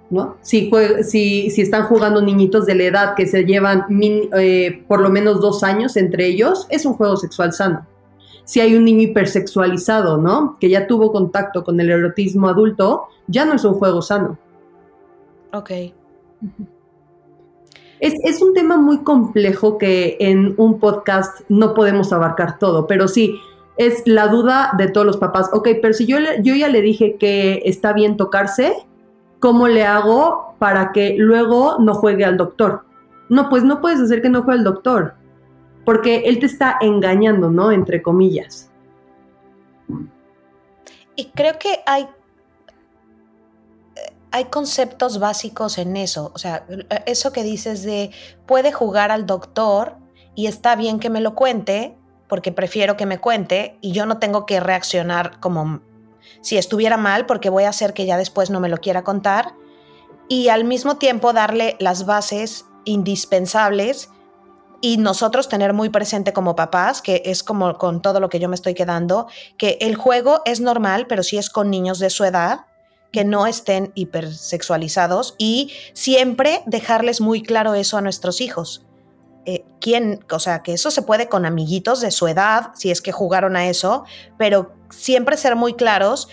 ¿No? 0.08 0.38
Si, 0.40 0.70
si, 1.02 1.50
si, 1.50 1.60
están 1.60 1.84
jugando 1.84 2.22
niñitos 2.22 2.64
de 2.64 2.74
la 2.74 2.84
edad 2.84 3.14
que 3.14 3.26
se 3.26 3.44
llevan 3.44 3.84
eh, 4.38 4.82
por 4.88 5.00
lo 5.00 5.10
menos 5.10 5.42
dos 5.42 5.62
años 5.62 5.98
entre 5.98 6.26
ellos, 6.26 6.66
es 6.70 6.86
un 6.86 6.94
juego 6.94 7.18
sexual 7.18 7.52
sano 7.52 7.86
si 8.44 8.60
hay 8.60 8.76
un 8.76 8.84
niño 8.84 9.02
hipersexualizado, 9.02 10.18
¿no? 10.18 10.56
Que 10.60 10.68
ya 10.68 10.86
tuvo 10.86 11.12
contacto 11.12 11.64
con 11.64 11.80
el 11.80 11.90
erotismo 11.90 12.48
adulto, 12.48 13.08
ya 13.26 13.44
no 13.44 13.54
es 13.54 13.64
un 13.64 13.74
juego 13.74 14.02
sano. 14.02 14.38
Ok. 15.52 15.70
Es, 18.00 18.42
un 18.42 18.52
tema 18.52 18.76
muy 18.76 18.98
complejo 18.98 19.78
que 19.78 20.18
en 20.20 20.54
un 20.58 20.78
podcast 20.78 21.40
no 21.48 21.72
podemos 21.72 22.12
abarcar 22.12 22.58
todo, 22.58 22.86
pero 22.86 23.08
sí, 23.08 23.40
es 23.78 24.02
la 24.04 24.28
duda 24.28 24.72
de 24.76 24.88
todos 24.88 25.06
los 25.06 25.16
papás. 25.16 25.48
Ok, 25.52 25.68
pero 25.80 25.94
si 25.94 26.04
yo, 26.04 26.18
yo 26.42 26.54
ya 26.54 26.68
le 26.68 26.82
dije 26.82 27.16
que 27.16 27.62
está 27.64 27.94
bien 27.94 28.18
tocarse, 28.18 28.74
¿cómo 29.40 29.68
le 29.68 29.84
hago 29.84 30.54
para 30.58 30.92
que 30.92 31.14
luego 31.16 31.78
no 31.78 31.94
juegue 31.94 32.26
al 32.26 32.36
doctor? 32.36 32.82
No, 33.30 33.48
pues 33.48 33.64
no 33.64 33.80
puedes 33.80 34.00
hacer 34.00 34.20
que 34.20 34.28
no 34.28 34.42
juegue 34.42 34.58
al 34.58 34.64
doctor 34.64 35.14
porque 35.84 36.22
él 36.26 36.38
te 36.38 36.46
está 36.46 36.78
engañando, 36.80 37.50
¿no? 37.50 37.70
Entre 37.70 38.02
comillas. 38.02 38.70
Y 41.16 41.26
creo 41.26 41.58
que 41.58 41.80
hay, 41.86 42.08
hay 44.30 44.44
conceptos 44.46 45.18
básicos 45.18 45.78
en 45.78 45.96
eso. 45.96 46.32
O 46.34 46.38
sea, 46.38 46.66
eso 47.06 47.32
que 47.32 47.42
dices 47.42 47.82
de 47.82 48.10
puede 48.46 48.72
jugar 48.72 49.10
al 49.10 49.26
doctor 49.26 49.96
y 50.34 50.46
está 50.46 50.74
bien 50.74 50.98
que 50.98 51.10
me 51.10 51.20
lo 51.20 51.34
cuente, 51.34 51.96
porque 52.28 52.50
prefiero 52.50 52.96
que 52.96 53.06
me 53.06 53.18
cuente 53.18 53.78
y 53.80 53.92
yo 53.92 54.06
no 54.06 54.18
tengo 54.18 54.46
que 54.46 54.58
reaccionar 54.58 55.38
como 55.40 55.80
si 56.40 56.56
estuviera 56.56 56.96
mal, 56.96 57.26
porque 57.26 57.48
voy 57.48 57.64
a 57.64 57.68
hacer 57.68 57.94
que 57.94 58.06
ya 58.06 58.16
después 58.16 58.50
no 58.50 58.60
me 58.60 58.68
lo 58.68 58.78
quiera 58.78 59.04
contar. 59.04 59.54
Y 60.28 60.48
al 60.48 60.64
mismo 60.64 60.96
tiempo 60.96 61.32
darle 61.32 61.76
las 61.78 62.06
bases 62.06 62.66
indispensables 62.84 64.10
y 64.84 64.98
nosotros 64.98 65.48
tener 65.48 65.72
muy 65.72 65.88
presente 65.88 66.34
como 66.34 66.56
papás, 66.56 67.00
que 67.00 67.22
es 67.24 67.42
como 67.42 67.78
con 67.78 68.02
todo 68.02 68.20
lo 68.20 68.28
que 68.28 68.38
yo 68.38 68.50
me 68.50 68.54
estoy 68.54 68.74
quedando, 68.74 69.28
que 69.56 69.78
el 69.80 69.94
juego 69.94 70.42
es 70.44 70.60
normal, 70.60 71.06
pero 71.06 71.22
sí 71.22 71.38
es 71.38 71.48
con 71.48 71.70
niños 71.70 71.98
de 72.00 72.10
su 72.10 72.22
edad, 72.22 72.66
que 73.10 73.24
no 73.24 73.46
estén 73.46 73.92
hipersexualizados 73.94 75.36
y 75.38 75.72
siempre 75.94 76.60
dejarles 76.66 77.22
muy 77.22 77.42
claro 77.42 77.72
eso 77.72 77.96
a 77.96 78.02
nuestros 78.02 78.42
hijos. 78.42 78.84
Eh, 79.46 79.64
quién, 79.80 80.22
o 80.30 80.38
sea, 80.38 80.62
que 80.62 80.74
eso 80.74 80.90
se 80.90 81.00
puede 81.00 81.30
con 81.30 81.46
amiguitos 81.46 82.02
de 82.02 82.10
su 82.10 82.28
edad, 82.28 82.72
si 82.74 82.90
es 82.90 83.00
que 83.00 83.10
jugaron 83.10 83.56
a 83.56 83.66
eso, 83.68 84.04
pero 84.36 84.74
siempre 84.90 85.38
ser 85.38 85.56
muy 85.56 85.72
claros 85.72 86.28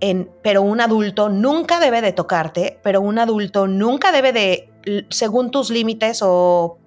en, 0.00 0.30
pero 0.42 0.60
un 0.60 0.82
adulto 0.82 1.30
nunca 1.30 1.80
debe 1.80 2.02
de 2.02 2.12
tocarte, 2.12 2.78
pero 2.82 3.00
un 3.00 3.18
adulto 3.18 3.66
nunca 3.66 4.12
debe 4.12 4.34
de, 4.34 5.06
según 5.08 5.50
tus 5.50 5.70
límites 5.70 6.20
o 6.22 6.78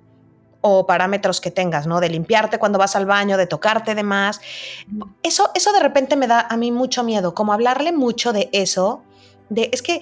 o 0.61 0.85
parámetros 0.85 1.39
que 1.41 1.51
tengas, 1.51 1.87
¿no? 1.87 1.99
De 1.99 2.09
limpiarte 2.09 2.59
cuando 2.59 2.77
vas 2.77 2.95
al 2.95 3.05
baño, 3.05 3.37
de 3.37 3.47
tocarte 3.47 3.95
de 3.95 4.03
más. 4.03 4.41
Eso, 5.23 5.51
eso 5.55 5.71
de 5.71 5.79
repente 5.79 6.15
me 6.15 6.27
da 6.27 6.41
a 6.41 6.57
mmí 6.57 6.71
mucho 6.71 7.03
miedo, 7.03 7.33
como 7.33 7.53
hablarle 7.53 7.91
mucho 7.91 8.33
de 8.33 8.49
eso, 8.51 9.01
de 9.49 9.69
es 9.71 9.81
que 9.81 10.01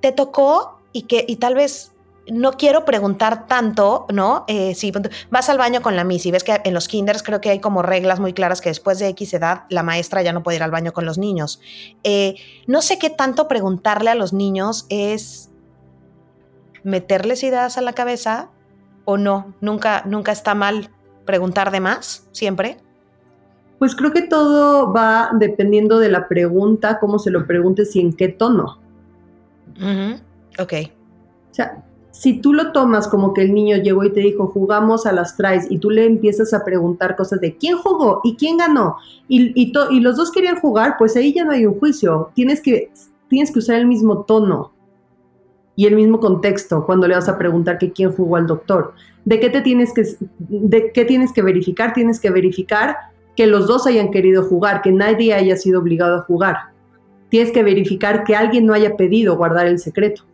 te, 0.00 0.12
tocó 0.12 0.80
y 0.92 1.02
que 1.02 1.24
y 1.26 1.36
tal 1.36 1.54
vez 1.54 1.92
no 2.28 2.52
quiero 2.52 2.84
preguntar 2.84 3.46
tanto, 3.46 4.06
¿no? 4.12 4.44
Eh, 4.46 4.74
si 4.74 4.92
vas 5.30 5.48
al 5.48 5.58
baño 5.58 5.82
con 5.82 5.96
la 5.96 6.04
Miss 6.04 6.26
y 6.26 6.30
ves 6.30 6.44
que 6.44 6.60
en 6.62 6.74
los 6.74 6.86
kinders 6.86 7.22
creo 7.22 7.40
que 7.40 7.50
hay 7.50 7.58
como 7.58 7.82
reglas 7.82 8.20
muy 8.20 8.32
claras 8.32 8.60
que 8.60 8.68
después 8.68 8.98
de 8.98 9.08
X 9.08 9.34
edad 9.34 9.64
la 9.68 9.82
maestra 9.82 10.22
ya 10.22 10.32
no 10.32 10.42
puede 10.42 10.58
ir 10.58 10.62
al 10.62 10.70
baño 10.70 10.92
con 10.92 11.06
los 11.06 11.18
niños. 11.18 11.60
Eh, 12.04 12.36
no 12.66 12.82
sé 12.82 12.98
qué 12.98 13.10
tanto 13.10 13.48
preguntarle 13.48 14.10
a 14.10 14.14
los 14.14 14.32
niños 14.32 14.86
es 14.90 15.48
meterles 16.84 17.42
ideas 17.42 17.78
a 17.78 17.80
la 17.80 17.94
cabeza 17.94 18.50
o 19.10 19.18
no? 19.18 19.54
¿Nunca, 19.60 20.02
nunca 20.06 20.32
está 20.32 20.54
mal 20.54 20.90
preguntar 21.24 21.70
de 21.70 21.80
más, 21.80 22.28
siempre? 22.32 22.78
Pues 23.78 23.94
creo 23.94 24.12
que 24.12 24.22
todo 24.22 24.92
va 24.92 25.30
dependiendo 25.32 25.98
de 25.98 26.10
la 26.10 26.28
pregunta, 26.28 26.98
cómo 27.00 27.18
se 27.18 27.30
lo 27.30 27.46
preguntes 27.46 27.94
y 27.96 28.00
en 28.00 28.12
qué 28.12 28.28
tono. 28.28 28.78
Ok. 30.58 30.72
O 31.50 31.54
sea, 31.54 31.82
si 32.10 32.40
tú 32.40 32.52
lo 32.52 32.72
tomas 32.72 33.08
como 33.08 33.32
que 33.32 33.42
el 33.42 33.54
niño 33.54 33.78
llegó 33.78 34.04
y 34.04 34.12
te 34.12 34.20
dijo, 34.20 34.48
jugamos 34.48 35.06
a 35.06 35.12
las 35.12 35.36
tries, 35.36 35.70
y 35.70 35.78
tú 35.78 35.90
le 35.90 36.04
empiezas 36.04 36.52
a 36.52 36.64
preguntar 36.64 37.16
cosas 37.16 37.40
de 37.40 37.56
quién 37.56 37.78
jugó 37.78 38.20
y 38.22 38.36
quién 38.36 38.58
ganó, 38.58 38.96
y, 39.28 39.52
y 39.54 40.00
los 40.00 40.16
dos 40.16 40.30
querían 40.30 40.60
jugar, 40.60 40.96
pues 40.98 41.16
ahí 41.16 41.32
ya 41.32 41.44
no 41.44 41.52
hay 41.52 41.64
un 41.64 41.78
juicio. 41.78 42.30
Tienes 42.34 42.60
que, 42.60 42.92
tienes 43.28 43.50
que 43.50 43.60
usar 43.60 43.76
el 43.76 43.86
mismo 43.86 44.24
tono 44.24 44.72
y 45.76 45.86
el 45.86 45.96
mismo 45.96 46.20
contexto 46.20 46.84
cuando 46.84 47.08
le 47.08 47.14
vas 47.14 47.28
a 47.28 47.38
preguntar 47.38 47.78
que 47.78 47.92
quién 47.92 48.12
jugó 48.12 48.36
al 48.36 48.46
doctor. 48.46 48.94
¿De 49.24 49.40
qué 49.40 49.50
te 49.50 49.60
tienes 49.60 49.92
que 49.92 50.04
de 50.38 50.92
qué 50.92 51.04
tienes 51.04 51.32
que 51.32 51.42
verificar? 51.42 51.92
Tienes 51.92 52.20
que 52.20 52.30
verificar 52.30 52.96
que 53.36 53.46
los 53.46 53.66
dos 53.66 53.86
hayan 53.86 54.10
querido 54.10 54.44
jugar, 54.44 54.82
que 54.82 54.92
nadie 54.92 55.34
haya 55.34 55.56
sido 55.56 55.80
obligado 55.80 56.16
a 56.16 56.22
jugar. 56.22 56.56
Tienes 57.28 57.52
que 57.52 57.62
verificar 57.62 58.24
que 58.24 58.34
alguien 58.34 58.66
no 58.66 58.74
haya 58.74 58.96
pedido 58.96 59.36
guardar 59.36 59.66
el 59.66 59.78
secreto. 59.78 60.24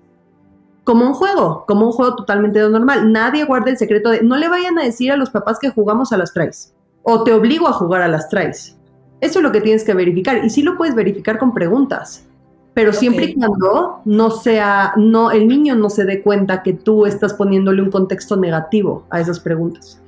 como 0.85 1.05
un 1.05 1.15
juego, 1.15 1.65
como 1.67 1.87
un 1.87 1.93
juego 1.93 2.15
totalmente 2.15 2.61
normal. 2.61 3.11
Nadie 3.13 3.45
guarda 3.45 3.71
el 3.71 3.77
secreto 3.77 4.11
de 4.11 4.23
no 4.23 4.37
le 4.37 4.49
vayan 4.49 4.79
a 4.79 4.85
decir 4.85 5.11
a 5.11 5.17
los 5.17 5.31
papás 5.31 5.59
que 5.59 5.71
jugamos 5.71 6.13
a 6.13 6.17
las 6.17 6.33
traes 6.33 6.75
o 7.03 7.23
te 7.23 7.33
obligo 7.33 7.69
a 7.69 7.73
jugar 7.73 8.03
a 8.03 8.09
las 8.09 8.29
traes. 8.29 8.77
Eso 9.21 9.39
es 9.39 9.43
lo 9.43 9.53
que 9.53 9.61
tienes 9.61 9.85
que 9.85 9.95
verificar 9.95 10.45
y 10.45 10.51
sí 10.51 10.63
lo 10.63 10.77
puedes 10.77 10.95
verificar 10.95 11.39
con 11.39 11.55
preguntas, 11.55 12.29
pero 12.77 12.93
siempre 12.93 13.25
y 13.25 13.35
cuando 13.35 14.03
no 14.05 14.31
sea, 14.31 14.93
no, 14.99 15.31
el 15.31 15.49
niño 15.49 15.75
no 15.77 15.89
se 15.89 16.05
dé 16.05 16.23
cuenta 16.23 16.63
que 16.63 16.75
tú 16.75 17.07
estás 17.07 17.33
poniéndole 17.33 17.81
un 17.81 17.91
contexto 17.91 18.37
negativo 18.37 19.07
a 19.09 19.19
esas 19.19 19.41
preguntas. 19.41 19.99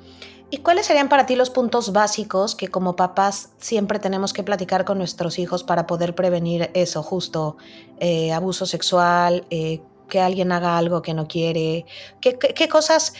¿Y 0.50 0.58
cuáles 0.58 0.84
serían 0.84 1.08
para 1.08 1.24
ti 1.24 1.34
los 1.34 1.48
puntos 1.48 1.94
básicos 1.94 2.54
que 2.54 2.68
como 2.68 2.94
papás 2.94 3.54
siempre 3.56 3.98
tenemos 3.98 4.34
que 4.34 4.42
platicar 4.42 4.84
con 4.84 4.98
nuestros 4.98 5.38
hijos 5.38 5.64
para 5.64 5.86
poder 5.86 6.14
prevenir 6.14 6.70
eso, 6.74 7.02
justo 7.02 7.56
eh, 8.00 8.32
abuso 8.32 8.66
sexual, 8.66 9.46
eh, 9.48 9.80
que 10.06 10.20
alguien 10.20 10.52
haga 10.52 10.76
algo 10.76 11.00
que 11.00 11.14
no 11.14 11.26
quiere? 11.26 11.86
¿Qué, 12.20 12.68
cosas 12.68 13.14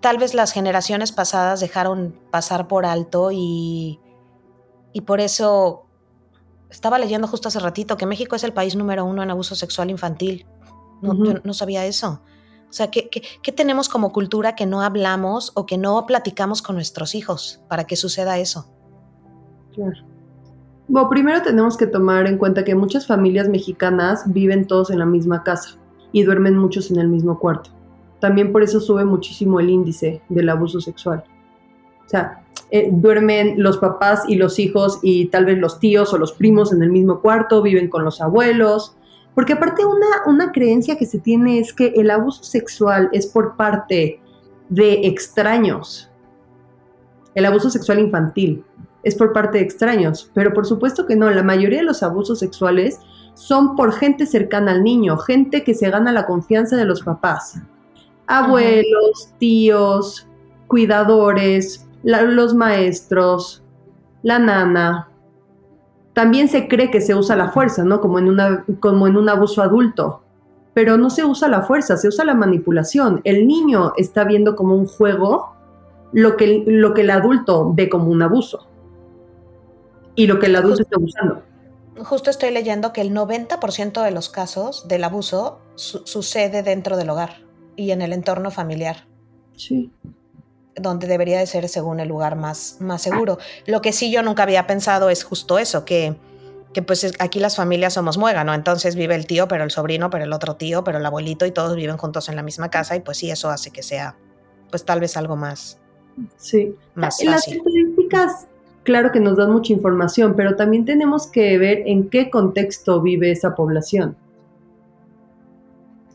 tal 0.00 0.16
vez 0.16 0.32
las 0.32 0.52
generaciones 0.52 1.12
pasadas 1.12 1.60
dejaron 1.60 2.18
pasar 2.30 2.68
por 2.68 2.86
alto 2.86 3.32
y, 3.32 4.00
y 4.94 5.02
por 5.02 5.20
eso 5.20 5.84
estaba 6.74 6.98
leyendo 6.98 7.26
justo 7.28 7.48
hace 7.48 7.60
ratito 7.60 7.96
que 7.96 8.06
México 8.06 8.36
es 8.36 8.44
el 8.44 8.52
país 8.52 8.74
número 8.76 9.04
uno 9.04 9.22
en 9.22 9.30
abuso 9.30 9.54
sexual 9.54 9.90
infantil. 9.90 10.46
No, 11.02 11.14
Yo 11.24 11.40
no 11.44 11.54
sabía 11.54 11.86
eso. 11.86 12.20
O 12.68 12.72
sea, 12.72 12.90
¿qué, 12.90 13.08
¿qué, 13.08 13.52
tenemos 13.52 13.88
como 13.88 14.12
cultura 14.12 14.56
que 14.56 14.66
no 14.66 14.82
hablamos 14.82 15.52
o 15.54 15.66
que 15.66 15.78
no 15.78 16.04
platicamos 16.06 16.62
con 16.62 16.74
nuestros 16.74 17.14
hijos 17.14 17.62
para 17.68 17.84
que 17.84 17.94
suceda 17.94 18.38
eso? 18.38 18.66
Claro. 19.74 20.04
Bueno, 20.88 21.08
primero 21.08 21.42
tenemos 21.42 21.76
que 21.76 21.86
tomar 21.86 22.26
en 22.26 22.36
cuenta 22.36 22.64
que 22.64 22.74
muchas 22.74 23.06
familias 23.06 23.48
mexicanas 23.48 24.24
viven 24.26 24.66
todos 24.66 24.90
en 24.90 24.98
la 24.98 25.06
misma 25.06 25.44
casa 25.44 25.78
y 26.12 26.24
duermen 26.24 26.58
muchos 26.58 26.90
en 26.90 26.98
el 26.98 27.08
mismo 27.08 27.38
cuarto. 27.38 27.70
También 28.20 28.50
por 28.50 28.62
eso 28.62 28.80
sube 28.80 29.04
muchísimo 29.04 29.60
el 29.60 29.70
índice 29.70 30.22
del 30.28 30.48
abuso 30.48 30.80
sexual. 30.80 31.22
O 32.06 32.08
sea, 32.08 32.44
eh, 32.70 32.88
duermen 32.90 33.62
los 33.62 33.78
papás 33.78 34.24
y 34.28 34.36
los 34.36 34.58
hijos 34.58 34.98
y 35.02 35.26
tal 35.26 35.44
vez 35.44 35.58
los 35.58 35.78
tíos 35.78 36.12
o 36.12 36.18
los 36.18 36.32
primos 36.32 36.72
en 36.72 36.82
el 36.82 36.90
mismo 36.90 37.20
cuarto, 37.20 37.62
viven 37.62 37.88
con 37.88 38.04
los 38.04 38.20
abuelos. 38.20 38.96
Porque 39.34 39.54
aparte 39.54 39.84
una, 39.84 40.06
una 40.26 40.52
creencia 40.52 40.96
que 40.96 41.06
se 41.06 41.18
tiene 41.18 41.58
es 41.58 41.72
que 41.72 41.92
el 41.96 42.10
abuso 42.10 42.44
sexual 42.44 43.10
es 43.12 43.26
por 43.26 43.56
parte 43.56 44.20
de 44.68 45.06
extraños. 45.06 46.10
El 47.34 47.46
abuso 47.46 47.70
sexual 47.70 47.98
infantil 47.98 48.64
es 49.02 49.14
por 49.14 49.32
parte 49.32 49.58
de 49.58 49.64
extraños, 49.64 50.30
pero 50.34 50.52
por 50.52 50.66
supuesto 50.66 51.06
que 51.06 51.16
no, 51.16 51.30
la 51.30 51.42
mayoría 51.42 51.80
de 51.80 51.84
los 51.84 52.02
abusos 52.02 52.38
sexuales 52.38 53.00
son 53.34 53.76
por 53.76 53.92
gente 53.92 54.26
cercana 54.26 54.72
al 54.72 54.82
niño, 54.82 55.18
gente 55.18 55.64
que 55.64 55.74
se 55.74 55.90
gana 55.90 56.12
la 56.12 56.26
confianza 56.26 56.76
de 56.76 56.84
los 56.84 57.02
papás. 57.02 57.60
Abuelos, 58.26 59.28
tíos, 59.38 60.26
cuidadores, 60.66 61.86
los 62.04 62.54
maestros, 62.54 63.62
la 64.22 64.38
nana. 64.38 65.08
También 66.12 66.48
se 66.48 66.68
cree 66.68 66.90
que 66.90 67.00
se 67.00 67.14
usa 67.14 67.34
la 67.34 67.50
fuerza, 67.50 67.82
¿no? 67.84 68.00
Como 68.00 68.18
en, 68.18 68.28
una, 68.28 68.64
como 68.80 69.06
en 69.06 69.16
un 69.16 69.28
abuso 69.28 69.62
adulto. 69.62 70.22
Pero 70.74 70.96
no 70.96 71.10
se 71.10 71.24
usa 71.24 71.48
la 71.48 71.62
fuerza, 71.62 71.96
se 71.96 72.08
usa 72.08 72.24
la 72.24 72.34
manipulación. 72.34 73.20
El 73.24 73.46
niño 73.46 73.92
está 73.96 74.24
viendo 74.24 74.54
como 74.54 74.74
un 74.74 74.86
juego 74.86 75.54
lo 76.12 76.36
que, 76.36 76.64
lo 76.66 76.94
que 76.94 77.02
el 77.02 77.10
adulto 77.10 77.72
ve 77.74 77.88
como 77.88 78.10
un 78.10 78.22
abuso. 78.22 78.66
Y 80.14 80.26
lo 80.26 80.38
que 80.38 80.46
el 80.46 80.56
adulto 80.56 80.82
está 80.82 80.98
usando 80.98 81.42
justo 82.02 82.30
estoy 82.30 82.50
leyendo 82.50 82.92
que 82.92 83.00
el 83.00 83.12
90% 83.12 84.02
de 84.02 84.10
los 84.10 84.28
casos 84.28 84.88
del 84.88 85.04
abuso 85.04 85.60
sucede 85.76 86.62
dentro 86.62 86.96
del 86.96 87.10
hogar 87.10 87.42
y 87.76 87.90
en 87.90 88.02
el 88.02 88.12
entorno 88.12 88.50
familiar. 88.50 89.06
Sí. 89.56 89.92
Donde 90.76 91.06
debería 91.06 91.38
de 91.38 91.46
ser 91.46 91.68
según 91.68 92.00
el 92.00 92.08
lugar 92.08 92.36
más, 92.36 92.76
más 92.80 93.02
seguro. 93.02 93.38
Lo 93.66 93.80
que 93.80 93.92
sí 93.92 94.10
yo 94.10 94.22
nunca 94.22 94.42
había 94.42 94.66
pensado 94.66 95.08
es 95.10 95.22
justo 95.22 95.58
eso, 95.58 95.84
que, 95.84 96.16
que 96.72 96.82
pues 96.82 97.12
aquí 97.20 97.38
las 97.38 97.56
familias 97.56 97.94
somos 97.94 98.18
muégano, 98.18 98.54
entonces 98.54 98.96
vive 98.96 99.14
el 99.14 99.26
tío, 99.26 99.46
pero 99.46 99.62
el 99.64 99.70
sobrino, 99.70 100.10
pero 100.10 100.24
el 100.24 100.32
otro 100.32 100.56
tío, 100.56 100.82
pero 100.82 100.98
el 100.98 101.06
abuelito 101.06 101.46
y 101.46 101.52
todos 101.52 101.76
viven 101.76 101.96
juntos 101.96 102.28
en 102.28 102.36
la 102.36 102.42
misma 102.42 102.70
casa 102.70 102.96
y 102.96 103.00
pues 103.00 103.18
sí, 103.18 103.30
eso 103.30 103.50
hace 103.50 103.70
que 103.70 103.82
sea 103.82 104.16
pues 104.70 104.84
tal 104.84 104.98
vez 104.98 105.16
algo 105.16 105.36
más. 105.36 105.78
Sí. 106.36 106.74
Más 106.94 107.16
fácil. 107.16 107.30
Las 107.30 107.48
estadísticas 107.48 108.48
claro 108.84 109.10
que 109.10 109.20
nos 109.20 109.36
dan 109.36 109.50
mucha 109.50 109.72
información, 109.72 110.34
pero 110.36 110.54
también 110.56 110.84
tenemos 110.84 111.26
que 111.26 111.58
ver 111.58 111.82
en 111.86 112.08
qué 112.08 112.30
contexto 112.30 113.00
vive 113.00 113.32
esa 113.32 113.54
población. 113.54 114.16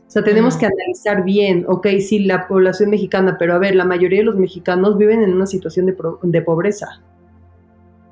O 0.09 0.11
sea, 0.11 0.23
tenemos 0.23 0.57
que 0.57 0.65
analizar 0.65 1.23
bien, 1.23 1.65
ok, 1.67 1.85
sí, 1.99 2.17
la 2.17 2.47
población 2.47 2.89
mexicana, 2.89 3.37
pero 3.37 3.53
a 3.53 3.59
ver, 3.59 3.75
la 3.75 3.85
mayoría 3.85 4.17
de 4.17 4.25
los 4.25 4.37
mexicanos 4.37 4.97
viven 4.97 5.21
en 5.21 5.35
una 5.35 5.45
situación 5.45 5.85
de, 5.85 6.41
pobreza. 6.41 7.03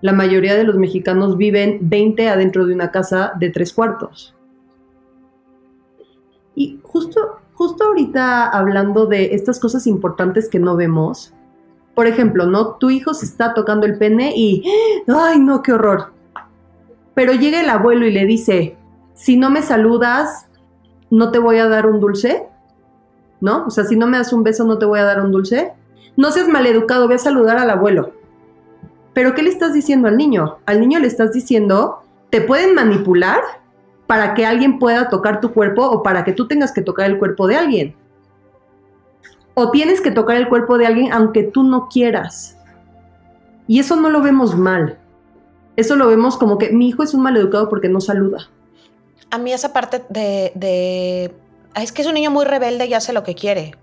La 0.02 0.14
mayoría 0.14 0.54
de 0.54 0.64
los 0.64 0.76
mexicanos 0.76 1.38
viven 1.38 1.80
20 1.82 2.30
adentro 2.30 2.68
de 2.68 2.76
una 2.76 2.92
casa 2.92 3.34
de 3.40 3.50
tres 3.50 3.74
cuartos. 3.74 4.36
Y 6.54 6.80
justo, 6.84 7.40
justo 7.56 7.86
ahorita 7.86 8.48
hablando 8.48 9.08
de 9.08 9.34
estas 9.34 9.60
cosas 9.60 9.88
importantes 9.88 10.50
que 10.50 10.60
no 10.60 10.76
vemos, 10.76 11.34
por 11.96 12.06
ejemplo, 12.06 12.46
¿no? 12.46 12.76
Tu 12.76 12.92
hijo 12.92 13.16
se 13.16 13.26
está 13.26 13.56
tocando 13.56 13.88
el 13.88 13.98
pene 13.98 14.34
y, 14.36 14.64
ay, 15.08 15.40
no, 15.40 15.64
qué 15.64 15.74
horror. 15.74 16.12
Pero 17.16 17.34
llega 17.34 17.60
el 17.60 17.72
abuelo 17.72 18.06
y 18.06 18.12
le 18.12 18.28
dice, 18.28 18.78
si 19.16 19.36
no 19.36 19.50
me 19.50 19.64
saludas, 19.64 20.47
no 21.10 21.32
te 21.32 21.40
voy 21.40 21.58
a 21.58 21.68
dar 21.68 21.88
un 21.88 22.00
dulce, 22.00 22.48
¿no? 23.42 23.66
O 23.66 23.70
sea, 23.70 23.86
si 23.86 23.96
no 23.96 24.08
me 24.08 24.18
das 24.18 24.34
un 24.34 24.44
beso, 24.44 24.64
no 24.66 24.78
te 24.78 24.86
voy 24.86 25.00
a 25.00 25.06
dar 25.06 25.22
un 25.22 25.32
dulce. 25.32 25.74
No 26.16 26.32
seas 26.32 26.48
maleducado, 26.48 27.06
voy 27.06 27.16
a 27.16 27.20
saludar 27.20 27.58
al 27.58 27.70
abuelo. 27.70 28.12
Pero 29.14 29.34
¿qué 29.34 29.44
le 29.44 29.50
estás 29.50 29.74
diciendo 29.74 30.08
al 30.08 30.18
niño? 30.18 30.58
Al 30.66 30.80
niño 30.80 31.00
le 31.00 31.08
estás 31.08 31.34
diciendo, 31.34 32.04
te 32.30 32.42
pueden 32.42 32.76
manipular 32.76 33.42
para 34.06 34.34
que 34.34 34.46
alguien 34.46 34.80
pueda 34.80 35.10
tocar 35.10 35.42
tu 35.42 35.54
cuerpo 35.54 35.86
o 35.86 36.04
para 36.04 36.24
que 36.24 36.34
tú 36.34 36.48
tengas 36.48 36.72
que 36.72 36.82
tocar 36.82 37.10
el 37.10 37.18
cuerpo 37.18 37.48
de 37.48 37.56
alguien 37.56 37.96
o 39.60 39.72
tienes 39.72 40.02
que 40.02 40.12
tocar 40.12 40.38
el 40.38 40.50
cuerpo 40.50 40.78
de 40.78 40.86
alguien 40.86 41.12
aunque 41.12 41.42
tú 41.42 41.64
no 41.64 41.90
quieras. 41.90 42.60
Y 43.66 43.80
eso 43.80 43.96
no 43.96 44.12
lo 44.12 44.22
vemos 44.22 44.56
mal. 44.56 45.00
Eso 45.76 45.96
lo 45.96 46.08
vemos 46.08 46.38
como 46.38 46.60
que 46.60 46.70
mi 46.70 46.90
hijo 46.90 47.02
es 47.02 47.16
un 47.16 47.24
maleducado 47.24 47.68
porque 47.68 47.90
no 47.90 48.00
saluda. 48.00 48.52
A 49.30 49.38
mí 49.38 49.52
esa 49.52 49.74
parte 49.74 50.04
de, 50.10 51.34
es 51.76 51.92
que 51.92 52.02
es 52.02 52.08
un 52.08 52.14
niño 52.14 52.32
muy 52.32 52.46
rebelde 52.46 52.86
y 52.86 52.94
hace 52.94 53.14
lo 53.14 53.24
que 53.24 53.36
quiere. 53.36 53.76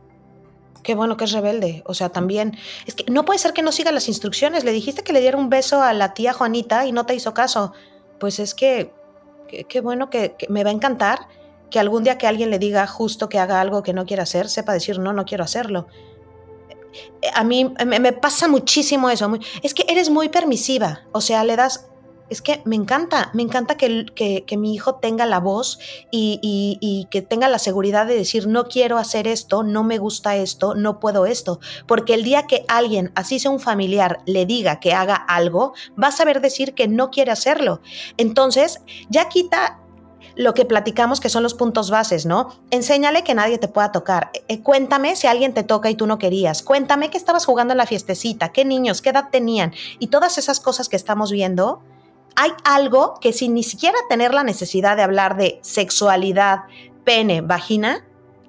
Qué 0.82 0.94
bueno 0.94 1.16
que 1.16 1.24
es 1.24 1.32
rebelde. 1.32 1.82
O 1.86 1.94
sea, 1.94 2.10
también. 2.10 2.56
Es 2.86 2.94
que 2.94 3.10
no 3.10 3.24
puede 3.24 3.38
ser 3.38 3.52
que 3.52 3.62
no 3.62 3.72
siga 3.72 3.92
las 3.92 4.08
instrucciones. 4.08 4.64
Le 4.64 4.72
dijiste 4.72 5.02
que 5.02 5.12
le 5.12 5.20
diera 5.20 5.38
un 5.38 5.48
beso 5.48 5.82
a 5.82 5.92
la 5.94 6.12
tía 6.12 6.32
Juanita 6.32 6.86
y 6.86 6.92
no 6.92 7.06
te 7.06 7.14
hizo 7.14 7.32
caso. 7.32 7.72
Pues 8.18 8.38
es 8.38 8.54
que. 8.54 8.92
Qué 9.68 9.80
bueno 9.80 10.10
que 10.10 10.34
me 10.48 10.64
va 10.64 10.70
a 10.70 10.72
encantar 10.72 11.28
que 11.74 11.80
algún 11.80 12.04
día 12.04 12.18
que 12.18 12.28
alguien 12.28 12.50
le 12.50 12.60
diga 12.60 12.86
justo 12.86 13.28
que 13.28 13.40
haga 13.40 13.60
algo 13.60 13.82
que 13.82 13.92
no 13.92 14.06
quiere 14.06 14.22
hacer, 14.22 14.48
sepa 14.48 14.72
decir, 14.72 15.00
no, 15.00 15.12
no 15.12 15.24
quiero 15.24 15.42
hacerlo. 15.42 15.88
A 17.34 17.42
mí 17.42 17.74
me, 17.84 18.12
pasa 18.12 18.46
muchísimo 18.46 19.10
eso. 19.10 19.28
Es 19.60 19.74
que 19.74 19.84
eres 19.88 20.08
muy 20.08 20.28
permisiva, 20.28 21.02
o 21.10 21.20
sea, 21.20 21.42
le 21.42 21.56
das... 21.56 21.88
Es 22.34 22.42
que 22.42 22.62
me 22.64 22.74
encanta, 22.74 23.30
me 23.32 23.44
encanta 23.44 23.76
que, 23.76 24.44
mi 24.58 24.74
hijo 24.74 24.96
tenga 24.96 25.24
la 25.24 25.38
voz 25.38 25.78
y, 26.10 26.40
y, 26.42 27.06
que 27.08 27.22
tenga 27.22 27.46
la 27.48 27.60
seguridad 27.60 28.06
de 28.06 28.16
decir, 28.16 28.48
no 28.48 28.64
quiero 28.66 28.98
hacer 28.98 29.28
esto, 29.28 29.62
no 29.62 29.84
me 29.84 29.98
gusta 29.98 30.34
esto, 30.34 30.74
no 30.74 30.98
puedo 30.98 31.26
esto. 31.26 31.60
Porque 31.86 32.14
el 32.14 32.24
día 32.24 32.48
que 32.48 32.64
alguien, 32.66 33.12
así 33.14 33.38
sea 33.38 33.52
un 33.52 33.60
familiar, 33.60 34.18
le 34.26 34.46
diga 34.46 34.80
que 34.80 34.92
haga 34.92 35.14
algo, 35.14 35.74
va 36.02 36.08
a 36.08 36.10
saber 36.10 36.40
decir 36.40 36.74
que 36.74 36.88
no 36.88 37.12
quiere 37.12 37.30
hacerlo. 37.30 37.80
Entonces, 38.16 38.80
ya 39.08 39.28
quita 39.28 39.78
lo 40.34 40.54
que 40.54 40.64
platicamos 40.64 41.20
que 41.20 41.28
son 41.28 41.44
los 41.44 41.54
puntos 41.54 41.88
bases, 41.88 42.26
¿no? 42.26 42.48
Enséñale 42.72 43.22
que 43.22 43.36
nadie 43.36 43.58
te 43.58 43.68
pueda 43.68 43.92
tocar. 43.92 44.32
Eh, 44.48 44.60
cuéntame 44.60 45.14
si 45.14 45.28
alguien 45.28 45.54
te 45.54 45.62
toca 45.62 45.88
y 45.88 45.94
tú 45.94 46.08
no 46.08 46.18
querías. 46.18 46.64
Cuéntame 46.64 47.10
que 47.10 47.16
estabas 47.18 47.46
jugando 47.46 47.74
en 47.74 47.78
la 47.78 47.86
fiestecita, 47.86 48.48
qué 48.50 48.64
niños, 48.64 49.02
qué 49.02 49.10
edad 49.10 49.28
tenían. 49.30 49.72
Y 50.00 50.08
todas 50.08 50.36
esas 50.36 50.58
cosas 50.58 50.88
que 50.88 50.96
estamos 50.96 51.30
viendo, 51.30 51.80
hay 52.36 52.50
algo 52.64 53.14
que 53.20 53.32
sin 53.32 53.54
ni 53.54 53.62
siquiera 53.62 53.96
tener 54.08 54.34
la 54.34 54.44
necesidad 54.44 54.96
de 54.96 55.02
hablar 55.02 55.36
de 55.36 55.58
sexualidad, 55.62 56.60
pene, 57.04 57.40
vagina, 57.40 58.04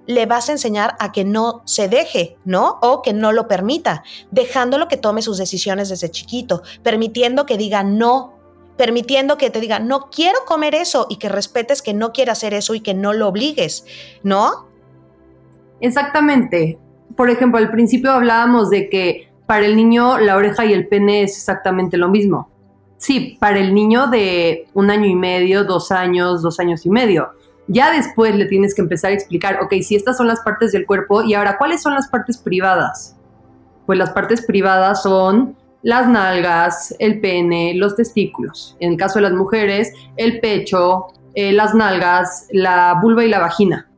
le 0.08 0.26
vas 0.26 0.50
a 0.50 0.54
enseñar 0.54 0.96
a 1.00 1.12
que 1.12 1.26
no 1.26 1.62
se 1.66 1.90
deje, 1.90 2.38
¿no? 2.46 2.78
O 2.82 3.02
que 3.02 3.14
no 3.14 3.32
lo 3.32 3.48
permita, 3.48 4.04
dejándolo 4.32 4.88
que 4.88 4.98
tome 4.98 5.22
sus 5.22 5.38
decisiones 5.38 5.90
desde 5.90 6.12
chiquito, 6.12 6.62
permitiendo 6.84 7.46
que 7.46 7.58
diga 7.58 7.84
no 7.84 8.36
permitiendo 8.78 9.38
que 9.38 9.50
te 9.50 9.62
diga, 9.62 9.80
no 9.80 10.10
quiero 10.10 10.40
comer 10.46 10.76
eso 10.76 11.08
y 11.10 11.18
que 11.18 11.30
respetes 11.30 11.82
que 11.82 11.94
no 11.94 12.12
quiere 12.12 12.32
hacer 12.32 12.54
eso 12.54 12.76
y 12.76 12.82
que 12.82 12.94
no 12.94 13.14
lo 13.14 13.28
obligues, 13.30 13.86
¿no? 14.24 14.68
Exactamente. 15.80 16.78
Por 17.16 17.30
ejemplo, 17.30 17.58
al 17.58 17.72
principio 17.72 18.12
hablábamos 18.12 18.70
de 18.70 18.90
que 18.90 19.30
para 19.46 19.66
el 19.66 19.76
niño 19.76 20.18
la 20.18 20.36
oreja 20.36 20.66
y 20.66 20.74
el 20.74 20.88
pene 20.88 21.24
es 21.24 21.38
exactamente 21.38 21.98
lo 21.98 22.10
mismo. 22.10 22.50
Sí, 22.98 23.38
para 23.40 23.60
el 23.60 23.74
niño 23.74 24.08
de 24.08 24.68
un 24.74 24.90
año 24.90 25.06
y 25.06 25.16
medio, 25.16 25.64
dos 25.64 25.92
años, 25.92 26.42
dos 26.42 26.60
años 26.60 26.86
y 26.86 26.90
medio. 26.90 27.32
Ya 27.68 27.92
después 27.92 28.36
le 28.36 28.46
tienes 28.46 28.76
que 28.76 28.82
empezar 28.82 29.12
a 29.12 29.14
explicar, 29.14 29.60
ok, 29.62 29.74
si 29.82 29.96
estas 29.96 30.18
son 30.18 30.28
las 30.28 30.42
partes 30.42 30.72
del 30.72 30.86
cuerpo 30.86 31.24
y 31.24 31.34
ahora, 31.34 31.58
¿cuáles 31.58 31.82
son 31.82 31.94
las 31.94 32.08
partes 32.08 32.38
privadas? 32.38 33.16
Pues 33.86 33.98
las 33.98 34.12
partes 34.12 34.46
privadas 34.46 35.04
son 35.04 35.56
las 35.82 36.08
nalgas, 36.08 36.96
el 37.00 37.20
pene, 37.22 37.74
los 37.76 37.96
testículos. 37.96 38.76
En 38.80 38.94
el 38.94 38.98
caso 38.98 39.20
de 39.20 39.24
las 39.24 39.34
mujeres, 39.34 39.94
el 40.18 40.40
pecho, 40.40 41.08
eh, 41.36 41.52
las 41.52 41.76
nalgas, 41.76 42.48
la 42.52 43.00
vulva 43.02 43.24
y 43.26 43.30
la 43.30 43.40
vagina. 43.40 43.90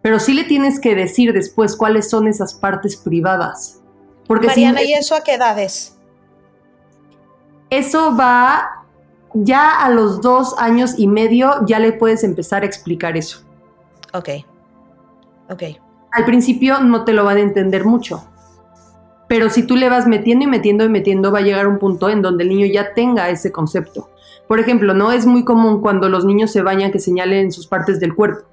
Pero 0.00 0.20
sí 0.20 0.32
le 0.32 0.44
tienes 0.44 0.80
que 0.80 0.94
decir 0.94 1.32
después 1.32 1.76
cuáles 1.76 2.08
son 2.08 2.28
esas 2.28 2.54
partes 2.54 2.96
privadas. 2.96 3.82
Porque 4.26 4.46
Mariana, 4.46 4.82
¿y 4.82 4.92
eso 4.94 5.14
a 5.14 5.22
qué 5.22 5.34
edades? 5.34 5.93
Eso 7.76 8.16
va 8.16 8.84
ya 9.34 9.84
a 9.84 9.90
los 9.90 10.20
dos 10.20 10.54
años 10.58 10.94
y 10.96 11.08
medio 11.08 11.66
ya 11.66 11.80
le 11.80 11.92
puedes 11.92 12.22
empezar 12.22 12.62
a 12.62 12.66
explicar 12.66 13.16
eso. 13.16 13.40
Ok. 14.12 14.28
Ok. 15.50 15.62
Al 16.12 16.24
principio 16.24 16.78
no 16.78 17.04
te 17.04 17.12
lo 17.12 17.24
van 17.24 17.38
a 17.38 17.40
entender 17.40 17.84
mucho. 17.84 18.24
Pero 19.26 19.50
si 19.50 19.64
tú 19.64 19.74
le 19.74 19.88
vas 19.88 20.06
metiendo 20.06 20.44
y 20.44 20.48
metiendo 20.48 20.84
y 20.84 20.88
metiendo, 20.88 21.32
va 21.32 21.40
a 21.40 21.42
llegar 21.42 21.66
un 21.66 21.80
punto 21.80 22.08
en 22.08 22.22
donde 22.22 22.44
el 22.44 22.50
niño 22.50 22.66
ya 22.66 22.94
tenga 22.94 23.28
ese 23.28 23.50
concepto. 23.50 24.08
Por 24.46 24.60
ejemplo, 24.60 24.94
no 24.94 25.10
es 25.10 25.26
muy 25.26 25.44
común 25.44 25.80
cuando 25.80 26.08
los 26.08 26.24
niños 26.24 26.52
se 26.52 26.62
bañan 26.62 26.92
que 26.92 27.00
señalen 27.00 27.50
sus 27.50 27.66
partes 27.66 27.98
del 27.98 28.14
cuerpo. 28.14 28.46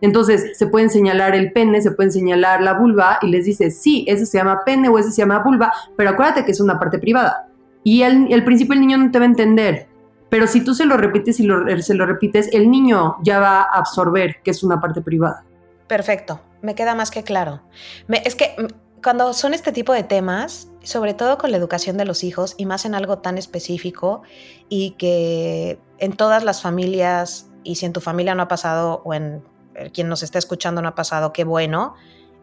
Entonces, 0.00 0.56
se 0.56 0.66
pueden 0.66 0.88
señalar 0.88 1.34
el 1.34 1.52
pene, 1.52 1.82
se 1.82 1.90
pueden 1.90 2.10
señalar 2.10 2.62
la 2.62 2.72
vulva 2.72 3.18
y 3.20 3.28
les 3.28 3.44
dice, 3.44 3.70
sí, 3.70 4.06
ese 4.08 4.24
se 4.24 4.38
llama 4.38 4.62
pene 4.64 4.88
o 4.88 4.98
ese 4.98 5.10
se 5.10 5.20
llama 5.20 5.40
vulva, 5.40 5.70
pero 5.94 6.08
acuérdate 6.08 6.46
que 6.46 6.52
es 6.52 6.60
una 6.60 6.78
parte 6.78 6.98
privada. 6.98 7.48
Y 7.86 8.02
al 8.02 8.44
principio 8.44 8.74
el 8.74 8.80
niño 8.80 8.98
no 8.98 9.12
te 9.12 9.20
va 9.20 9.26
a 9.26 9.28
entender, 9.28 9.86
pero 10.28 10.48
si 10.48 10.64
tú 10.64 10.74
se 10.74 10.86
lo 10.86 10.96
repites 10.96 11.38
y 11.38 11.46
se 11.82 11.94
lo 11.94 12.04
repites, 12.04 12.52
el 12.52 12.68
niño 12.68 13.14
ya 13.22 13.38
va 13.38 13.60
a 13.60 13.78
absorber 13.78 14.42
que 14.42 14.50
es 14.50 14.64
una 14.64 14.80
parte 14.80 15.00
privada. 15.00 15.44
Perfecto, 15.86 16.40
me 16.62 16.74
queda 16.74 16.96
más 16.96 17.12
que 17.12 17.22
claro. 17.22 17.62
es 18.08 18.34
que 18.34 18.56
mm, 18.58 19.00
cuando 19.04 19.32
son 19.32 19.54
este 19.54 19.70
tipo 19.70 19.92
de 19.92 20.02
temas, 20.02 20.68
sobre 20.82 21.14
todo 21.14 21.38
con 21.38 21.52
la 21.52 21.58
educación 21.58 21.96
de 21.96 22.04
los 22.04 22.24
hijos 22.24 22.56
y 22.58 22.66
más 22.66 22.86
en 22.86 22.96
algo 22.96 23.18
tan 23.18 23.38
específico 23.38 24.22
y 24.68 24.96
que 24.98 25.78
en 25.98 26.10
todas 26.16 26.42
las 26.42 26.62
familias, 26.62 27.48
y 27.62 27.76
si 27.76 27.86
en 27.86 27.92
tu 27.92 28.00
familia 28.00 28.34
no 28.34 28.42
ha 28.42 28.48
pasado 28.48 29.00
o 29.04 29.14
en 29.14 29.44
quien 29.92 30.08
nos 30.08 30.24
está 30.24 30.40
escuchando 30.40 30.82
no 30.82 30.88
ha 30.88 30.96
pasado, 30.96 31.32
qué 31.32 31.44
bueno, 31.44 31.94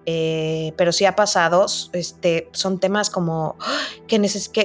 eh, 0.06 0.74
pero 0.76 0.92
sí 0.92 1.06
ha 1.06 1.16
pasado, 1.16 1.66
este, 1.94 2.50
son 2.52 2.80
temas 2.80 3.10
como 3.10 3.56
que, 4.08 4.20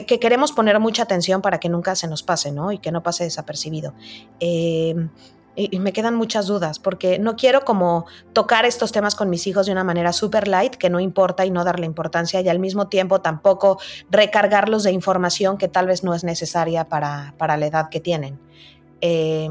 que, 0.07 0.19
queremos 0.19 0.53
poner 0.53 0.79
mucha 0.81 1.05
atención 1.05 1.43
para 1.43 1.61
que 1.61 1.69
nunca 1.69 1.95
se 1.95 2.09
nos 2.09 2.23
pase, 2.23 2.51
¿no? 2.51 2.73
Y 2.73 2.79
que 2.79 2.91
no 2.91 3.03
pase 3.03 3.25
desapercibido. 3.25 3.95
Em, 4.41 5.11
y, 5.55 5.79
me 5.81 5.93
quedan 5.93 6.15
muchas 6.15 6.47
dudas, 6.47 6.79
porque 6.79 7.19
no 7.19 7.37
quiero 7.37 7.65
como 7.65 8.07
tocar 8.33 8.65
estos 8.65 8.93
temas 8.93 9.15
con 9.15 9.29
mis 9.29 9.47
hijos 9.47 9.67
de 9.67 9.73
una 9.73 9.85
manera 9.85 10.13
super 10.13 10.49
light, 10.49 10.75
que 10.75 10.91
no 10.91 11.01
importa 11.01 11.47
y 11.47 11.51
no 11.51 11.65
darle 11.65 11.87
importancia, 11.87 12.41
y 12.41 12.49
al 12.49 12.59
mismo 12.59 12.89
tiempo 12.89 13.21
tampoco 13.21 13.79
recargarlos 14.11 14.83
de 14.85 14.93
información 14.93 15.57
que 15.57 15.69
tal 15.69 15.87
vez 15.87 16.05
no 16.05 16.15
es 16.15 16.25
necesaria 16.25 16.89
para, 16.89 17.35
para 17.39 17.57
la 17.57 17.67
edad 17.67 17.89
que 17.91 18.01
tienen. 18.01 18.39
Eh, 19.01 19.49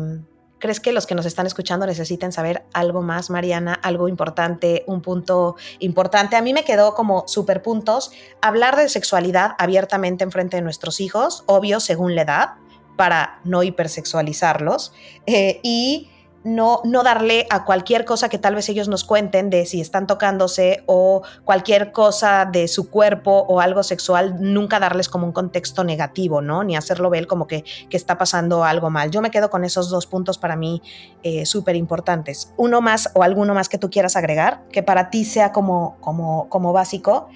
¿Crees 0.59 0.79
que 0.79 0.91
los 0.91 1.05
que 1.05 1.15
nos 1.15 1.25
están 1.25 1.45
escuchando 1.45 1.85
necesiten 1.85 2.31
saber 2.31 2.65
algo 2.73 3.01
más, 3.01 3.29
Mariana? 3.29 3.73
Algo 3.73 4.07
importante, 4.07 4.83
un 4.87 5.01
punto 5.01 5.55
importante. 5.79 6.35
A 6.35 6.41
mí 6.41 6.53
me 6.53 6.63
quedó 6.63 6.95
como 6.95 7.27
super 7.27 7.61
puntos 7.61 8.11
hablar 8.41 8.75
de 8.75 8.89
sexualidad 8.89 9.51
abiertamente 9.59 10.23
en 10.23 10.31
frente 10.31 10.57
de 10.57 10.63
nuestros 10.63 10.99
hijos, 10.99 11.43
obvio 11.45 11.79
según 11.79 12.15
la 12.15 12.23
edad, 12.23 12.49
para 12.95 13.39
no 13.43 13.61
hipersexualizarlos. 13.61 14.93
Eh, 15.27 15.59
y 15.61 16.09
no, 16.47 16.81
no 16.85 17.03
darle 17.03 17.45
a 17.49 17.65
cualquier 17.65 18.05
cosa 18.05 18.29
que 18.29 18.37
tal 18.37 18.55
vez 18.55 18.69
ellos 18.69 18.87
nos 18.87 19.03
cuenten 19.03 19.49
de 19.49 19.65
si 19.65 19.81
están 19.81 20.07
tocándose 20.07 20.83
o 20.85 21.21
cualquier 21.43 21.91
cosa 21.91 22.45
de 22.45 22.67
su 22.67 22.89
cuerpo 22.89 23.45
o 23.47 23.59
algo 23.59 23.83
sexual, 23.83 24.37
nunca 24.39 24.79
darles 24.79 25.09
como 25.09 25.25
un 25.25 25.33
contexto 25.33 25.83
negativo, 25.83 26.41
¿no? 26.41 26.63
Ni 26.63 26.75
hacerlo 26.75 27.09
ver 27.09 27.27
como 27.27 27.47
que, 27.47 27.63
que 27.89 27.97
está 27.97 28.17
pasando 28.17 28.63
algo 28.63 28.89
mal. 28.89 29.11
Yo 29.11 29.21
me 29.21 29.31
quedo 29.31 29.49
con 29.49 29.63
esos 29.63 29.89
dos 29.89 30.07
puntos 30.07 30.37
para 30.37 30.55
mí 30.55 30.81
eh, 31.23 31.45
súper 31.45 31.75
importantes. 31.75 32.53
Uno 32.55 32.81
más 32.81 33.11
o 33.13 33.23
alguno 33.23 33.53
más 33.53 33.67
que 33.67 33.77
tú 33.77 33.89
quieras 33.89 34.15
agregar, 34.15 34.63
que 34.71 34.83
para 34.83 35.09
ti 35.09 35.25
sea 35.25 35.51
como, 35.51 35.97
como, 35.99 36.47
como 36.49 36.71
básico 36.71 37.27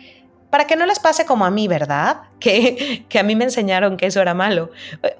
para 0.51 0.67
que 0.67 0.75
no 0.75 0.85
les 0.85 0.99
pase 0.99 1.25
como 1.25 1.45
a 1.45 1.49
mí, 1.49 1.67
¿verdad? 1.67 2.23
Que, 2.41 3.05
a 3.19 3.23
mí 3.23 3.35
me 3.35 3.43
enseñaron 3.45 3.97
que 3.97 4.07
eso 4.07 4.19
era 4.19 4.33
malo. 4.33 4.71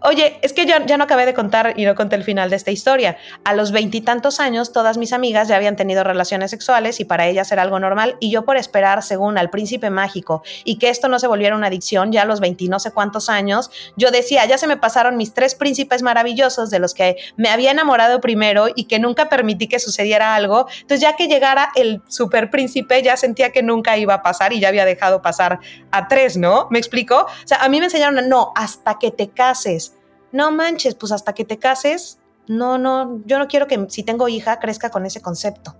Oye, 0.01 0.39
es 0.41 0.53
que 0.53 0.65
yo 0.65 0.75
ya 0.87 0.97
no 0.97 1.03
acabé 1.03 1.27
de 1.27 1.35
contar 1.35 1.75
y 1.77 1.85
no 1.85 1.93
conté 1.93 2.15
el 2.15 2.23
final 2.23 2.49
de 2.49 2.55
esta 2.55 2.71
historia. 2.71 3.17
A 3.43 3.53
los 3.53 3.71
veintitantos 3.71 4.39
años, 4.39 4.73
todas 4.73 4.97
mis 4.97 5.13
amigas 5.13 5.47
ya 5.47 5.55
habían 5.55 5.75
tenido 5.75 6.03
relaciones 6.03 6.49
sexuales 6.49 6.99
y 6.99 7.05
para 7.05 7.27
ellas 7.27 7.51
era 7.51 7.61
algo 7.61 7.79
normal. 7.79 8.17
Y 8.19 8.31
yo 8.31 8.43
por 8.43 8.57
esperar, 8.57 9.03
según 9.03 9.37
al 9.37 9.51
príncipe 9.51 9.91
mágico, 9.91 10.41
y 10.63 10.79
que 10.79 10.89
esto 10.89 11.07
no 11.09 11.19
se 11.19 11.27
volviera 11.27 11.55
una 11.55 11.67
adicción, 11.67 12.11
ya 12.11 12.23
a 12.23 12.25
los 12.25 12.39
veinti 12.39 12.67
no 12.67 12.79
sé 12.79 12.91
cuántos 12.91 13.29
años, 13.29 13.69
yo 13.95 14.09
decía, 14.09 14.43
ya 14.45 14.57
se 14.57 14.65
me 14.65 14.77
pasaron 14.77 15.15
mis 15.15 15.33
tres 15.35 15.53
príncipes 15.53 16.01
maravillosos 16.01 16.71
de 16.71 16.79
los 16.79 16.95
que 16.95 17.17
me 17.37 17.49
había 17.49 17.69
enamorado 17.69 18.19
primero 18.19 18.67
y 18.75 18.85
que 18.85 18.97
nunca 18.97 19.29
permití 19.29 19.67
que 19.67 19.77
sucediera 19.77 20.33
algo. 20.33 20.65
Entonces 20.81 21.01
ya 21.01 21.15
que 21.15 21.27
llegara 21.27 21.69
el 21.75 22.01
super 22.07 22.49
príncipe, 22.49 23.03
ya 23.03 23.15
sentía 23.15 23.51
que 23.51 23.61
nunca 23.61 23.95
iba 23.97 24.15
a 24.15 24.23
pasar 24.23 24.53
y 24.53 24.59
ya 24.59 24.69
había 24.69 24.85
dejado 24.85 25.21
pasar 25.21 25.59
a 25.91 26.07
tres, 26.07 26.35
¿no? 26.35 26.67
¿Me 26.71 26.79
explico? 26.79 27.10
O 27.19 27.27
sea, 27.45 27.63
a 27.63 27.69
mí 27.69 27.79
me 27.79 27.85
enseñaron, 27.85 28.27
no, 28.29 28.51
hasta 28.55 28.97
que 28.99 29.11
te 29.11 29.29
cases. 29.29 29.95
No 30.31 30.51
manches, 30.51 30.95
pues 30.95 31.11
hasta 31.11 31.33
que 31.33 31.45
te 31.45 31.57
cases, 31.57 32.19
no, 32.47 32.77
no, 32.77 33.21
yo 33.25 33.37
no 33.37 33.47
quiero 33.47 33.67
que 33.67 33.85
si 33.89 34.03
tengo 34.03 34.27
hija 34.27 34.59
crezca 34.59 34.89
con 34.89 35.05
ese 35.05 35.21
concepto. 35.21 35.75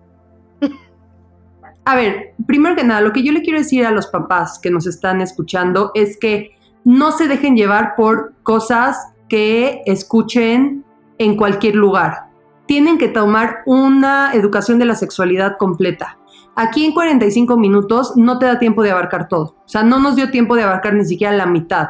A 1.84 1.96
ver, 1.96 2.36
primero 2.46 2.76
que 2.76 2.84
nada, 2.84 3.02
lo 3.02 3.12
que 3.12 3.24
yo 3.24 3.32
le 3.32 3.42
quiero 3.42 3.58
decir 3.58 3.86
a 3.86 3.92
los 3.92 4.08
papás 4.08 4.60
que 4.60 4.70
nos 4.70 4.86
están 4.86 5.20
escuchando 5.20 5.92
es 5.96 6.18
que 6.18 6.52
no 6.84 7.12
se 7.12 7.28
dejen 7.28 7.56
llevar 7.56 7.96
por 7.96 8.34
cosas 8.44 8.98
que 9.30 9.82
escuchen 9.86 10.86
en 11.18 11.38
cualquier 11.38 11.76
lugar. 11.76 12.30
Tienen 12.68 12.98
que 12.98 13.08
tomar 13.08 13.64
una 13.66 14.32
educación 14.34 14.78
de 14.80 14.86
la 14.86 14.96
sexualidad 14.96 15.58
completa. 15.58 16.18
Aquí 16.56 16.86
en 16.86 16.94
45 16.94 17.58
minutos 17.58 18.14
no 18.18 18.38
te 18.38 18.46
da 18.46 18.60
tiempo 18.60 18.84
de 18.84 18.92
abarcar 18.92 19.28
todo. 19.28 19.56
O 19.66 19.70
sea, 19.70 19.84
no 19.84 20.00
nos 20.00 20.16
dio 20.16 20.32
tiempo 20.32 20.56
de 20.56 20.64
abarcar 20.64 20.94
ni 20.94 21.06
siquiera 21.06 21.36
la 21.36 21.46
mitad 21.46 21.88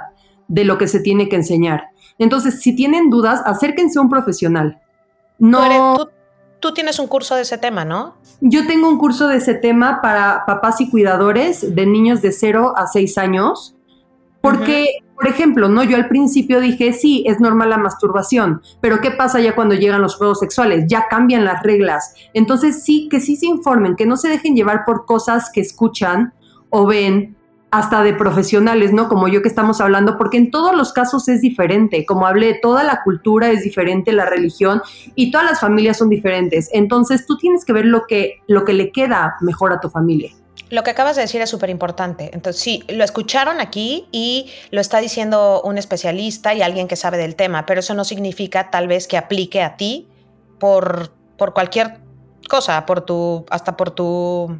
de 0.47 0.65
lo 0.65 0.77
que 0.77 0.87
se 0.87 0.99
tiene 0.99 1.29
que 1.29 1.37
enseñar. 1.37 1.85
Entonces, 2.19 2.61
si 2.61 2.75
tienen 2.75 3.09
dudas, 3.09 3.41
acérquense 3.45 3.97
a 3.97 4.01
un 4.01 4.09
profesional. 4.09 4.79
No. 5.39 6.07
Tú, 6.59 6.73
tienes 6.73 6.99
un 6.99 7.07
curso 7.07 7.35
de 7.35 7.41
ese 7.41 7.57
tema, 7.57 7.83
¿no? 7.83 8.15
Yo 8.41 8.67
tengo 8.67 8.87
un 8.87 8.99
curso 8.99 9.27
de 9.27 9.37
ese 9.37 9.55
tema 9.55 9.99
para 10.01 10.45
papás 10.45 10.79
y 10.79 10.91
cuidadores 10.91 11.73
de 11.73 11.85
niños 11.87 12.21
de 12.21 12.31
0 12.31 12.73
a 12.77 12.85
6 12.85 13.17
años, 13.17 13.75
porque 14.41 14.99
por 15.21 15.29
ejemplo, 15.29 15.69
¿no? 15.69 15.83
Yo 15.83 15.97
al 15.97 16.07
principio 16.07 16.59
dije, 16.59 16.93
sí, 16.93 17.23
es 17.27 17.39
normal 17.39 17.69
la 17.69 17.77
masturbación, 17.77 18.59
pero 18.81 19.01
¿qué 19.01 19.11
pasa 19.11 19.39
ya 19.39 19.53
cuando 19.53 19.75
llegan 19.75 20.01
los 20.01 20.15
juegos 20.15 20.39
sexuales? 20.39 20.85
Ya 20.87 21.05
cambian 21.09 21.45
las 21.45 21.61
reglas. 21.61 22.15
Entonces 22.33 22.83
sí, 22.83 23.07
que 23.07 23.19
sí 23.19 23.35
se 23.35 23.45
informen, 23.45 23.95
que 23.95 24.07
no 24.07 24.17
se 24.17 24.29
dejen 24.29 24.55
llevar 24.55 24.83
por 24.83 25.05
cosas 25.05 25.51
que 25.53 25.61
escuchan 25.61 26.33
o 26.71 26.87
ven 26.87 27.35
hasta 27.69 28.01
de 28.01 28.15
profesionales, 28.15 28.93
¿no? 28.93 29.07
Como 29.09 29.27
yo 29.27 29.43
que 29.43 29.47
estamos 29.47 29.79
hablando, 29.79 30.17
porque 30.17 30.37
en 30.37 30.49
todos 30.49 30.75
los 30.75 30.91
casos 30.91 31.29
es 31.29 31.39
diferente. 31.41 32.03
Como 32.03 32.25
hablé, 32.25 32.55
toda 32.59 32.83
la 32.83 33.03
cultura 33.03 33.51
es 33.51 33.63
diferente, 33.63 34.11
la 34.13 34.25
religión 34.25 34.81
y 35.13 35.29
todas 35.29 35.45
las 35.45 35.59
familias 35.59 35.97
son 35.97 36.09
diferentes. 36.09 36.67
Entonces 36.73 37.27
tú 37.27 37.37
tienes 37.37 37.63
que 37.63 37.73
ver 37.73 37.85
lo 37.85 38.07
que, 38.07 38.39
lo 38.47 38.65
que 38.65 38.73
le 38.73 38.91
queda 38.91 39.35
mejor 39.39 39.71
a 39.71 39.79
tu 39.79 39.89
familia. 39.91 40.31
Lo 40.71 40.83
que 40.83 40.91
acabas 40.91 41.17
de 41.17 41.21
decir 41.21 41.41
es 41.41 41.49
súper 41.49 41.69
importante. 41.69 42.31
Entonces, 42.33 42.61
sí, 42.61 42.83
lo 42.87 43.03
escucharon 43.03 43.59
aquí 43.59 44.07
y 44.11 44.49
lo 44.71 44.79
está 44.79 44.99
diciendo 44.99 45.61
un 45.63 45.77
especialista 45.77 46.53
y 46.53 46.61
alguien 46.61 46.87
que 46.87 46.95
sabe 46.95 47.17
del 47.17 47.35
tema, 47.35 47.65
pero 47.65 47.81
eso 47.81 47.93
no 47.93 48.05
significa 48.05 48.71
tal 48.71 48.87
vez 48.87 49.05
que 49.05 49.17
aplique 49.17 49.61
a 49.61 49.75
ti 49.75 50.07
por, 50.59 51.11
por 51.37 51.53
cualquier 51.53 51.99
cosa, 52.49 52.85
por 52.85 53.01
tu, 53.01 53.45
hasta 53.49 53.75
por 53.75 53.91
tu 53.91 54.57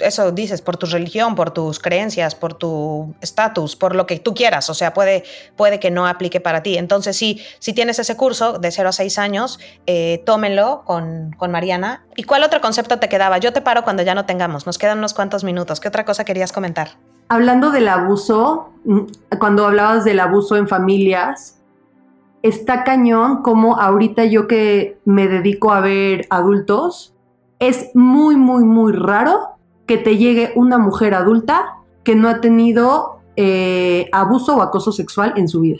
eso 0.00 0.32
dices, 0.32 0.62
por 0.62 0.76
tu 0.76 0.86
religión, 0.86 1.34
por 1.34 1.50
tus 1.50 1.78
creencias, 1.78 2.34
por 2.34 2.54
tu 2.54 3.14
estatus, 3.20 3.76
por 3.76 3.94
lo 3.94 4.06
que 4.06 4.18
tú 4.18 4.34
quieras. 4.34 4.68
O 4.70 4.74
sea, 4.74 4.92
puede, 4.94 5.24
puede 5.56 5.78
que 5.78 5.90
no 5.90 6.06
aplique 6.06 6.40
para 6.40 6.62
ti. 6.62 6.76
Entonces, 6.76 7.16
sí, 7.16 7.40
si 7.58 7.72
tienes 7.72 7.98
ese 7.98 8.16
curso 8.16 8.58
de 8.58 8.70
0 8.70 8.88
a 8.88 8.92
6 8.92 9.18
años, 9.18 9.60
eh, 9.86 10.22
tómenlo 10.26 10.82
con, 10.84 11.34
con 11.36 11.50
Mariana. 11.50 12.04
¿Y 12.16 12.24
cuál 12.24 12.42
otro 12.42 12.60
concepto 12.60 12.98
te 12.98 13.08
quedaba? 13.08 13.38
Yo 13.38 13.52
te 13.52 13.60
paro 13.60 13.84
cuando 13.84 14.02
ya 14.02 14.14
no 14.14 14.26
tengamos. 14.26 14.66
Nos 14.66 14.78
quedan 14.78 14.98
unos 14.98 15.14
cuantos 15.14 15.44
minutos. 15.44 15.80
¿Qué 15.80 15.88
otra 15.88 16.04
cosa 16.04 16.24
querías 16.24 16.52
comentar? 16.52 16.96
Hablando 17.28 17.70
del 17.70 17.88
abuso, 17.88 18.70
mm, 18.84 19.00
cuando 19.38 19.66
hablabas 19.66 20.04
del 20.04 20.20
abuso 20.20 20.56
en 20.56 20.68
familias, 20.68 21.58
está 22.42 22.84
cañón 22.84 23.42
como 23.42 23.80
ahorita 23.80 24.24
yo 24.26 24.46
que 24.46 24.98
me 25.04 25.28
dedico 25.28 25.72
a 25.72 25.80
ver 25.80 26.26
adultos, 26.28 27.14
es 27.58 27.90
muy, 27.94 28.36
muy, 28.36 28.64
muy 28.64 28.92
raro 28.92 29.53
que 29.86 29.98
te 29.98 30.16
llegue 30.16 30.52
una 30.56 30.78
mujer 30.78 31.14
adulta 31.14 31.76
que 32.04 32.14
no 32.14 32.28
ha 32.28 32.40
tenido 32.40 33.20
eh, 33.36 34.08
abuso 34.12 34.56
o 34.56 34.62
acoso 34.62 34.92
sexual 34.92 35.34
en 35.36 35.48
su 35.48 35.60
vida. 35.60 35.78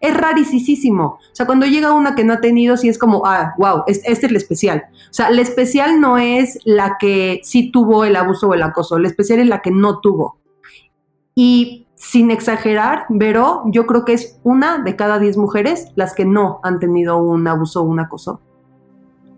Es 0.00 0.16
rarísimo. 0.16 1.04
O 1.04 1.34
sea, 1.34 1.46
cuando 1.46 1.66
llega 1.66 1.92
una 1.92 2.14
que 2.14 2.24
no 2.24 2.32
ha 2.32 2.40
tenido, 2.40 2.76
sí 2.76 2.88
es 2.88 2.98
como, 2.98 3.24
ah, 3.26 3.54
wow, 3.58 3.84
este, 3.86 4.10
es 4.10 4.24
el 4.24 4.36
especial. 4.36 4.84
O 4.92 5.12
sea, 5.14 5.30
la 5.30 5.42
especial 5.42 6.00
no 6.00 6.18
es 6.18 6.58
la 6.64 6.96
que 6.98 7.40
sí 7.44 7.70
tuvo 7.70 8.04
el 8.04 8.16
abuso 8.16 8.48
o 8.48 8.54
el 8.54 8.62
acoso, 8.62 8.98
la 8.98 9.08
especial 9.08 9.40
es 9.40 9.46
la 9.46 9.62
que 9.62 9.70
no 9.70 10.00
tuvo. 10.00 10.38
Y 11.34 11.86
sin 11.94 12.30
exagerar, 12.30 13.06
Vero, 13.08 13.62
yo 13.66 13.86
creo 13.86 14.04
que 14.04 14.14
es 14.14 14.38
una 14.42 14.78
de 14.78 14.96
cada 14.96 15.18
diez 15.18 15.36
mujeres 15.36 15.88
las 15.94 16.14
que 16.14 16.24
no 16.24 16.60
han 16.62 16.78
tenido 16.78 17.18
un 17.18 17.46
abuso 17.46 17.82
o 17.82 17.84
un 17.84 18.00
acoso. 18.00 18.40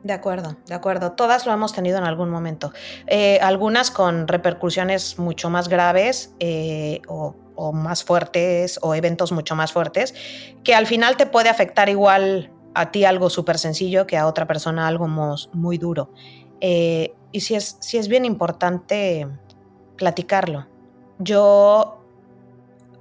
De 0.03 0.13
acuerdo, 0.13 0.57
de 0.67 0.75
acuerdo. 0.75 1.13
Todas 1.13 1.45
lo 1.45 1.53
hemos 1.53 1.73
tenido 1.73 1.99
en 1.99 2.05
algún 2.05 2.31
momento. 2.31 2.73
Eh, 3.07 3.39
algunas 3.43 3.91
con 3.91 4.29
repercusiones 4.29 5.19
mucho 5.19 5.51
más 5.51 5.69
graves 5.69 6.35
eh, 6.39 7.03
o, 7.09 7.35
más 7.73 8.05
fuertes 8.05 8.79
o 8.83 8.95
eventos 8.95 9.33
mucho 9.33 9.57
más 9.57 9.73
fuertes, 9.73 10.15
que 10.63 10.77
al 10.77 10.87
final 10.87 11.17
te 11.17 11.27
puede 11.27 11.49
afectar 11.49 11.89
igual 11.89 12.53
a 12.75 12.93
ti 12.93 13.05
algo 13.05 13.31
súper 13.31 13.59
sencillo 13.59 14.07
que 14.07 14.17
a 14.17 14.29
otra 14.29 14.47
persona 14.47 14.87
algo 14.87 15.09
muy, 15.09 15.79
duro. 15.79 16.13
Eh, 16.61 17.15
y 17.33 17.41
sí 17.41 17.57
es, 17.57 17.77
sí 17.81 17.99
es 17.99 18.07
bien 18.07 18.25
importante 18.25 19.27
platicarlo. 19.97 20.69
Yo 21.19 22.05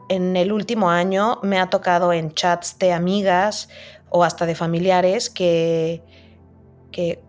en 0.09 0.35
el 0.35 0.51
último 0.51 0.89
año 0.89 1.39
me 1.43 1.59
ha 1.59 1.69
tocado 1.69 2.11
en 2.11 2.33
chats 2.33 2.79
de 2.79 2.93
amigas 2.93 3.69
o 4.09 4.23
hasta 4.23 4.47
de 4.47 4.55
familiares 4.55 5.29
que 5.29 6.01
que 6.97 7.21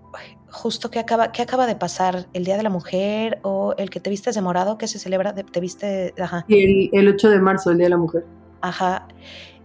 justo 0.50 0.90
que 0.90 0.98
acaba, 0.98 1.30
que 1.30 1.42
acaba 1.42 1.66
de 1.66 1.76
pasar 1.76 2.26
el 2.32 2.46
Día 2.46 2.56
de 2.56 2.62
la 2.62 2.70
Mujer 2.70 3.38
o 3.42 3.74
el 3.76 3.90
que 3.90 4.00
te 4.00 4.08
vistes 4.08 4.34
de 4.34 4.40
morado, 4.40 4.78
que 4.78 4.88
se 4.88 4.98
celebra, 4.98 5.34
te 5.34 5.60
viste, 5.60 6.14
ajá. 6.18 6.46
El, 6.48 6.88
el 6.90 7.08
8 7.08 7.28
de 7.28 7.38
marzo, 7.38 7.70
el 7.70 7.76
Día 7.76 7.84
de 7.84 7.90
la 7.90 7.98
Mujer. 7.98 8.24
Ajá. 8.62 9.06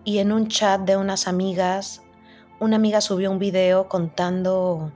Y 0.04 0.18
en 0.18 0.34
un 0.34 0.50
chat 0.50 0.82
de 0.82 0.98
unas 0.98 1.30
amigas, 1.30 2.02
una 2.60 2.76
amiga 2.76 3.00
subió 3.00 3.32
un 3.32 3.40
video 3.40 3.88
contando 3.88 4.92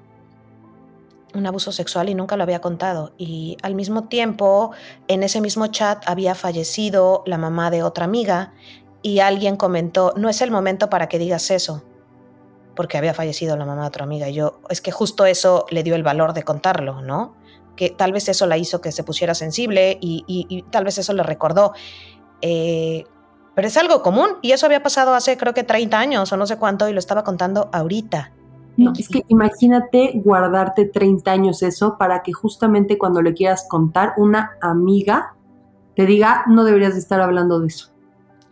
un 1.33 1.47
abuso 1.47 1.71
sexual 1.71 2.09
y 2.09 2.15
nunca 2.15 2.35
lo 2.35 2.43
había 2.43 2.59
contado. 2.59 3.13
Y 3.17 3.55
al 3.61 3.73
mismo 3.73 4.09
tiempo, 4.09 4.71
en 5.07 5.23
ese 5.23 5.39
mismo 5.39 5.67
chat 5.67 6.03
había 6.05 6.35
fallecido 6.35 7.23
la 7.25 7.37
mamá 7.37 7.71
de 7.71 7.83
otra 7.83 8.03
amiga 8.03 8.51
y 9.01 9.19
alguien 9.19 9.55
comentó, 9.55 10.13
no 10.17 10.27
es 10.27 10.41
el 10.41 10.51
momento 10.51 10.89
para 10.89 11.07
que 11.07 11.17
digas 11.17 11.49
eso 11.49 11.81
porque 12.77 12.97
había 12.97 13.13
fallecido 13.13 13.57
la 13.57 13.65
mamá 13.65 13.81
de 13.81 13.87
otra 13.87 14.05
amiga. 14.05 14.29
Y 14.29 14.35
yo, 14.35 14.61
es 14.69 14.79
que 14.79 14.91
justo 14.91 15.25
eso 15.25 15.65
le 15.69 15.83
dio 15.83 15.95
el 15.95 16.03
valor 16.03 16.33
de 16.33 16.43
contarlo, 16.43 17.01
¿no? 17.01 17.35
Que 17.75 17.89
tal 17.89 18.13
vez 18.13 18.29
eso 18.29 18.45
la 18.45 18.57
hizo 18.57 18.79
que 18.79 18.93
se 18.93 19.03
pusiera 19.03 19.33
sensible 19.33 19.97
y, 19.99 20.63
tal 20.69 20.85
vez 20.85 20.97
eso 20.99 21.11
le 21.11 21.23
recordó. 21.23 21.73
Eh, 22.41 23.03
pero 23.55 23.67
es 23.67 23.75
algo 23.75 24.03
común 24.03 24.37
y 24.43 24.51
eso 24.51 24.67
había 24.67 24.83
pasado 24.83 25.15
hace 25.15 25.35
creo 25.35 25.55
que 25.55 25.63
30 25.63 25.97
años 25.97 26.31
o 26.31 26.37
no 26.37 26.45
sé 26.45 26.57
cuánto 26.57 26.87
y 26.87 26.93
lo 26.93 26.99
estaba 26.99 27.23
contando 27.23 27.69
ahorita. 27.73 28.31
No, 28.77 28.93
es 28.95 29.09
que 29.09 29.23
imagínate 29.27 30.11
guardarte 30.23 30.85
30 30.85 31.31
años 31.31 31.63
eso 31.63 31.97
para 31.97 32.21
que 32.21 32.31
justamente 32.31 32.99
cuando 32.99 33.23
le 33.23 33.33
quieras 33.33 33.65
contar 33.67 34.13
una 34.17 34.51
amiga 34.61 35.33
te 35.95 36.05
diga, 36.05 36.43
no 36.47 36.63
deberías 36.63 36.93
de 36.93 36.99
estar 36.99 37.19
hablando 37.19 37.59
de 37.59 37.67
eso 37.67 37.96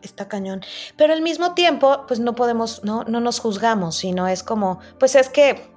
está 0.06 0.28
cañón. 0.28 0.62
Pero 0.98 1.14
al 1.14 1.22
mismo 1.22 1.54
tiempo, 1.54 2.06
pues 2.08 2.20
no 2.20 2.36
podemos, 2.36 2.84
no, 2.84 3.04
no 3.04 3.20
nos 3.20 3.40
juzgamos, 3.40 3.96
sino 3.96 4.28
es 4.28 4.44
como, 4.44 4.80
pues 5.00 5.16
es 5.16 5.30
que 5.30 5.76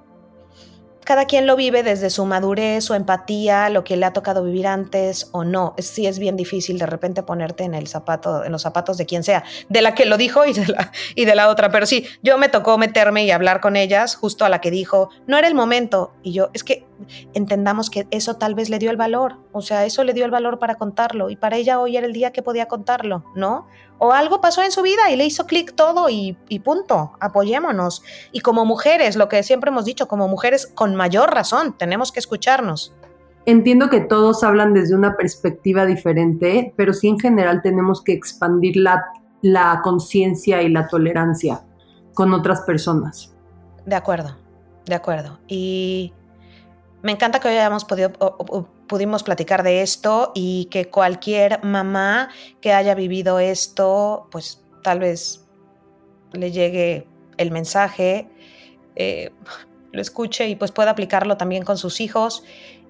cada 1.09 1.25
quien 1.25 1.47
lo 1.47 1.55
vive 1.55 1.81
desde 1.81 2.11
su 2.11 2.23
madurez, 2.25 2.83
su 2.83 2.93
empatía, 2.93 3.69
lo 3.69 3.83
que 3.83 3.97
le 3.97 4.05
ha 4.05 4.13
tocado 4.13 4.43
vivir 4.43 4.67
antes 4.67 5.29
o 5.31 5.43
no. 5.43 5.73
Sí 5.79 6.05
es 6.05 6.19
bien 6.19 6.37
difícil 6.37 6.77
de 6.77 6.85
repente 6.85 7.23
ponerte 7.23 7.63
en 7.63 7.73
el 7.73 7.87
zapato, 7.87 8.45
en 8.45 8.51
los 8.51 8.61
zapatos 8.61 8.95
de 8.99 9.07
quien 9.07 9.23
sea, 9.23 9.43
de 9.69 9.81
la 9.81 9.95
que 9.95 10.05
lo 10.05 10.17
dijo 10.17 10.45
y 10.45 10.53
de 10.53 10.67
la, 10.67 10.91
y 11.15 11.25
de 11.25 11.33
la 11.33 11.49
otra. 11.49 11.71
Pero 11.71 11.87
sí, 11.87 12.05
yo 12.21 12.37
me 12.37 12.47
tocó 12.47 12.77
meterme 12.77 13.25
y 13.25 13.31
hablar 13.31 13.59
con 13.59 13.75
ellas, 13.75 14.15
justo 14.15 14.45
a 14.45 14.49
la 14.49 14.61
que 14.61 14.69
dijo, 14.69 15.09
no 15.25 15.35
era 15.39 15.47
el 15.47 15.55
momento. 15.55 16.13
Y 16.21 16.33
yo, 16.33 16.51
es 16.53 16.63
que 16.63 16.85
entendamos 17.33 17.89
que 17.89 18.07
eso 18.11 18.35
tal 18.35 18.55
vez 18.55 18.69
le 18.69 18.79
dio 18.79 18.91
el 18.91 18.97
valor. 18.97 19.37
O 19.51 19.61
sea, 19.61 19.85
eso 19.85 20.03
le 20.03 20.13
dio 20.13 20.25
el 20.25 20.31
valor 20.31 20.59
para 20.59 20.75
contarlo. 20.75 21.29
Y 21.29 21.35
para 21.35 21.57
ella 21.57 21.79
hoy 21.79 21.97
era 21.97 22.07
el 22.07 22.13
día 22.13 22.31
que 22.31 22.41
podía 22.41 22.67
contarlo, 22.67 23.23
¿no? 23.35 23.67
o 23.99 24.13
algo 24.13 24.41
pasó 24.41 24.63
en 24.63 24.71
su 24.71 24.81
vida 24.81 25.11
y 25.11 25.15
le 25.15 25.25
hizo 25.25 25.45
clic 25.45 25.75
todo 25.75 26.07
y, 26.09 26.33
punto, 26.63 27.11
apoyémonos. 27.19 28.01
Y 28.31 28.39
como 28.39 28.65
mujeres, 28.65 29.15
lo 29.15 29.29
que 29.29 29.43
siempre 29.43 29.69
hemos 29.69 29.85
dicho, 29.85 30.07
como 30.07 30.27
mujeres 30.27 30.67
con 30.67 30.95
mayor 30.95 31.31
razón, 31.31 31.75
tenemos 31.77 32.11
que 32.11 32.19
escucharnos. 32.19 32.95
Entiendo 33.45 33.89
que 33.89 34.01
todos 34.01 34.43
hablan 34.43 34.73
desde 34.73 34.95
una 34.95 35.15
perspectiva 35.15 35.85
diferente, 35.85 36.73
pero 36.77 36.93
sí 36.93 37.07
en 37.07 37.19
general 37.19 37.61
tenemos 37.61 38.01
que 38.03 38.13
expandir 38.13 38.77
la, 38.77 39.05
la 39.41 39.81
conciencia 39.83 40.61
y 40.61 40.69
la 40.69 40.87
tolerancia 40.87 41.61
con 42.13 42.33
otras 42.33 42.61
personas. 42.61 43.33
De 43.85 43.95
acuerdo, 43.95 44.37
de 44.85 44.95
acuerdo. 44.95 45.39
Y 45.47 46.13
me 47.01 47.11
encanta 47.13 47.39
que 47.39 47.47
hoy 47.47 47.55
hayamos 47.55 47.85
podido, 47.85 48.11
pudimos 48.87 49.23
platicar 49.23 49.63
de 49.63 49.81
esto 49.81 50.31
y 50.35 50.65
que 50.65 50.89
cualquier 50.89 51.63
mamá 51.63 52.29
que 52.59 52.73
haya 52.73 52.93
vivido 52.93 53.39
esto, 53.39 54.27
pues 54.31 54.63
tal 54.83 54.99
vez 54.99 55.45
le 56.33 56.51
llegue 56.51 57.07
el 57.37 57.51
mensaje, 57.51 58.29
eh, 58.95 59.31
lo 59.91 60.01
escuche 60.01 60.49
y 60.49 60.55
pues 60.55 60.71
pueda 60.71 60.91
aplicarlo 60.91 61.37
también 61.37 61.63
con 61.63 61.77
sus 61.77 62.01
hijos. 62.01 62.43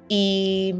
Y, 0.07 0.76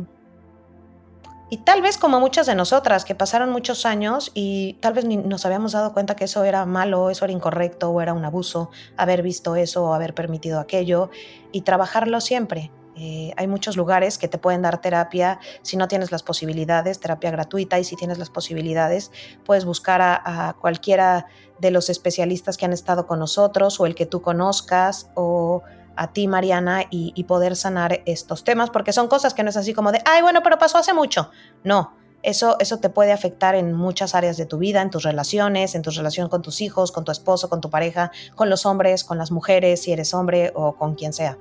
y 1.52 1.58
tal 1.58 1.84
vez 1.84 2.00
como 2.00 2.20
muchas 2.20 2.48
de 2.48 2.56
nosotras 2.56 3.06
que 3.06 3.14
pasaron 3.14 3.52
muchos 3.52 3.86
años 3.86 4.32
y 4.34 4.74
tal 4.80 4.94
vez 4.94 5.06
ni 5.06 5.18
nos 5.18 5.46
habíamos 5.46 5.74
dado 5.74 5.94
cuenta 5.94 6.16
que 6.16 6.24
eso 6.24 6.44
era 6.46 6.66
malo, 6.66 7.12
eso 7.12 7.26
era 7.26 7.32
incorrecto 7.32 7.92
o 7.92 8.02
era 8.02 8.14
un 8.14 8.26
abuso, 8.26 8.72
haber 8.98 9.22
visto 9.22 9.56
eso 9.56 9.84
o 9.84 9.94
haber 9.94 10.16
permitido 10.16 10.60
aquello 10.60 11.12
y 11.52 11.62
trabajarlo 11.62 12.22
siempre 12.22 12.72
eh, 13.02 13.34
hay 13.38 13.48
muchos 13.48 13.78
lugares 13.78 14.18
que 14.18 14.28
te 14.28 14.38
pueden 14.38 14.62
dar 14.62 14.82
terapia 14.82 15.40
si 15.62 15.78
no 15.78 15.88
tienes 15.88 16.12
las 16.12 16.22
posibilidades, 16.22 17.00
terapia 17.00 17.32
gratuita, 17.32 17.80
y 17.80 17.86
si 17.86 17.96
tienes 17.96 18.18
las 18.18 18.30
posibilidades, 18.30 19.10
puedes 19.46 19.64
buscar 19.64 20.02
a, 20.02 20.56
cualquiera 20.60 21.26
de 21.60 21.72
los 21.72 21.90
especialistas 21.90 22.58
que 22.58 22.66
han 22.66 22.74
estado 22.74 23.08
con 23.08 23.20
nosotros 23.20 23.80
o 23.80 23.86
el 23.86 23.96
que 23.96 24.06
tú 24.06 24.22
conozcas 24.22 25.10
o 25.16 25.64
a 25.96 26.12
ti, 26.12 26.28
Mariana, 26.28 26.84
y, 26.90 27.24
poder 27.24 27.56
sanar 27.56 28.02
estos 28.06 28.44
temas, 28.44 28.70
porque 28.70 28.92
son 28.92 29.08
cosas 29.08 29.34
que 29.34 29.44
no 29.44 29.50
es 29.50 29.58
así 29.58 29.74
como 29.74 29.94
de, 29.94 30.02
ay, 30.06 30.22
bueno, 30.22 30.42
pero 30.44 30.58
pasó 30.58 30.78
hace 30.78 30.94
mucho. 30.94 31.30
No, 31.64 31.94
eso, 32.22 32.58
eso, 32.60 32.80
te 32.80 32.90
puede 32.90 33.14
afectar 33.14 33.56
en 33.56 33.74
muchas 33.74 34.16
áreas 34.16 34.36
de 34.36 34.46
tu 34.46 34.58
vida, 34.58 34.82
en 34.82 34.90
tus 34.90 35.04
relaciones, 35.04 35.76
en 35.76 35.82
tu 35.82 35.92
relación 35.92 36.28
con 36.28 36.42
tus 36.42 36.60
hijos, 36.62 36.92
con 36.92 37.06
tu 37.06 37.12
esposo, 37.12 37.50
con 37.50 37.62
tu 37.62 37.70
pareja, 37.70 38.12
con 38.36 38.50
los 38.50 38.66
hombres, 38.66 39.04
con 39.04 39.18
las 39.18 39.32
mujeres, 39.32 39.84
si 39.84 39.94
eres 39.94 40.14
hombre 40.14 40.52
o 40.56 40.76
con 40.76 40.96
quien 40.96 41.14
sea. 41.14 41.38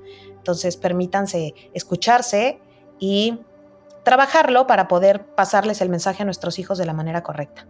Entonces, 0.48 0.78
permítanse 0.78 1.54
escucharse 1.74 2.58
y 2.98 3.38
trabajarlo 4.02 4.66
para 4.66 4.88
poder 4.88 5.26
pasarles 5.34 5.82
el 5.82 5.90
mensaje 5.90 6.22
a 6.22 6.24
nuestros 6.24 6.58
hijos 6.58 6.78
de 6.78 6.86
la 6.86 6.94
manera 6.94 7.22
correcta. 7.22 7.66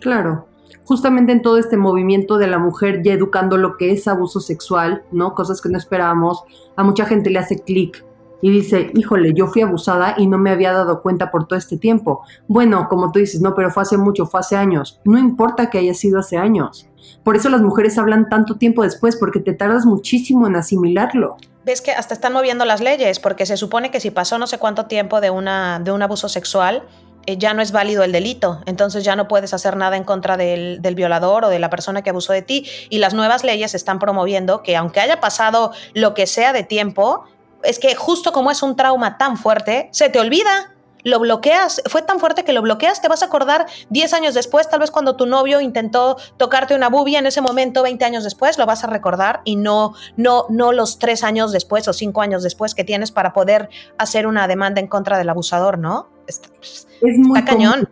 Claro, 0.00 0.48
justamente 0.82 1.30
en 1.30 1.42
todo 1.42 1.58
este 1.58 1.76
movimiento 1.76 2.36
de 2.36 2.48
la 2.48 2.58
mujer 2.58 3.04
ya 3.04 3.12
educando 3.12 3.56
lo 3.56 3.76
que 3.76 3.92
es 3.92 4.08
abuso 4.08 4.40
sexual, 4.40 5.04
¿no? 5.12 5.32
Cosas 5.34 5.62
que 5.62 5.68
no 5.68 5.78
esperábamos, 5.78 6.42
a 6.74 6.82
mucha 6.82 7.04
gente 7.04 7.30
le 7.30 7.38
hace 7.38 7.60
clic 7.60 8.04
y 8.42 8.50
dice, 8.50 8.90
híjole, 8.94 9.32
yo 9.32 9.46
fui 9.46 9.62
abusada 9.62 10.16
y 10.18 10.26
no 10.26 10.38
me 10.38 10.50
había 10.50 10.72
dado 10.72 11.02
cuenta 11.02 11.30
por 11.30 11.46
todo 11.46 11.56
este 11.56 11.76
tiempo. 11.76 12.22
Bueno, 12.48 12.88
como 12.88 13.12
tú 13.12 13.20
dices, 13.20 13.40
no, 13.40 13.54
pero 13.54 13.70
fue 13.70 13.84
hace 13.84 13.96
mucho, 13.96 14.26
fue 14.26 14.40
hace 14.40 14.56
años. 14.56 15.00
No 15.04 15.20
importa 15.20 15.70
que 15.70 15.78
haya 15.78 15.94
sido 15.94 16.18
hace 16.18 16.36
años. 16.36 16.88
Por 17.22 17.36
eso 17.36 17.48
las 17.48 17.62
mujeres 17.62 17.96
hablan 17.96 18.28
tanto 18.28 18.56
tiempo 18.56 18.82
después, 18.82 19.16
porque 19.16 19.38
te 19.38 19.52
tardas 19.52 19.86
muchísimo 19.86 20.48
en 20.48 20.56
asimilarlo 20.56 21.36
ves 21.68 21.82
que 21.82 21.92
hasta 21.92 22.14
están 22.14 22.32
moviendo 22.32 22.64
las 22.64 22.80
leyes, 22.80 23.20
porque 23.20 23.44
se 23.44 23.58
supone 23.58 23.90
que 23.90 24.00
si 24.00 24.10
pasó 24.10 24.38
no 24.38 24.46
sé 24.46 24.58
cuánto 24.58 24.86
tiempo 24.86 25.20
de, 25.20 25.28
una, 25.28 25.78
de 25.78 25.92
un 25.92 26.02
abuso 26.02 26.30
sexual, 26.30 26.82
eh, 27.26 27.36
ya 27.36 27.52
no 27.52 27.60
es 27.60 27.72
válido 27.72 28.04
el 28.04 28.10
delito, 28.10 28.62
entonces 28.64 29.04
ya 29.04 29.16
no 29.16 29.28
puedes 29.28 29.52
hacer 29.52 29.76
nada 29.76 29.98
en 29.98 30.04
contra 30.04 30.38
del, 30.38 30.80
del, 30.80 30.94
violador 30.94 31.44
o 31.44 31.48
de 31.50 31.58
la 31.58 31.68
persona 31.68 32.00
que 32.00 32.08
abusó 32.08 32.32
de 32.32 32.40
ti. 32.40 32.66
Y 32.88 32.98
las 32.98 33.12
nuevas 33.12 33.44
leyes 33.44 33.74
están 33.74 33.98
promoviendo 33.98 34.62
que 34.62 34.76
aunque 34.76 35.00
haya 35.00 35.20
pasado 35.20 35.72
lo 35.92 36.14
que 36.14 36.26
sea 36.26 36.54
de 36.54 36.62
tiempo, 36.62 37.24
es 37.62 37.78
que 37.78 37.94
justo 37.94 38.32
como 38.32 38.50
es 38.50 38.62
un 38.62 38.74
trauma 38.74 39.18
tan 39.18 39.36
fuerte, 39.36 39.90
se 39.92 40.08
te 40.08 40.18
olvida 40.18 40.74
lo 41.04 41.20
bloqueas, 41.20 41.82
fue 41.86 42.02
tan 42.02 42.18
fuerte 42.20 42.44
que 42.44 42.52
lo 42.52 42.62
bloqueas, 42.62 43.00
te 43.00 43.08
vas 43.08 43.22
a 43.22 43.26
acordar 43.26 43.66
10 43.90 44.12
años 44.14 44.34
después, 44.34 44.68
tal 44.68 44.80
vez 44.80 44.90
cuando 44.90 45.16
tu 45.16 45.26
novio 45.26 45.60
intentó 45.60 46.16
tocarte 46.36 46.74
una 46.74 46.88
bubia 46.88 47.18
en 47.18 47.26
ese 47.26 47.40
momento, 47.40 47.82
20 47.82 48.04
años 48.04 48.24
después, 48.24 48.58
lo 48.58 48.66
vas 48.66 48.84
a 48.84 48.86
recordar 48.88 49.40
y 49.44 49.56
no, 49.56 49.94
no, 50.16 50.46
no 50.48 50.72
los 50.72 50.98
3 50.98 51.24
años 51.24 51.52
después 51.52 51.86
o 51.88 51.92
5 51.92 52.20
años 52.20 52.42
después 52.42 52.74
que 52.74 52.84
tienes 52.84 53.12
para 53.12 53.32
poder 53.32 53.68
hacer 53.96 54.26
una 54.26 54.48
demanda 54.48 54.80
en 54.80 54.88
contra 54.88 55.18
del 55.18 55.28
abusador, 55.28 55.78
¿no? 55.78 56.08
Está, 56.26 56.48
es 56.60 57.18
muy 57.18 57.42
cañón. 57.44 57.88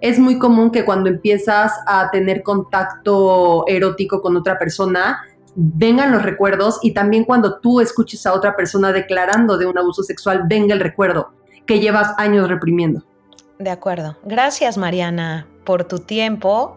Es 0.00 0.18
muy 0.18 0.38
común 0.38 0.70
que 0.70 0.84
cuando 0.84 1.08
empiezas 1.08 1.72
a 1.86 2.10
tener 2.10 2.42
contacto 2.42 3.64
erótico 3.66 4.20
con 4.20 4.36
otra 4.36 4.58
persona, 4.58 5.22
vengan 5.54 6.12
los 6.12 6.22
recuerdos 6.22 6.78
y 6.82 6.92
también 6.92 7.24
cuando 7.24 7.58
tú 7.60 7.80
escuches 7.80 8.26
a 8.26 8.34
otra 8.34 8.54
persona 8.54 8.92
declarando 8.92 9.56
de 9.56 9.64
un 9.66 9.78
abuso 9.78 10.02
sexual, 10.02 10.42
venga 10.46 10.74
el 10.74 10.80
recuerdo 10.80 11.32
que 11.66 11.80
llevas 11.80 12.12
años 12.18 12.48
reprimiendo. 12.48 13.02
De 13.58 13.70
acuerdo. 13.70 14.18
Gracias, 14.24 14.76
Mariana, 14.76 15.46
por 15.64 15.84
tu 15.84 16.00
tiempo. 16.00 16.76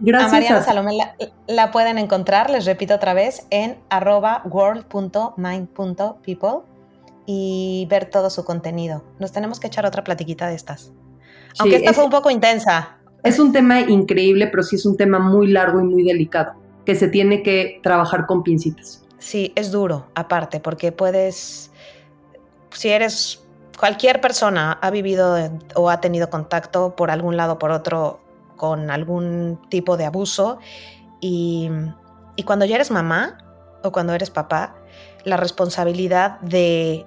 Gracias. 0.00 0.30
A 0.30 0.34
Mariana 0.34 0.62
Salomé 0.62 0.98
la, 1.46 1.70
pueden 1.70 1.96
encontrar, 1.98 2.50
les 2.50 2.66
repito 2.66 2.94
otra 2.94 3.14
vez, 3.14 3.46
en 3.50 3.78
arroba 3.88 4.42
world.mind.people 4.44 6.58
y 7.24 7.86
ver 7.88 8.10
todo 8.10 8.28
su 8.30 8.44
contenido. 8.44 9.04
Nos 9.18 9.32
tenemos 9.32 9.58
que 9.60 9.68
echar 9.68 9.86
otra 9.86 10.04
platiquita 10.04 10.48
de 10.48 10.54
estas. 10.54 10.92
Aunque 11.58 11.76
esta 11.76 11.94
fue 11.94 12.04
un 12.04 12.10
poco 12.10 12.30
intensa. 12.30 12.98
Es 13.22 13.38
un 13.38 13.52
tema 13.52 13.80
increíble, 13.80 14.48
pero 14.48 14.62
sí 14.62 14.76
es 14.76 14.84
un 14.84 14.94
tema 14.96 15.18
muy 15.18 15.46
largo 15.48 15.80
y 15.80 15.84
muy 15.84 16.04
delicado, 16.04 16.52
que 16.84 16.94
se 16.94 17.08
tiene 17.08 17.42
que 17.42 17.80
trabajar 17.82 18.26
con 18.26 18.42
pincitas. 18.42 19.02
Sí, 19.18 19.52
es 19.56 19.72
duro, 19.72 20.08
aparte, 20.14 20.60
porque 20.60 20.92
puedes, 20.92 21.70
si 22.70 22.90
eres 22.90 23.45
cualquier 23.78 24.20
persona 24.20 24.78
ha 24.80 24.90
vivido 24.90 25.36
o 25.74 25.90
ha 25.90 26.00
tenido 26.00 26.30
contacto 26.30 26.96
por 26.96 27.10
algún 27.10 27.36
lado 27.36 27.54
o 27.54 27.58
por 27.58 27.70
otro 27.70 28.20
con 28.56 28.90
algún 28.90 29.60
tipo 29.68 29.96
de 29.96 30.06
abuso 30.06 30.58
y, 31.20 31.70
y, 32.36 32.42
cuando 32.44 32.64
ya 32.64 32.76
eres 32.76 32.90
mamá 32.90 33.38
o 33.82 33.92
cuando 33.92 34.14
eres 34.14 34.30
papá, 34.30 34.74
la 35.24 35.36
responsabilidad 35.36 36.40
de 36.40 37.06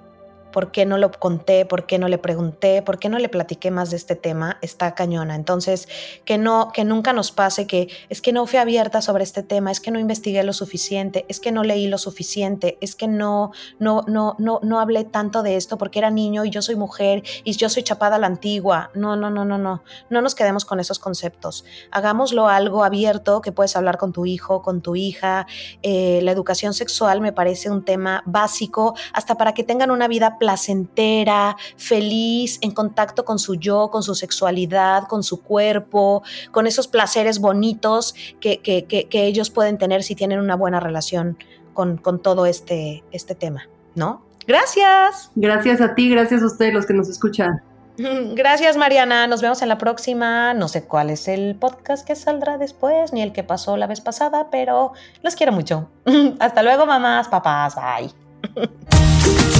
por 0.52 0.72
qué 0.72 0.86
no 0.86 0.98
lo 0.98 1.10
conté, 1.10 1.64
por 1.64 1.86
qué 1.86 1.98
no 1.98 2.08
le 2.08 2.18
pregunté, 2.18 2.82
por 2.82 2.98
qué 2.98 3.08
no 3.08 3.18
le 3.18 3.28
platiqué 3.28 3.70
más 3.70 3.90
de 3.90 3.96
este 3.96 4.16
tema, 4.16 4.58
está 4.62 4.94
cañona. 4.94 5.34
Entonces, 5.34 5.88
que 6.24 6.38
no, 6.38 6.70
que 6.72 6.84
nunca 6.84 7.12
nos 7.12 7.32
pase 7.32 7.66
que 7.66 7.88
es 8.08 8.20
que 8.20 8.32
no 8.32 8.46
fui 8.46 8.58
abierta 8.58 9.02
sobre 9.02 9.24
este 9.24 9.42
tema, 9.42 9.70
es 9.70 9.80
que 9.80 9.90
no 9.90 9.98
investigué 9.98 10.42
lo 10.42 10.52
suficiente, 10.52 11.24
es 11.28 11.40
que 11.40 11.52
no 11.52 11.62
leí 11.62 11.86
lo 11.86 11.98
suficiente, 11.98 12.78
es 12.80 12.94
que 12.94 13.08
no, 13.08 13.52
no, 13.78 14.04
no, 14.06 14.36
no, 14.38 14.60
no 14.62 14.80
hablé 14.80 15.04
tanto 15.04 15.42
de 15.42 15.56
esto 15.56 15.78
porque 15.78 15.98
era 15.98 16.10
niño 16.10 16.44
y 16.44 16.50
yo 16.50 16.62
soy 16.62 16.76
mujer 16.76 17.22
y 17.44 17.52
yo 17.52 17.68
soy 17.68 17.82
chapada 17.82 18.16
a 18.16 18.18
la 18.18 18.26
antigua. 18.26 18.90
No, 18.94 19.16
no, 19.16 19.30
no, 19.30 19.44
no, 19.44 19.58
no. 19.58 19.82
No 20.08 20.22
nos 20.22 20.34
quedemos 20.34 20.64
con 20.64 20.80
esos 20.80 20.98
conceptos. 20.98 21.64
Hagámoslo 21.90 22.48
algo 22.48 22.84
abierto 22.84 23.40
que 23.40 23.52
puedes 23.52 23.76
hablar 23.76 23.98
con 23.98 24.12
tu 24.12 24.26
hijo, 24.26 24.62
con 24.62 24.80
tu 24.80 24.96
hija. 24.96 25.46
Eh, 25.82 26.20
la 26.22 26.32
educación 26.32 26.74
sexual 26.74 27.20
me 27.20 27.32
parece 27.32 27.70
un 27.70 27.84
tema 27.84 28.22
básico 28.26 28.94
hasta 29.12 29.36
para 29.36 29.54
que 29.54 29.64
tengan 29.64 29.90
una 29.90 30.08
vida 30.08 30.38
placentera, 30.40 31.56
feliz, 31.76 32.58
en 32.62 32.72
contacto 32.72 33.24
con 33.24 33.38
su 33.38 33.54
yo, 33.54 33.90
con 33.92 34.02
su 34.02 34.16
sexualidad, 34.16 35.04
con 35.04 35.22
su 35.22 35.42
cuerpo, 35.42 36.24
con 36.50 36.66
esos 36.66 36.88
placeres 36.88 37.38
bonitos 37.38 38.14
que, 38.40 38.60
ellos 39.12 39.50
pueden 39.50 39.78
tener 39.78 40.02
si 40.02 40.16
tienen 40.16 40.40
una 40.40 40.56
buena 40.56 40.80
relación 40.80 41.38
con, 41.74 41.98
con 41.98 42.20
todo 42.20 42.46
este, 42.46 43.04
este 43.12 43.36
tema, 43.36 43.68
¿no? 43.94 44.24
Gracias. 44.46 45.30
Gracias 45.36 45.80
a 45.80 45.94
ti, 45.94 46.10
gracias 46.10 46.42
a 46.42 46.46
ustedes 46.46 46.74
los 46.74 46.86
que 46.86 46.94
nos 46.94 47.08
escuchan. 47.08 47.62
Gracias 48.34 48.76
Mariana, 48.76 49.26
nos 49.26 49.42
vemos 49.42 49.62
en 49.62 49.68
la 49.68 49.78
próxima. 49.78 50.54
No 50.54 50.68
sé 50.68 50.84
cuál 50.84 51.10
es 51.10 51.28
el 51.28 51.56
podcast 51.56 52.06
que 52.06 52.14
saldrá 52.14 52.58
después, 52.58 53.12
ni 53.12 53.22
el 53.22 53.32
que 53.32 53.44
pasó 53.44 53.76
la 53.76 53.86
vez 53.86 54.00
pasada, 54.00 54.48
pero 54.50 54.92
los 55.22 55.36
quiero 55.36 55.52
mucho. 55.52 55.88
Hasta 56.40 56.62
luego 56.62 56.86
mamás, 56.86 57.28
papás, 57.28 57.74
bye. 57.74 58.10